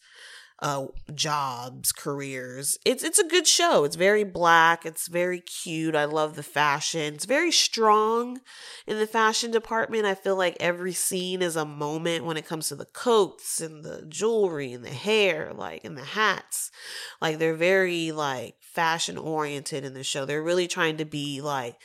uh 0.60 0.86
jobs, 1.14 1.92
careers. 1.92 2.78
It's 2.86 3.04
it's 3.04 3.18
a 3.18 3.28
good 3.28 3.46
show. 3.46 3.84
It's 3.84 3.96
very 3.96 4.24
black, 4.24 4.86
it's 4.86 5.06
very 5.06 5.40
cute. 5.40 5.94
I 5.94 6.06
love 6.06 6.34
the 6.34 6.42
fashion. 6.42 7.14
It's 7.14 7.26
very 7.26 7.52
strong 7.52 8.40
in 8.86 8.98
the 8.98 9.06
fashion 9.06 9.50
department. 9.50 10.06
I 10.06 10.14
feel 10.14 10.36
like 10.36 10.56
every 10.58 10.92
scene 10.92 11.42
is 11.42 11.56
a 11.56 11.66
moment 11.66 12.24
when 12.24 12.38
it 12.38 12.46
comes 12.46 12.68
to 12.68 12.76
the 12.76 12.86
coats 12.86 13.60
and 13.60 13.84
the 13.84 14.06
jewelry 14.08 14.72
and 14.72 14.84
the 14.84 14.90
hair, 14.90 15.52
like 15.54 15.84
and 15.84 15.96
the 15.96 16.04
hats. 16.04 16.70
Like 17.20 17.38
they're 17.38 17.54
very 17.54 18.12
like 18.12 18.56
fashion 18.60 19.18
oriented 19.18 19.84
in 19.84 19.92
the 19.92 20.04
show. 20.04 20.24
They're 20.24 20.42
really 20.42 20.68
trying 20.68 20.96
to 20.96 21.04
be 21.04 21.42
like 21.42 21.76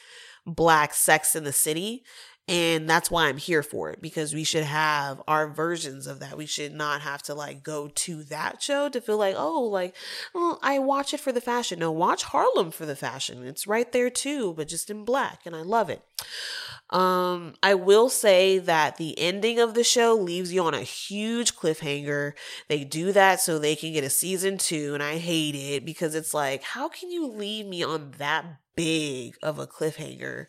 black 0.45 0.93
sex 0.93 1.35
in 1.35 1.43
the 1.43 1.53
city 1.53 2.03
and 2.51 2.89
that's 2.89 3.09
why 3.09 3.29
I'm 3.29 3.37
here 3.37 3.63
for 3.63 3.91
it 3.91 4.01
because 4.01 4.33
we 4.33 4.43
should 4.43 4.65
have 4.65 5.21
our 5.25 5.47
versions 5.47 6.05
of 6.05 6.19
that. 6.19 6.37
We 6.37 6.45
should 6.45 6.73
not 6.73 6.99
have 6.99 7.23
to 7.23 7.33
like 7.33 7.63
go 7.63 7.87
to 7.87 8.23
that 8.25 8.61
show 8.61 8.89
to 8.89 8.99
feel 8.99 9.15
like, 9.15 9.35
oh, 9.37 9.61
like, 9.61 9.95
well, 10.35 10.59
I 10.61 10.77
watch 10.79 11.13
it 11.13 11.21
for 11.21 11.31
the 11.31 11.39
fashion. 11.39 11.79
No, 11.79 11.93
watch 11.93 12.23
Harlem 12.23 12.71
for 12.71 12.85
the 12.85 12.97
fashion. 12.97 13.47
It's 13.47 13.67
right 13.67 13.89
there 13.89 14.09
too, 14.09 14.53
but 14.53 14.67
just 14.67 14.89
in 14.89 15.05
black. 15.05 15.45
And 15.45 15.55
I 15.55 15.61
love 15.61 15.89
it. 15.89 16.01
Um, 16.89 17.53
I 17.63 17.73
will 17.73 18.09
say 18.09 18.57
that 18.57 18.97
the 18.97 19.17
ending 19.17 19.57
of 19.57 19.73
the 19.73 19.83
show 19.85 20.13
leaves 20.13 20.51
you 20.51 20.61
on 20.61 20.73
a 20.73 20.81
huge 20.81 21.55
cliffhanger. 21.55 22.33
They 22.67 22.83
do 22.83 23.13
that 23.13 23.39
so 23.39 23.59
they 23.59 23.77
can 23.77 23.93
get 23.93 24.03
a 24.03 24.09
season 24.09 24.57
two, 24.57 24.93
and 24.93 25.01
I 25.01 25.19
hate 25.19 25.55
it 25.55 25.85
because 25.85 26.15
it's 26.15 26.33
like, 26.33 26.63
how 26.63 26.89
can 26.89 27.09
you 27.09 27.27
leave 27.27 27.65
me 27.65 27.81
on 27.81 28.11
that 28.17 28.57
big 28.75 29.35
of 29.43 29.59
a 29.59 29.67
cliffhanger 29.67 30.47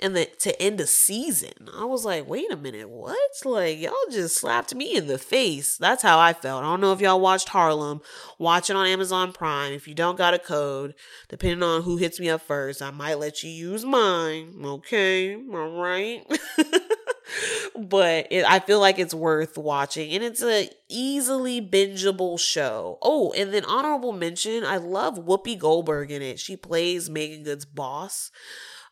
and 0.00 0.16
the, 0.16 0.26
to 0.40 0.60
end 0.60 0.80
a 0.80 0.86
season. 0.86 1.39
I 1.76 1.84
was 1.84 2.04
like, 2.04 2.28
wait 2.28 2.50
a 2.52 2.56
minute, 2.56 2.88
what? 2.88 3.16
Like, 3.44 3.78
y'all 3.78 3.94
just 4.10 4.36
slapped 4.36 4.74
me 4.74 4.96
in 4.96 5.06
the 5.06 5.18
face. 5.18 5.76
That's 5.76 6.02
how 6.02 6.18
I 6.18 6.32
felt. 6.32 6.62
I 6.62 6.66
don't 6.66 6.80
know 6.80 6.92
if 6.92 7.00
y'all 7.00 7.20
watched 7.20 7.48
Harlem. 7.48 8.00
Watch 8.38 8.70
it 8.70 8.76
on 8.76 8.86
Amazon 8.86 9.32
Prime. 9.32 9.72
If 9.72 9.88
you 9.88 9.94
don't 9.94 10.18
got 10.18 10.34
a 10.34 10.38
code, 10.38 10.94
depending 11.28 11.62
on 11.62 11.82
who 11.82 11.96
hits 11.96 12.20
me 12.20 12.28
up 12.30 12.42
first, 12.42 12.82
I 12.82 12.90
might 12.90 13.18
let 13.18 13.42
you 13.42 13.50
use 13.50 13.84
mine. 13.84 14.54
Okay, 14.64 15.34
all 15.34 15.80
right. 15.80 16.24
but 17.76 18.26
it, 18.30 18.44
I 18.44 18.60
feel 18.60 18.80
like 18.80 18.98
it's 18.98 19.14
worth 19.14 19.56
watching, 19.56 20.12
and 20.12 20.22
it's 20.22 20.42
a 20.42 20.68
easily 20.88 21.60
bingeable 21.60 22.38
show. 22.38 22.98
Oh, 23.02 23.32
and 23.32 23.52
then 23.52 23.64
honorable 23.64 24.12
mention: 24.12 24.64
I 24.64 24.76
love 24.78 25.16
Whoopi 25.16 25.58
Goldberg 25.58 26.10
in 26.10 26.22
it. 26.22 26.38
She 26.38 26.56
plays 26.56 27.10
Meagan 27.10 27.44
Good's 27.44 27.64
boss. 27.64 28.30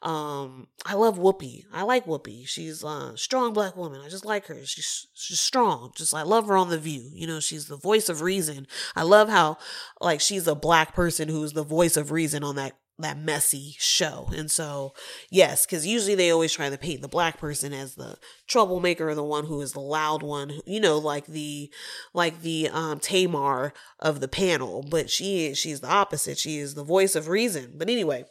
Um, 0.00 0.68
I 0.86 0.94
love 0.94 1.18
Whoopi. 1.18 1.64
I 1.72 1.82
like 1.82 2.06
Whoopi. 2.06 2.46
She's 2.46 2.84
a 2.84 3.16
strong 3.16 3.52
black 3.52 3.76
woman. 3.76 4.00
I 4.00 4.08
just 4.08 4.24
like 4.24 4.46
her. 4.46 4.64
She's 4.64 5.08
she's 5.14 5.40
strong. 5.40 5.92
Just 5.96 6.14
I 6.14 6.22
love 6.22 6.46
her 6.46 6.56
on 6.56 6.70
The 6.70 6.78
View. 6.78 7.10
You 7.12 7.26
know, 7.26 7.40
she's 7.40 7.66
the 7.66 7.76
voice 7.76 8.08
of 8.08 8.22
reason. 8.22 8.66
I 8.94 9.02
love 9.02 9.28
how 9.28 9.58
like 10.00 10.20
she's 10.20 10.46
a 10.46 10.54
black 10.54 10.94
person 10.94 11.28
who's 11.28 11.52
the 11.52 11.64
voice 11.64 11.96
of 11.96 12.12
reason 12.12 12.44
on 12.44 12.56
that 12.56 12.74
that 12.98 13.18
messy 13.18 13.76
show. 13.78 14.28
And 14.36 14.50
so, 14.50 14.92
yes, 15.30 15.64
because 15.64 15.86
usually 15.86 16.14
they 16.14 16.30
always 16.30 16.52
try 16.52 16.68
to 16.68 16.78
paint 16.78 17.00
the 17.00 17.08
black 17.08 17.38
person 17.38 17.72
as 17.72 17.94
the 17.94 18.16
troublemaker 18.46 19.08
or 19.08 19.14
the 19.14 19.24
one 19.24 19.46
who 19.46 19.60
is 19.60 19.72
the 19.72 19.80
loud 19.80 20.22
one, 20.22 20.52
you 20.66 20.80
know, 20.80 20.98
like 20.98 21.26
the 21.26 21.70
like 22.12 22.42
the 22.42 22.68
um 22.68 23.00
Tamar 23.00 23.72
of 23.98 24.20
the 24.20 24.28
panel. 24.28 24.84
But 24.88 25.10
she 25.10 25.46
is 25.46 25.58
she's 25.58 25.80
the 25.80 25.90
opposite. 25.90 26.38
She 26.38 26.58
is 26.58 26.74
the 26.74 26.84
voice 26.84 27.14
of 27.14 27.28
reason. 27.28 27.74
But 27.76 27.88
anyway. 27.88 28.24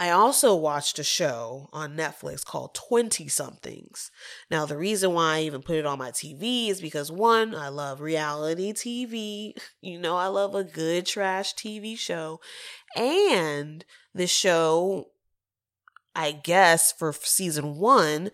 I 0.00 0.08
also 0.08 0.56
watched 0.56 0.98
a 0.98 1.04
show 1.04 1.68
on 1.74 1.94
Netflix 1.94 2.42
called 2.42 2.74
20 2.74 3.28
Somethings. 3.28 4.10
Now, 4.50 4.64
the 4.64 4.78
reason 4.78 5.12
why 5.12 5.36
I 5.36 5.42
even 5.42 5.60
put 5.60 5.76
it 5.76 5.84
on 5.84 5.98
my 5.98 6.10
TV 6.10 6.70
is 6.70 6.80
because 6.80 7.12
one, 7.12 7.54
I 7.54 7.68
love 7.68 8.00
reality 8.00 8.72
TV. 8.72 9.52
You 9.82 9.98
know, 9.98 10.16
I 10.16 10.26
love 10.26 10.54
a 10.54 10.64
good 10.64 11.06
trash 11.06 11.54
TV 11.54 11.98
show. 11.98 12.40
And 12.96 13.84
the 14.14 14.26
show 14.26 15.06
I 16.14 16.32
guess 16.32 16.90
for 16.92 17.12
season 17.12 17.76
one, 17.78 18.30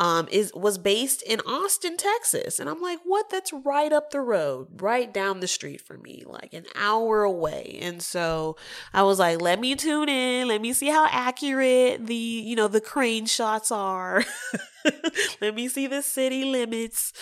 um, 0.00 0.26
is 0.30 0.52
was 0.54 0.78
based 0.78 1.22
in 1.22 1.40
Austin, 1.40 1.96
Texas, 1.96 2.58
and 2.58 2.68
I'm 2.68 2.80
like, 2.80 2.98
what? 3.04 3.30
That's 3.30 3.52
right 3.52 3.92
up 3.92 4.10
the 4.10 4.20
road, 4.20 4.82
right 4.82 5.12
down 5.12 5.40
the 5.40 5.46
street 5.46 5.80
for 5.80 5.96
me, 5.96 6.24
like 6.26 6.52
an 6.52 6.66
hour 6.74 7.22
away. 7.22 7.78
And 7.80 8.02
so 8.02 8.56
I 8.92 9.04
was 9.04 9.18
like, 9.18 9.40
let 9.40 9.60
me 9.60 9.76
tune 9.76 10.08
in, 10.08 10.48
let 10.48 10.60
me 10.60 10.72
see 10.72 10.88
how 10.88 11.06
accurate 11.10 12.06
the 12.06 12.14
you 12.14 12.56
know 12.56 12.68
the 12.68 12.80
crane 12.80 13.26
shots 13.26 13.70
are. 13.70 14.24
let 15.40 15.54
me 15.54 15.68
see 15.68 15.86
the 15.86 16.02
city 16.02 16.44
limits. 16.44 17.12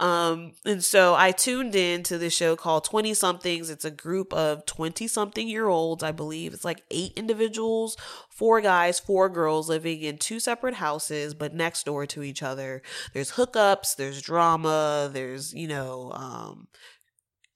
Um, 0.00 0.52
and 0.64 0.82
so 0.82 1.14
I 1.14 1.32
tuned 1.32 1.74
in 1.74 2.02
to 2.04 2.18
the 2.18 2.30
show 2.30 2.56
called 2.56 2.84
20 2.84 3.14
somethings. 3.14 3.70
It's 3.70 3.84
a 3.84 3.90
group 3.90 4.32
of 4.32 4.66
20 4.66 5.08
something 5.08 5.48
year 5.48 5.68
olds, 5.68 6.02
I 6.02 6.12
believe. 6.12 6.54
It's 6.54 6.64
like 6.64 6.82
eight 6.90 7.12
individuals, 7.16 7.96
four 8.28 8.60
guys, 8.60 8.98
four 8.98 9.28
girls 9.28 9.68
living 9.68 10.02
in 10.02 10.18
two 10.18 10.40
separate 10.40 10.74
houses, 10.74 11.34
but 11.34 11.54
next 11.54 11.84
door 11.84 12.06
to 12.06 12.22
each 12.22 12.42
other. 12.42 12.82
There's 13.12 13.32
hookups, 13.32 13.96
there's 13.96 14.22
drama, 14.22 15.10
there's, 15.12 15.54
you 15.54 15.68
know, 15.68 16.12
um, 16.14 16.68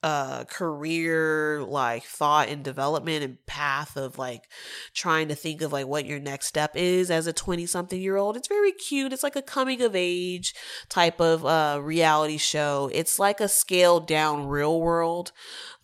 uh 0.03 0.45
career 0.45 1.63
like 1.63 2.03
thought 2.03 2.49
and 2.49 2.65
development 2.65 3.23
and 3.23 3.45
path 3.47 3.97
of 3.97 4.19
like 4.19 4.49
trying 4.95 5.29
to 5.29 5.35
think 5.35 5.63
of 5.63 5.73
like 5.73 5.87
what 5.87 6.07
your 6.07 6.19
next 6.19 6.47
step 6.47 6.73
is 6.75 7.11
as 7.11 7.27
a 7.27 7.33
20 7.33 7.67
something 7.67 8.01
year 8.01 8.17
old. 8.17 8.37
It's 8.37 8.49
very 8.49 8.73
cute. 8.73 9.13
It's 9.13 9.23
like 9.23 9.37
a 9.37 9.43
coming 9.43 9.81
of 9.83 9.95
age 9.95 10.55
type 10.89 11.21
of 11.21 11.47
uh 11.47 11.81
reality 11.83 12.39
show. 12.39 12.91
It's 12.93 13.19
like 13.19 13.41
a 13.41 13.49
scaled 13.49 14.07
down 14.07 14.49
real 14.49 14.81
world 14.81 15.33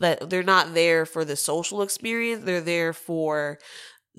that 0.00 0.30
they're 0.30 0.42
not 0.42 0.74
there 0.74 1.06
for 1.06 1.24
the 1.24 1.36
social 1.36 1.82
experience. 1.82 2.44
They're 2.44 2.60
there 2.60 2.92
for 2.92 3.58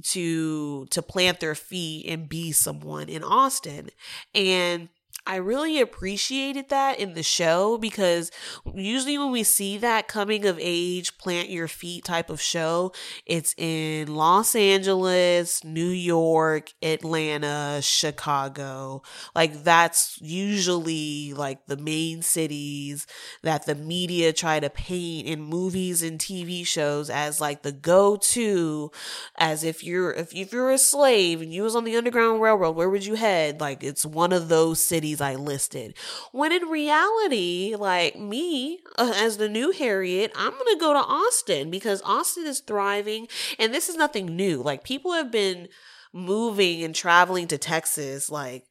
to 0.01 0.85
to 0.87 1.01
plant 1.01 1.39
their 1.39 1.55
feet 1.55 2.05
and 2.07 2.29
be 2.29 2.51
someone 2.51 3.09
in 3.09 3.23
Austin. 3.23 3.89
And 4.33 4.89
I 5.29 5.35
really 5.35 5.79
appreciated 5.79 6.69
that 6.69 6.99
in 6.99 7.13
the 7.13 7.21
show 7.21 7.77
because 7.77 8.31
usually 8.73 9.15
when 9.15 9.29
we 9.29 9.43
see 9.43 9.77
that 9.77 10.07
coming 10.07 10.43
of 10.47 10.57
age, 10.59 11.19
plant 11.19 11.51
your 11.51 11.67
feet 11.67 12.03
type 12.03 12.31
of 12.31 12.41
show, 12.41 12.93
it's 13.27 13.53
in 13.55 14.07
Los 14.15 14.55
Angeles, 14.55 15.63
New 15.63 15.89
York, 15.89 16.73
Atlanta, 16.81 17.79
Chicago. 17.83 19.03
Like 19.35 19.63
that's 19.63 20.17
usually 20.19 21.35
like 21.35 21.67
the 21.67 21.77
main 21.77 22.23
cities 22.23 23.05
that 23.43 23.67
the 23.67 23.75
media 23.75 24.33
try 24.33 24.59
to 24.59 24.69
paint 24.71 25.27
in 25.27 25.41
movies 25.41 26.01
and 26.01 26.17
TV 26.17 26.65
shows 26.65 27.11
as 27.11 27.39
like 27.39 27.61
the 27.61 27.71
go-to 27.71 28.89
as 29.37 29.63
if 29.63 29.83
you're 29.83 30.11
if, 30.11 30.33
if 30.33 30.51
you're 30.51 30.71
a 30.71 30.79
slave 30.79 31.39
and 31.39 31.53
you 31.53 31.61
was 31.61 31.75
on 31.75 31.83
the 31.83 31.95
underground 31.95 32.41
railroad, 32.41 32.71
where 32.71 32.89
would 32.89 33.05
you 33.05 33.13
head? 33.13 33.61
Like 33.61 33.83
it's 33.83 34.03
one 34.03 34.33
of 34.33 34.49
those 34.49 34.83
cities 34.83 35.18
I 35.21 35.35
listed. 35.35 35.95
When 36.31 36.51
in 36.51 36.63
reality, 36.63 37.75
like 37.77 38.17
me, 38.17 38.79
uh, 38.97 39.13
as 39.15 39.37
the 39.37 39.49
new 39.49 39.71
Harriet, 39.71 40.31
I'm 40.35 40.51
going 40.51 40.73
to 40.73 40.79
go 40.79 40.93
to 40.93 40.99
Austin 40.99 41.69
because 41.69 42.01
Austin 42.03 42.45
is 42.45 42.59
thriving 42.59 43.27
and 43.57 43.73
this 43.73 43.89
is 43.89 43.95
nothing 43.95 44.35
new. 44.35 44.61
Like 44.61 44.83
people 44.83 45.13
have 45.13 45.31
been 45.31 45.67
moving 46.13 46.83
and 46.83 46.95
traveling 46.95 47.47
to 47.47 47.57
Texas 47.57 48.29
like 48.29 48.65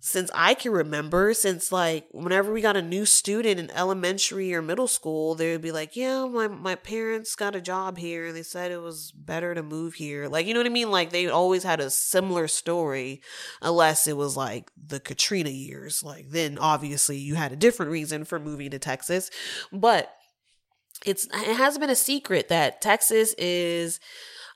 since 0.00 0.30
I 0.34 0.54
can 0.54 0.72
remember, 0.72 1.34
since 1.34 1.72
like 1.72 2.06
whenever 2.12 2.52
we 2.52 2.60
got 2.60 2.76
a 2.76 2.82
new 2.82 3.04
student 3.04 3.58
in 3.58 3.70
elementary 3.72 4.54
or 4.54 4.62
middle 4.62 4.86
school, 4.86 5.34
they 5.34 5.52
would 5.52 5.62
be 5.62 5.72
like, 5.72 5.96
Yeah, 5.96 6.26
my, 6.26 6.46
my 6.48 6.74
parents 6.74 7.34
got 7.34 7.56
a 7.56 7.60
job 7.60 7.98
here 7.98 8.26
and 8.26 8.36
they 8.36 8.42
said 8.42 8.70
it 8.70 8.80
was 8.80 9.10
better 9.12 9.54
to 9.54 9.62
move 9.62 9.94
here. 9.94 10.28
Like, 10.28 10.46
you 10.46 10.54
know 10.54 10.60
what 10.60 10.66
I 10.66 10.70
mean? 10.70 10.90
Like, 10.90 11.10
they 11.10 11.28
always 11.28 11.64
had 11.64 11.80
a 11.80 11.90
similar 11.90 12.46
story, 12.48 13.22
unless 13.60 14.06
it 14.06 14.16
was 14.16 14.36
like 14.36 14.70
the 14.76 15.00
Katrina 15.00 15.50
years. 15.50 16.02
Like, 16.02 16.30
then 16.30 16.58
obviously 16.58 17.18
you 17.18 17.34
had 17.34 17.52
a 17.52 17.56
different 17.56 17.90
reason 17.90 18.24
for 18.24 18.38
moving 18.38 18.70
to 18.70 18.78
Texas. 18.78 19.30
But 19.72 20.14
it's, 21.04 21.26
it 21.26 21.56
has 21.56 21.78
been 21.78 21.90
a 21.90 21.96
secret 21.96 22.48
that 22.48 22.80
Texas 22.80 23.34
is 23.38 24.00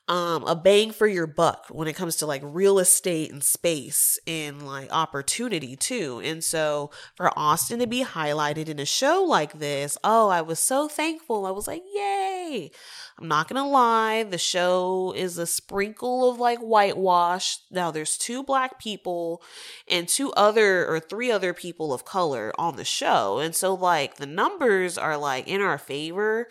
um, 0.09 0.45
a 0.45 0.57
bang 0.57 0.91
for 0.91 1.07
your 1.07 1.27
buck 1.27 1.67
when 1.71 1.87
it 1.87 1.95
comes 1.95 2.17
to 2.17 2.27
like 2.27 2.43
real 2.45 2.79
estate 2.79 3.31
and 3.31 3.43
space 3.43 4.19
and 4.27 4.67
like 4.67 4.93
opportunity 4.93 5.77
too. 5.77 6.21
And 6.25 6.43
so 6.43 6.91
for 7.15 7.31
Austin 7.39 7.79
to 7.79 7.87
be 7.87 8.05
highlighted 8.05 8.69
in 8.69 8.81
a 8.81 8.85
show 8.85 9.23
like 9.23 9.59
this, 9.59 9.97
oh, 10.03 10.29
I 10.29 10.43
was 10.43 10.59
so 10.59 10.89
thankful. 10.89 11.47
I 11.47 11.51
was 11.53 11.69
like, 11.69 11.83
yay. 11.95 12.73
I'm 13.19 13.29
not 13.29 13.49
gonna 13.49 13.69
lie, 13.69 14.23
the 14.25 14.39
show 14.39 15.13
is 15.17 15.39
a 15.39 15.47
sprinkle 15.47 16.31
of 16.31 16.39
like 16.39 16.59
whitewash. 16.59 17.59
Now 17.71 17.91
there's 17.91 18.17
two 18.17 18.43
black 18.43 18.81
people 18.81 19.43
and 19.89 20.09
two 20.09 20.33
other 20.33 20.87
or 20.87 20.99
three 20.99 21.31
other 21.31 21.53
people 21.53 21.93
of 21.93 22.05
color 22.05 22.53
on 22.59 22.77
the 22.77 22.85
show. 22.85 23.39
And 23.39 23.55
so 23.55 23.75
like 23.75 24.17
the 24.17 24.27
numbers 24.27 24.97
are 24.97 25.17
like 25.17 25.47
in 25.47 25.61
our 25.61 25.79
favor, 25.79 26.49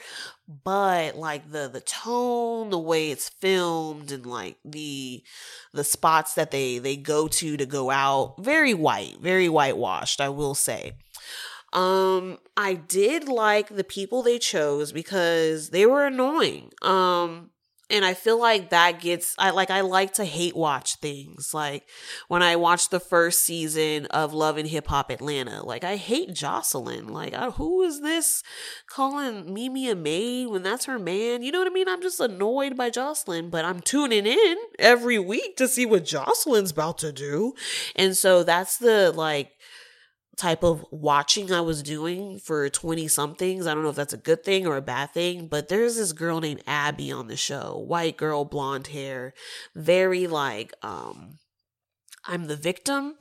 but 0.63 1.15
like 1.15 1.51
the 1.51 1.67
the 1.67 1.81
tone, 1.81 2.69
the 2.69 2.79
way 2.79 3.11
it's 3.11 3.29
filmed 3.29 4.11
and 4.11 4.25
like 4.25 4.57
the 4.63 5.23
the 5.73 5.83
spots 5.83 6.33
that 6.35 6.51
they 6.51 6.77
they 6.77 6.95
go 6.95 7.27
to 7.27 7.57
to 7.57 7.65
go 7.65 7.89
out, 7.89 8.35
very 8.39 8.73
white, 8.73 9.17
very 9.19 9.49
whitewashed, 9.49 10.21
I 10.21 10.29
will 10.29 10.55
say. 10.55 10.93
Um, 11.73 12.37
I 12.57 12.73
did 12.73 13.27
like 13.27 13.69
the 13.69 13.83
people 13.83 14.21
they 14.21 14.39
chose 14.39 14.91
because 14.91 15.69
they 15.69 15.85
were 15.85 16.05
annoying. 16.05 16.71
Um, 16.81 17.51
and 17.91 18.05
I 18.05 18.13
feel 18.13 18.39
like 18.39 18.69
that 18.69 19.01
gets 19.01 19.35
I 19.37 19.49
like 19.49 19.69
I 19.69 19.81
like 19.81 20.13
to 20.13 20.25
hate 20.25 20.55
watch 20.55 20.95
things. 20.95 21.53
Like 21.53 21.83
when 22.29 22.41
I 22.41 22.55
watched 22.55 22.89
the 22.89 22.99
first 22.99 23.43
season 23.43 24.05
of 24.07 24.33
Love 24.33 24.57
and 24.57 24.67
Hip 24.67 24.87
Hop 24.87 25.11
Atlanta, 25.11 25.63
like 25.63 25.83
I 25.83 25.97
hate 25.97 26.29
Joseline. 26.29 27.09
Like 27.09 27.35
who 27.55 27.83
is 27.83 28.01
this 28.01 28.43
calling 28.87 29.53
Mimi 29.53 29.89
a 29.89 29.95
maid 29.95 30.47
when 30.47 30.63
that's 30.63 30.85
her 30.85 30.97
man? 30.97 31.43
You 31.43 31.51
know 31.51 31.59
what 31.59 31.67
I 31.67 31.73
mean? 31.73 31.89
I'm 31.89 32.01
just 32.01 32.19
annoyed 32.19 32.77
by 32.77 32.89
Joseline, 32.89 33.51
but 33.51 33.65
I'm 33.65 33.81
tuning 33.81 34.25
in 34.25 34.55
every 34.79 35.19
week 35.19 35.57
to 35.57 35.67
see 35.67 35.85
what 35.85 36.05
Joseline's 36.05 36.71
about 36.71 36.97
to 36.99 37.11
do. 37.11 37.53
And 37.95 38.15
so 38.15 38.43
that's 38.43 38.77
the 38.77 39.11
like 39.11 39.51
type 40.37 40.63
of 40.63 40.85
watching 40.91 41.51
I 41.51 41.61
was 41.61 41.83
doing 41.83 42.39
for 42.39 42.69
20 42.69 43.07
somethings. 43.07 43.67
I 43.67 43.73
don't 43.73 43.83
know 43.83 43.89
if 43.89 43.95
that's 43.95 44.13
a 44.13 44.17
good 44.17 44.43
thing 44.43 44.65
or 44.65 44.77
a 44.77 44.81
bad 44.81 45.13
thing, 45.13 45.47
but 45.47 45.67
there's 45.67 45.97
this 45.97 46.13
girl 46.13 46.39
named 46.39 46.63
Abby 46.65 47.11
on 47.11 47.27
the 47.27 47.37
show. 47.37 47.77
White 47.77 48.17
girl, 48.17 48.45
blonde 48.45 48.87
hair, 48.87 49.33
very 49.75 50.27
like 50.27 50.73
um 50.81 51.39
I'm 52.25 52.45
the 52.45 52.55
victim 52.55 53.15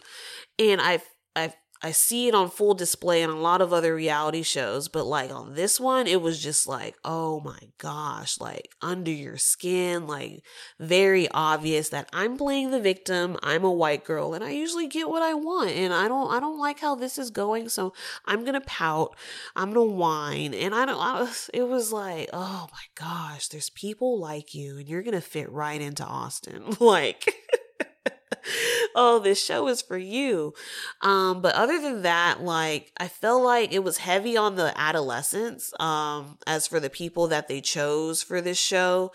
and 0.59 0.81
I've 0.81 1.05
I've 1.35 1.55
I 1.83 1.93
see 1.93 2.29
it 2.29 2.35
on 2.35 2.51
full 2.51 2.75
display 2.75 3.23
on 3.23 3.31
a 3.31 3.37
lot 3.37 3.63
of 3.63 3.73
other 3.73 3.95
reality 3.95 4.43
shows, 4.43 4.89
but 4.89 5.07
like 5.07 5.31
on 5.31 5.55
this 5.55 5.81
one, 5.81 6.07
it 6.07 6.21
was 6.21 6.43
just 6.43 6.67
like, 6.67 6.97
oh 7.05 7.41
my 7.41 7.59
gosh, 7.79 8.39
like 8.39 8.71
under 8.83 9.11
your 9.11 9.39
skin, 9.39 10.07
like 10.07 10.43
very 10.79 11.29
obvious 11.31 11.89
that 11.89 12.11
I'm 12.13 12.37
playing 12.37 12.71
the 12.71 12.81
victim. 12.81 13.39
I'm 13.43 13.65
a 13.65 13.73
white 13.73 14.05
girl 14.05 14.35
and 14.35 14.45
I 14.45 14.51
usually 14.51 14.89
get 14.89 15.09
what 15.09 15.23
I 15.23 15.33
want 15.33 15.71
and 15.71 15.95
I 15.95 16.07
don't, 16.07 16.31
I 16.31 16.39
don't 16.39 16.59
like 16.59 16.81
how 16.81 16.95
this 16.95 17.19
is 17.19 17.31
going. 17.31 17.71
So 17.71 17.95
I'm 18.27 18.43
going 18.43 18.55
to 18.55 18.61
pout. 18.61 19.17
I'm 19.57 19.73
going 19.73 19.89
to 19.89 19.95
whine. 19.95 20.53
And 20.53 20.75
I 20.75 20.85
don't, 20.85 21.01
I, 21.01 21.33
it 21.55 21.67
was 21.67 21.93
like, 21.93 22.29
oh 22.35 22.69
my 22.71 22.83
gosh, 22.95 23.49
there's 23.49 23.71
people 23.71 24.19
like 24.19 24.55
you 24.55 24.79
and 24.79 24.89
you're 24.89 25.03
going 25.03 25.15
to 25.15 25.21
fit 25.23 25.51
right 25.51 25.81
into 25.81 26.05
Austin. 26.05 26.77
like, 26.81 27.35
oh, 28.95 29.19
this 29.19 29.43
show 29.43 29.69
is 29.69 29.83
for 29.83 29.99
you. 29.99 30.55
Um, 31.01 31.41
but 31.41 31.55
other 31.55 31.81
than 31.81 32.03
that, 32.03 32.43
like 32.43 32.93
I 32.99 33.09
felt 33.09 33.43
like 33.43 33.73
it 33.73 33.85
was 33.85 33.99
heavy 33.99 34.37
on 34.37 34.57
the 34.57 34.73
adolescents. 34.79 35.73
Um, 35.81 36.39
as 36.47 36.67
for 36.67 36.81
the 36.81 36.91
people 36.91 37.27
that 37.29 37.49
they 37.49 37.61
chose 37.61 38.23
for 38.23 38.41
this 38.41 38.59
show, 38.59 39.13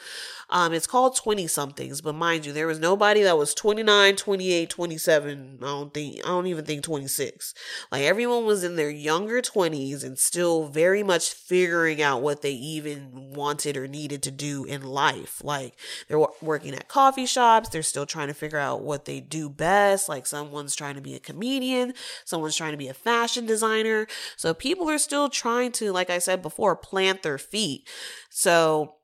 um, 0.50 0.74
it's 0.74 0.88
called 0.88 1.16
20 1.16 1.48
somethings, 1.48 2.02
but 2.02 2.14
mind 2.14 2.46
you, 2.46 2.54
there 2.54 2.68
was 2.68 2.80
nobody 2.80 3.24
that 3.24 3.38
was 3.38 3.54
29, 3.54 4.16
28, 4.16 4.70
27. 4.70 5.58
I 5.62 5.66
don't 5.66 5.94
think, 5.94 6.18
I 6.24 6.28
don't 6.30 6.48
even 6.48 6.66
think 6.66 6.84
26. 6.84 7.54
Like 7.92 8.04
everyone 8.04 8.46
was 8.46 8.64
in 8.64 8.76
their 8.76 8.90
younger 8.90 9.42
20s 9.42 10.04
and 10.04 10.20
still 10.20 10.68
very 10.68 11.02
much 11.02 11.34
figuring 11.34 12.02
out 12.02 12.22
what 12.22 12.42
they 12.42 12.52
even 12.52 13.34
wanted 13.34 13.76
or 13.76 13.88
needed 13.88 14.22
to 14.24 14.32
do 14.32 14.66
in 14.66 14.84
life. 14.84 15.44
Like 15.44 15.76
they're 16.08 16.24
working 16.42 16.76
at 16.76 16.88
coffee 16.88 17.26
shops, 17.26 17.70
they're 17.70 17.84
still 17.84 18.06
trying 18.06 18.28
to 18.28 18.34
figure 18.34 18.60
out 18.60 18.84
what 18.84 19.06
they 19.06 19.20
do 19.20 19.50
best. 19.50 19.65
Like 20.08 20.26
someone's 20.26 20.76
trying 20.76 20.96
to 20.96 21.02
be 21.02 21.16
a 21.16 21.20
comedian, 21.20 21.94
someone's 22.24 22.56
trying 22.56 22.72
to 22.72 22.78
be 22.78 22.88
a 22.88 22.94
fashion 22.94 23.46
designer. 23.46 24.08
So 24.38 24.54
people 24.54 24.90
are 24.90 24.98
still 24.98 25.30
trying 25.30 25.72
to, 25.74 25.92
like 25.92 26.10
I 26.10 26.20
said 26.20 26.42
before, 26.42 26.76
plant 26.76 27.24
their 27.24 27.38
feet. 27.38 27.88
So 28.30 28.96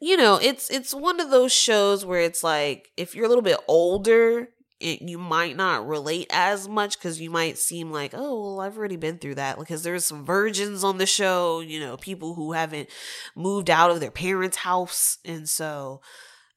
you 0.00 0.16
know, 0.16 0.38
it's 0.40 0.70
it's 0.70 0.94
one 0.94 1.20
of 1.20 1.30
those 1.30 1.52
shows 1.52 2.04
where 2.04 2.20
it's 2.20 2.44
like 2.44 2.88
if 2.96 3.14
you're 3.14 3.24
a 3.24 3.28
little 3.28 3.42
bit 3.42 3.58
older, 3.66 4.48
it, 4.80 5.02
you 5.02 5.18
might 5.18 5.56
not 5.56 5.86
relate 5.86 6.28
as 6.30 6.68
much 6.68 6.98
because 6.98 7.20
you 7.20 7.30
might 7.30 7.58
seem 7.58 7.90
like, 7.90 8.12
oh, 8.14 8.42
well, 8.42 8.60
I've 8.60 8.78
already 8.78 8.96
been 8.96 9.18
through 9.18 9.36
that. 9.36 9.58
Because 9.58 9.82
there's 9.82 10.04
some 10.04 10.24
virgins 10.24 10.84
on 10.84 10.98
the 10.98 11.06
show, 11.06 11.60
you 11.60 11.80
know, 11.80 11.96
people 11.96 12.34
who 12.34 12.52
haven't 12.52 12.88
moved 13.34 13.70
out 13.70 13.90
of 13.90 14.00
their 14.00 14.10
parents' 14.10 14.58
house, 14.58 15.18
and 15.24 15.48
so 15.48 16.00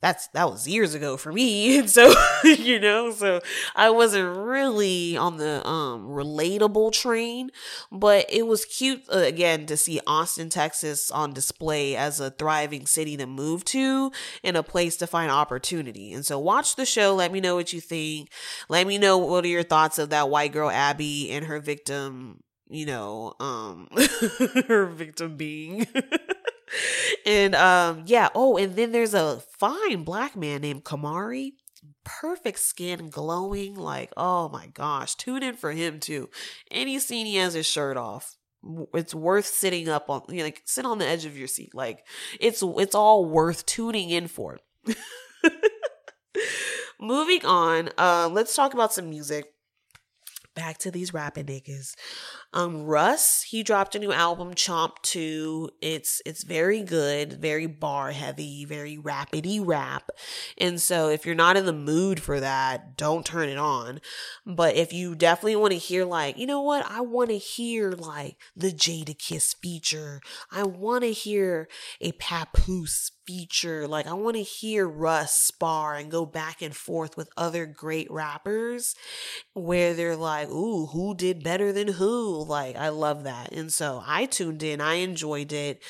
that's 0.01 0.27
that 0.29 0.49
was 0.49 0.67
years 0.67 0.93
ago 0.93 1.17
for 1.17 1.31
me. 1.31 1.77
And 1.81 1.89
so 1.89 2.13
you 2.43 2.79
know 2.79 3.11
so 3.11 3.41
i 3.75 3.89
wasn't 3.89 4.35
really 4.37 5.17
on 5.17 5.37
the 5.37 5.65
um 5.67 6.07
relatable 6.07 6.91
train 6.91 7.49
but 7.91 8.25
it 8.29 8.45
was 8.45 8.65
cute 8.65 9.03
uh, 9.13 9.19
again 9.19 9.65
to 9.67 9.77
see 9.77 9.99
austin 10.05 10.49
texas 10.49 11.09
on 11.11 11.33
display 11.33 11.95
as 11.95 12.19
a 12.19 12.29
thriving 12.31 12.85
city 12.85 13.17
to 13.17 13.25
move 13.25 13.63
to 13.65 14.11
and 14.43 14.57
a 14.57 14.63
place 14.63 14.97
to 14.97 15.07
find 15.07 15.31
opportunity. 15.31 16.13
And 16.13 16.25
so 16.25 16.39
watch 16.39 16.75
the 16.75 16.85
show. 16.85 17.15
Let 17.15 17.31
me 17.31 17.39
know 17.39 17.55
what 17.55 17.73
you 17.73 17.81
think. 17.81 18.29
Let 18.69 18.87
me 18.87 18.97
know 18.97 19.17
what 19.17 19.43
are 19.45 19.47
your 19.47 19.63
thoughts 19.63 19.99
of 19.99 20.09
that 20.09 20.29
white 20.29 20.51
girl 20.51 20.69
abby 20.69 21.31
and 21.31 21.45
her 21.45 21.59
victim 21.59 22.43
you 22.69 22.85
know 22.85 23.33
um 23.41 23.87
her 24.67 24.85
victim 24.85 25.35
being 25.35 25.85
and 27.25 27.55
um 27.55 28.03
yeah 28.05 28.29
oh 28.35 28.57
and 28.57 28.75
then 28.75 28.91
there's 28.91 29.13
a 29.13 29.41
fine 29.57 30.03
black 30.03 30.35
man 30.35 30.61
named 30.61 30.83
kamari. 30.83 31.53
Perfect 32.03 32.59
skin 32.59 33.09
glowing 33.09 33.75
like 33.75 34.11
oh 34.17 34.49
my 34.49 34.67
gosh 34.67 35.15
tune 35.15 35.43
in 35.43 35.55
for 35.55 35.71
him 35.71 35.99
too. 35.99 36.29
Any 36.69 36.99
scene 36.99 37.25
he 37.25 37.35
has 37.37 37.53
his 37.53 37.65
shirt 37.65 37.97
off 37.97 38.37
it's 38.93 39.15
worth 39.15 39.45
sitting 39.45 39.89
up 39.89 40.09
on 40.09 40.21
you 40.29 40.37
know, 40.37 40.43
like 40.43 40.61
sit 40.65 40.85
on 40.85 40.99
the 40.99 41.07
edge 41.07 41.25
of 41.25 41.37
your 41.37 41.47
seat. 41.47 41.73
Like 41.73 42.05
it's 42.39 42.63
it's 42.63 42.95
all 42.95 43.25
worth 43.25 43.65
tuning 43.65 44.09
in 44.09 44.27
for. 44.27 44.59
Moving 46.99 47.45
on 47.45 47.89
uh 47.97 48.29
let's 48.31 48.55
talk 48.55 48.73
about 48.73 48.93
some 48.93 49.09
music. 49.09 49.45
Back 50.53 50.77
to 50.79 50.91
these 50.91 51.13
rapping 51.13 51.45
niggas. 51.45 51.95
Um, 52.53 52.83
Russ, 52.83 53.43
he 53.43 53.63
dropped 53.63 53.95
a 53.95 53.99
new 53.99 54.11
album, 54.11 54.53
Chomp 54.53 55.01
2. 55.03 55.69
It's 55.81 56.21
it's 56.25 56.43
very 56.43 56.83
good, 56.83 57.33
very 57.33 57.65
bar 57.65 58.11
heavy, 58.11 58.65
very 58.65 58.97
rapidy 58.97 59.61
rap. 59.65 60.11
And 60.57 60.81
so 60.81 61.09
if 61.09 61.25
you're 61.25 61.33
not 61.33 61.55
in 61.55 61.65
the 61.65 61.73
mood 61.73 62.19
for 62.19 62.41
that, 62.41 62.97
don't 62.97 63.25
turn 63.25 63.47
it 63.47 63.57
on. 63.57 64.01
But 64.45 64.75
if 64.75 64.91
you 64.91 65.15
definitely 65.15 65.55
want 65.55 65.71
to 65.71 65.77
hear 65.77 66.03
like, 66.03 66.37
you 66.37 66.45
know 66.45 66.61
what, 66.61 66.85
I 66.89 67.01
want 67.01 67.29
to 67.29 67.37
hear 67.37 67.91
like 67.91 68.37
the 68.55 68.71
Jadakiss 68.71 69.55
feature. 69.61 70.19
I 70.51 70.63
want 70.63 71.03
to 71.03 71.11
hear 71.11 71.69
a 72.01 72.11
Papoose 72.13 73.11
feature. 73.25 73.87
Like 73.87 74.07
I 74.07 74.13
want 74.13 74.35
to 74.35 74.43
hear 74.43 74.87
Russ 74.87 75.33
spar 75.33 75.95
and 75.95 76.11
go 76.11 76.25
back 76.25 76.61
and 76.61 76.75
forth 76.75 77.15
with 77.15 77.29
other 77.37 77.65
great 77.65 78.09
rappers 78.11 78.95
where 79.53 79.93
they're 79.93 80.15
like, 80.17 80.49
ooh, 80.49 80.87
who 80.87 81.15
did 81.15 81.43
better 81.43 81.71
than 81.71 81.87
who? 81.89 82.40
Like 82.45 82.75
I 82.75 82.89
love 82.89 83.23
that. 83.23 83.51
And 83.51 83.71
so 83.71 84.03
I 84.05 84.25
tuned 84.25 84.63
in. 84.63 84.81
I 84.81 84.95
enjoyed 84.95 85.51
it. 85.51 85.81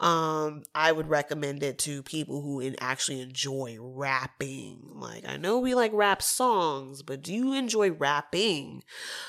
Um, 0.00 0.62
I 0.74 0.92
would 0.92 1.08
recommend 1.08 1.62
it 1.62 1.78
to 1.80 2.02
people 2.02 2.42
who 2.42 2.74
actually 2.80 3.20
enjoy 3.20 3.78
rapping. 3.80 4.80
Like 4.94 5.28
I 5.28 5.36
know 5.36 5.58
we 5.58 5.74
like 5.74 5.92
rap 5.92 6.22
songs, 6.22 7.02
but 7.02 7.22
do 7.22 7.32
you 7.32 7.52
enjoy 7.52 7.92
rapping? 7.92 8.82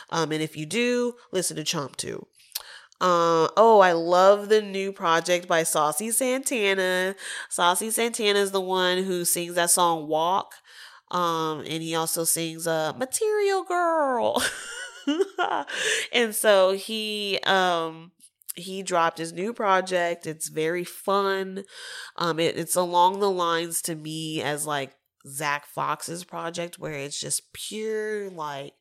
Um, 0.10 0.32
and 0.32 0.42
if 0.42 0.58
you 0.58 0.66
do, 0.66 1.16
listen 1.32 1.58
to 1.58 1.64
Chomp 1.64 1.96
2. 1.96 2.26
Uh, 3.02 3.50
oh, 3.58 3.82
I 3.82 3.92
love 3.92 4.48
the 4.48 4.62
new 4.62 4.94
project 4.94 5.48
by 5.48 5.64
Saucy 5.64 6.12
Santana. 6.12 7.16
Saucy 7.50 7.92
Santana 7.92 8.40
is 8.40 8.52
the 8.52 8.62
one 8.62 9.04
who 9.04 9.26
sings 9.26 9.56
that 9.56 9.70
song 9.70 10.08
Walk. 10.08 10.56
Um, 11.12 11.60
and 11.60 11.84
he 11.84 11.94
also 11.94 12.24
sings 12.24 12.66
uh 12.68 12.94
Material 12.98 13.64
Girl. 13.64 14.42
and 16.14 16.34
so 16.36 16.74
he 16.74 17.40
um 17.46 18.12
he 18.56 18.84
dropped 18.84 19.18
his 19.18 19.34
new 19.34 19.54
project. 19.54 20.26
It's 20.26 20.48
very 20.48 20.86
fun. 20.86 21.66
Um, 22.16 22.40
it, 22.40 22.58
it's 22.58 22.76
along 22.76 23.20
the 23.20 23.30
lines 23.30 23.82
to 23.84 23.96
me 23.96 24.42
as 24.42 24.66
like 24.66 24.96
Zack 25.28 25.66
Fox's 25.66 26.24
project, 26.24 26.80
where 26.80 26.94
it's 26.94 27.20
just 27.20 27.52
pure 27.54 28.30
like 28.30 28.74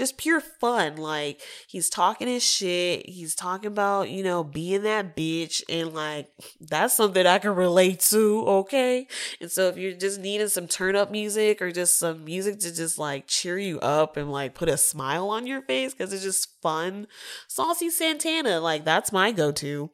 just 0.00 0.16
pure 0.16 0.40
fun. 0.40 0.96
Like 0.96 1.40
he's 1.68 1.88
talking 1.90 2.26
his 2.26 2.42
shit. 2.42 3.08
He's 3.08 3.34
talking 3.34 3.68
about, 3.68 4.08
you 4.08 4.24
know, 4.24 4.42
being 4.42 4.82
that 4.82 5.14
bitch. 5.14 5.62
And 5.68 5.94
like, 5.94 6.28
that's 6.60 6.94
something 6.94 7.26
I 7.26 7.38
can 7.38 7.54
relate 7.54 8.00
to. 8.10 8.44
Okay. 8.46 9.06
And 9.40 9.50
so 9.50 9.68
if 9.68 9.76
you're 9.76 9.92
just 9.92 10.18
needing 10.18 10.48
some 10.48 10.66
turn 10.66 10.96
up 10.96 11.10
music 11.10 11.60
or 11.60 11.70
just 11.70 11.98
some 11.98 12.24
music 12.24 12.58
to 12.60 12.74
just 12.74 12.98
like 12.98 13.26
cheer 13.26 13.58
you 13.58 13.78
up 13.80 14.16
and 14.16 14.32
like 14.32 14.54
put 14.54 14.68
a 14.70 14.76
smile 14.76 15.28
on 15.28 15.46
your 15.46 15.62
face 15.62 15.92
because 15.92 16.12
it's 16.12 16.24
just 16.24 16.60
fun, 16.62 17.06
Saucy 17.46 17.90
Santana, 17.90 18.58
like 18.58 18.84
that's 18.84 19.12
my 19.12 19.30
go 19.30 19.52
to. 19.52 19.90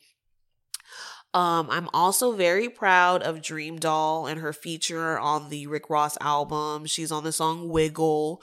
Um, 1.36 1.68
I'm 1.68 1.90
also 1.92 2.32
very 2.32 2.70
proud 2.70 3.22
of 3.22 3.42
DreamDoll 3.42 4.30
and 4.30 4.40
her 4.40 4.54
feature 4.54 5.18
on 5.18 5.50
the 5.50 5.66
Rick 5.66 5.90
Ross 5.90 6.16
album. 6.22 6.86
She's 6.86 7.12
on 7.12 7.24
the 7.24 7.32
song 7.32 7.68
Wiggle. 7.68 8.42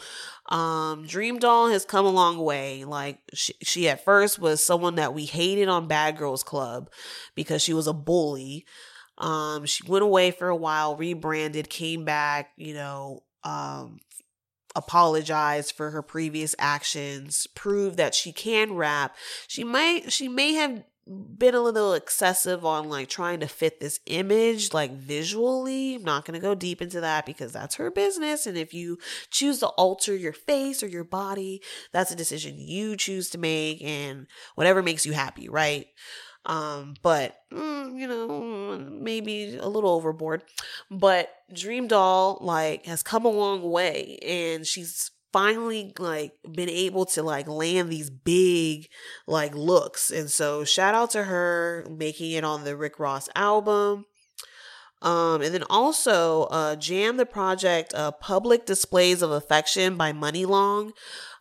Um, 0.54 1.06
DreamDoll 1.06 1.72
has 1.72 1.84
come 1.84 2.06
a 2.06 2.12
long 2.12 2.38
way. 2.38 2.86
Like 2.86 3.18
she, 3.34 3.56
she 3.64 3.90
at 3.90 4.06
first 4.06 4.38
was 4.38 4.64
someone 4.64 4.96
that 4.96 5.16
we 5.16 5.26
hated 5.26 5.68
on 5.68 5.88
Bad 5.88 6.16
Girls 6.16 6.44
Club 6.44 6.92
because 7.34 7.64
she 7.64 7.74
was 7.74 7.88
a 7.88 7.94
bully. 7.94 8.68
Um, 9.18 9.66
she 9.66 9.84
went 9.88 10.04
away 10.04 10.30
for 10.30 10.50
a 10.50 10.56
while, 10.56 10.96
rebranded, 10.96 11.72
came 11.72 12.06
back, 12.06 12.52
you 12.56 12.76
know, 12.76 13.24
um, 13.44 14.00
apologized 14.76 15.76
for 15.76 15.90
her 15.90 16.04
previous 16.04 16.54
actions, 16.60 17.48
proved 17.56 17.98
that 17.98 18.14
she 18.14 18.32
can 18.32 18.76
rap. 18.76 19.16
She 19.48 19.64
might 19.64 20.12
she 20.12 20.28
may 20.28 20.54
have 20.54 20.84
been 21.06 21.56
a 21.56 21.62
little 21.62 21.94
excessive 21.94 22.66
on 22.66 22.88
like 22.88 23.10
trying 23.10 23.42
to 23.42 23.48
fit 23.48 23.80
this 23.80 24.00
image 24.06 24.74
like 24.74 24.92
visually. 24.92 25.96
I'm 25.96 26.04
not 26.04 26.26
going 26.26 26.40
to 26.40 26.46
go 26.46 26.56
deep 26.56 26.82
into 26.82 27.02
that 27.02 27.26
because 27.26 27.52
that's 27.52 27.76
her 27.76 27.92
business 27.92 28.48
and 28.48 28.58
if 28.58 28.74
you 28.74 28.98
choose 29.30 29.60
to 29.60 29.68
alter 29.68 30.16
your 30.16 30.34
face 30.34 30.82
or 30.82 30.88
your 30.88 31.04
body, 31.04 31.62
that's 31.92 32.12
a 32.12 32.16
decision 32.16 32.56
you 32.58 32.96
choose 32.96 33.30
to 33.32 33.38
make 33.38 33.82
and 33.84 34.28
whatever 34.56 34.82
makes 34.82 35.06
you 35.06 35.14
happy, 35.14 35.50
right? 35.50 35.88
Um, 36.46 36.96
but 37.02 37.38
mm, 37.52 37.98
you 37.98 38.08
know, 38.08 38.78
maybe 38.78 39.58
a 39.58 39.68
little 39.68 39.92
overboard. 39.92 40.44
But 40.90 41.30
DreamDoll 41.54 42.42
like 42.42 42.86
has 42.86 43.04
come 43.04 43.26
a 43.26 43.30
long 43.30 43.62
way 43.62 44.20
and 44.22 44.66
she's 44.66 45.12
finally 45.34 45.94
like 46.00 46.34
been 46.50 46.70
able 46.70 47.06
to 47.08 47.24
like 47.24 47.48
land 47.48 47.90
these 47.90 48.10
big 48.10 48.88
like 49.28 49.54
looks. 49.56 50.12
And 50.12 50.30
so 50.30 50.64
shout 50.64 50.94
out 50.94 51.10
to 51.12 51.24
her 51.24 51.86
making 51.90 52.32
it 52.32 52.46
on 52.46 52.64
the 52.64 52.78
Rick 52.78 53.00
Ross 53.00 53.28
album. 53.36 54.06
Um, 55.02 55.42
and 55.42 55.54
then 55.54 55.66
also 55.70 56.44
uh, 56.44 56.78
Jam 56.78 57.18
the 57.18 57.26
Project, 57.26 57.94
uh, 57.94 58.12
Public 58.12 58.66
Displays 58.66 59.22
of 59.22 59.32
Affection 59.32 59.98
by 59.98 60.14
Muni 60.14 60.46
Long. 60.46 60.94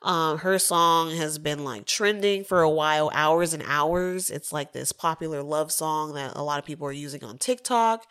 Um, 0.03 0.39
her 0.39 0.59
song 0.59 1.13
has 1.13 1.39
been 1.39 1.63
like 1.63 1.87
trending 1.87 2.43
for 2.43 2.63
a 2.63 2.69
while, 2.69 3.09
hours 3.15 3.55
and 3.55 3.63
hours. 3.65 4.31
It's 4.31 4.53
like 4.53 4.73
this 4.73 4.91
popular 4.91 5.45
love 5.45 5.71
song 5.71 6.15
that 6.15 6.35
a 6.35 6.43
lot 6.43 6.59
of 6.59 6.65
people 6.65 6.89
are 6.89 6.93
using 6.93 7.23
on 7.23 7.39
TikTok. 7.39 8.05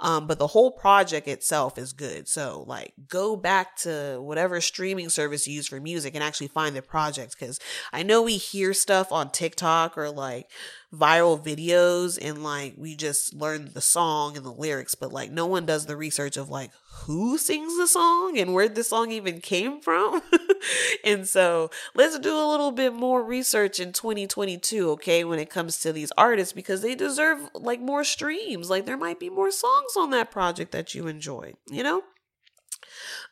Um, 0.00 0.26
but 0.26 0.38
the 0.38 0.48
whole 0.48 0.70
project 0.70 1.26
itself 1.26 1.76
is 1.76 1.92
good. 1.92 2.28
So 2.28 2.64
like 2.66 2.92
go 3.08 3.34
back 3.36 3.76
to 3.78 4.18
whatever 4.20 4.60
streaming 4.60 5.08
service 5.08 5.48
you 5.48 5.54
use 5.54 5.66
for 5.66 5.80
music 5.80 6.14
and 6.14 6.22
actually 6.22 6.48
find 6.48 6.76
the 6.76 6.82
project. 6.82 7.38
Cause 7.38 7.58
I 7.92 8.02
know 8.02 8.22
we 8.22 8.36
hear 8.36 8.72
stuff 8.72 9.10
on 9.10 9.30
TikTok 9.30 9.98
or 9.98 10.10
like 10.10 10.48
viral 10.92 11.42
videos 11.42 12.18
and 12.20 12.42
like 12.42 12.74
we 12.78 12.96
just 12.96 13.34
learn 13.34 13.70
the 13.74 13.80
song 13.80 14.36
and 14.36 14.44
the 14.44 14.52
lyrics, 14.52 14.94
but 14.94 15.12
like 15.12 15.30
no 15.30 15.46
one 15.46 15.66
does 15.66 15.86
the 15.86 15.96
research 15.96 16.36
of 16.36 16.48
like 16.48 16.70
who 17.04 17.36
sings 17.36 17.76
the 17.76 17.86
song 17.86 18.38
and 18.38 18.54
where 18.54 18.68
the 18.68 18.82
song 18.82 19.10
even 19.10 19.40
came 19.40 19.80
from. 19.80 20.22
and 21.04 21.28
so 21.28 21.70
let's 21.94 22.18
do 22.18 22.34
a 22.34 22.48
little 22.50 22.72
bit 22.72 22.94
more 22.94 23.22
research 23.22 23.78
in 23.78 23.92
2022, 23.92 24.90
okay, 24.90 25.24
when 25.24 25.38
it 25.38 25.50
comes 25.50 25.78
to 25.80 25.92
these 25.92 26.12
artists 26.16 26.52
because 26.52 26.80
they 26.80 26.94
deserve 26.94 27.38
like 27.54 27.80
more 27.80 28.04
streams. 28.04 28.70
Like 28.70 28.86
there 28.86 28.96
might 28.96 29.20
be 29.20 29.30
more 29.30 29.50
songs 29.50 29.92
on 29.96 30.10
that 30.10 30.30
project 30.30 30.72
that 30.72 30.94
you 30.94 31.06
enjoy, 31.06 31.54
you 31.70 31.82
know? 31.82 32.02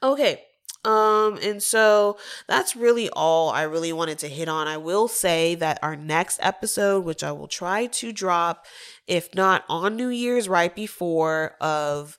Okay, 0.02 0.42
um, 0.86 1.36
and 1.42 1.60
so 1.60 2.16
that's 2.46 2.76
really 2.76 3.10
all 3.10 3.50
I 3.50 3.62
really 3.62 3.92
wanted 3.92 4.20
to 4.20 4.28
hit 4.28 4.48
on. 4.48 4.68
I 4.68 4.76
will 4.76 5.08
say 5.08 5.56
that 5.56 5.80
our 5.82 5.96
next 5.96 6.38
episode, 6.40 7.04
which 7.04 7.24
I 7.24 7.32
will 7.32 7.48
try 7.48 7.86
to 7.86 8.12
drop, 8.12 8.66
if 9.08 9.34
not 9.34 9.64
on 9.68 9.96
New 9.96 10.08
Year's, 10.08 10.48
right 10.48 10.72
before 10.72 11.56
of 11.60 12.18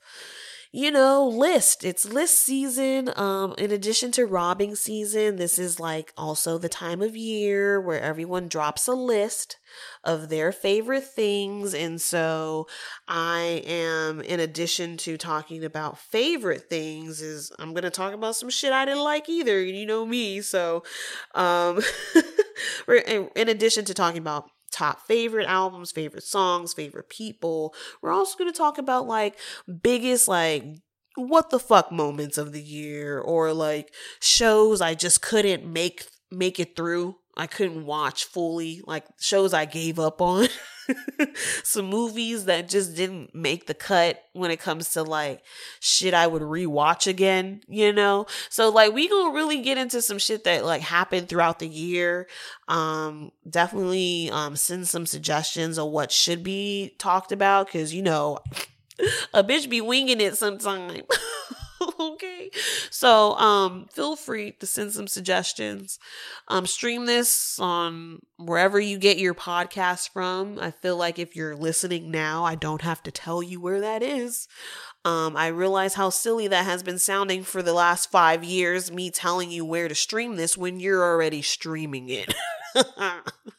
you 0.78 0.92
know, 0.92 1.28
list. 1.28 1.84
It's 1.84 2.06
list 2.06 2.38
season. 2.38 3.10
Um, 3.16 3.56
in 3.58 3.72
addition 3.72 4.12
to 4.12 4.28
robbing 4.28 4.76
season, 4.76 5.38
this 5.38 5.58
is 5.58 5.80
like 5.80 6.14
also 6.16 6.60
the 6.60 6.70
time 6.70 7.02
of 7.02 7.18
year 7.18 7.82
where 7.82 8.00
everyone 8.00 8.48
drops 8.48 8.88
a 8.88 8.94
list 8.94 9.58
of 10.04 10.30
their 10.30 10.52
favorite 10.52 11.06
things. 11.06 11.74
And 11.74 12.00
so 12.00 12.68
I 13.08 13.64
am, 13.66 14.22
in 14.22 14.40
addition 14.40 14.98
to 14.98 15.18
talking 15.18 15.66
about 15.66 15.98
favorite 15.98 16.70
things, 16.70 17.24
is 17.24 17.52
I'm 17.58 17.74
gonna 17.74 17.90
talk 17.90 18.14
about 18.14 18.36
some 18.36 18.52
shit 18.52 18.72
I 18.72 18.86
didn't 18.86 19.04
like 19.04 19.28
either. 19.30 19.60
You 19.60 19.88
know 19.88 20.06
me. 20.06 20.42
So 20.42 20.84
um 21.34 21.82
in 23.36 23.50
addition 23.50 23.84
to 23.86 23.96
talking 23.96 24.22
about 24.22 24.52
top 24.78 25.02
favorite 25.08 25.48
albums, 25.48 25.92
favorite 25.92 26.24
songs, 26.24 26.74
favorite 26.74 27.10
people. 27.10 27.74
We're 28.02 28.12
also 28.12 28.38
going 28.38 28.52
to 28.52 28.58
talk 28.58 28.78
about 28.78 29.08
like 29.08 29.38
biggest 29.82 30.28
like 30.28 30.64
what 31.16 31.50
the 31.50 31.60
fuck 31.60 31.92
moments 31.92 32.38
of 32.38 32.54
the 32.54 32.62
year 32.62 33.20
or 33.20 33.52
like 33.54 33.92
shows 34.22 34.82
I 34.82 34.94
just 34.94 35.22
couldn't 35.22 35.66
make 35.66 36.06
make 36.32 36.60
it 36.60 36.76
through. 36.76 37.16
I 37.36 37.48
couldn't 37.48 37.86
watch 37.86 38.26
fully, 38.26 38.82
like 38.86 39.06
shows 39.20 39.54
I 39.54 39.66
gave 39.66 40.00
up 40.00 40.22
on. 40.22 40.48
some 41.64 41.86
movies 41.86 42.46
that 42.46 42.70
just 42.70 42.96
didn't 42.96 43.34
make 43.34 43.68
the 43.68 43.74
cut 43.74 44.24
when 44.34 44.52
it 44.52 44.60
comes 44.60 44.92
to 44.94 45.04
like 45.04 45.44
shit 45.80 46.14
I 46.14 46.28
would 46.28 46.42
rewatch 46.42 47.08
again, 47.08 47.62
you 47.68 47.94
know? 47.94 48.26
So 48.50 48.70
like 48.70 48.94
we 48.94 49.08
gonna 49.08 49.34
really 49.34 49.62
get 49.62 49.78
into 49.78 50.02
some 50.02 50.20
shit 50.20 50.44
that 50.46 50.66
like 50.66 50.82
happened 50.82 51.30
throughout 51.30 51.60
the 51.60 51.68
year. 51.68 52.28
Um 52.68 53.32
definitely 53.50 54.30
um 54.32 54.56
send 54.56 54.88
some 54.88 55.06
suggestions 55.06 55.78
of 55.78 55.88
what 55.90 56.12
should 56.12 56.44
be 56.44 56.96
talked 56.98 57.32
about 57.32 57.70
cuz 57.70 57.94
you 57.94 58.02
know 58.02 58.40
a 59.34 59.44
bitch 59.44 59.70
be 59.70 59.82
winging 59.82 60.22
it 60.22 60.38
sometime. 60.38 61.02
okay. 62.00 62.50
So 62.90 63.34
um 63.36 63.88
feel 63.92 64.16
free 64.16 64.52
to 64.54 64.66
send 64.66 64.92
some 64.94 65.08
suggestions. 65.08 66.00
Um 66.48 66.66
stream 66.66 67.06
this 67.06 67.60
on 67.60 68.20
wherever 68.38 68.80
you 68.80 68.98
get 68.98 69.18
your 69.18 69.34
podcast 69.34 70.10
from. 70.10 70.60
I 70.60 70.72
feel 70.72 70.98
like 70.98 71.20
if 71.20 71.36
you're 71.36 71.56
listening 71.56 72.12
now, 72.12 72.44
I 72.44 72.56
don't 72.56 72.82
have 72.82 73.04
to 73.04 73.12
tell 73.12 73.42
you 73.44 73.60
where 73.60 73.82
that 73.82 74.02
is. 74.04 74.48
Um, 75.06 75.38
I 75.38 75.48
realize 75.48 75.94
how 75.94 76.10
silly 76.10 76.48
that 76.50 76.66
has 76.66 76.84
been 76.84 77.00
sounding 77.00 77.44
for 77.44 77.64
the 77.64 77.74
last 77.74 78.12
five 78.12 78.44
years, 78.44 78.92
me 78.92 79.10
telling 79.10 79.50
you 79.52 79.64
where 79.64 79.88
to 79.88 79.96
stream 79.96 80.36
this 80.36 80.58
when 80.58 80.80
you're 80.82 81.04
already 81.04 81.42
streaming 81.42 82.10
it. 82.10 82.34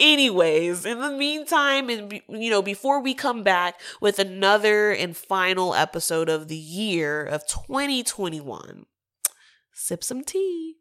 Anyways, 0.00 0.84
in 0.84 1.00
the 1.00 1.10
meantime, 1.10 1.88
and 1.88 2.20
you 2.28 2.50
know, 2.50 2.62
before 2.62 3.00
we 3.00 3.14
come 3.14 3.42
back 3.42 3.80
with 4.00 4.18
another 4.18 4.90
and 4.90 5.16
final 5.16 5.74
episode 5.74 6.28
of 6.28 6.48
the 6.48 6.56
year 6.56 7.24
of 7.24 7.46
2021, 7.46 8.86
sip 9.72 10.02
some 10.02 10.24
tea. 10.24 10.76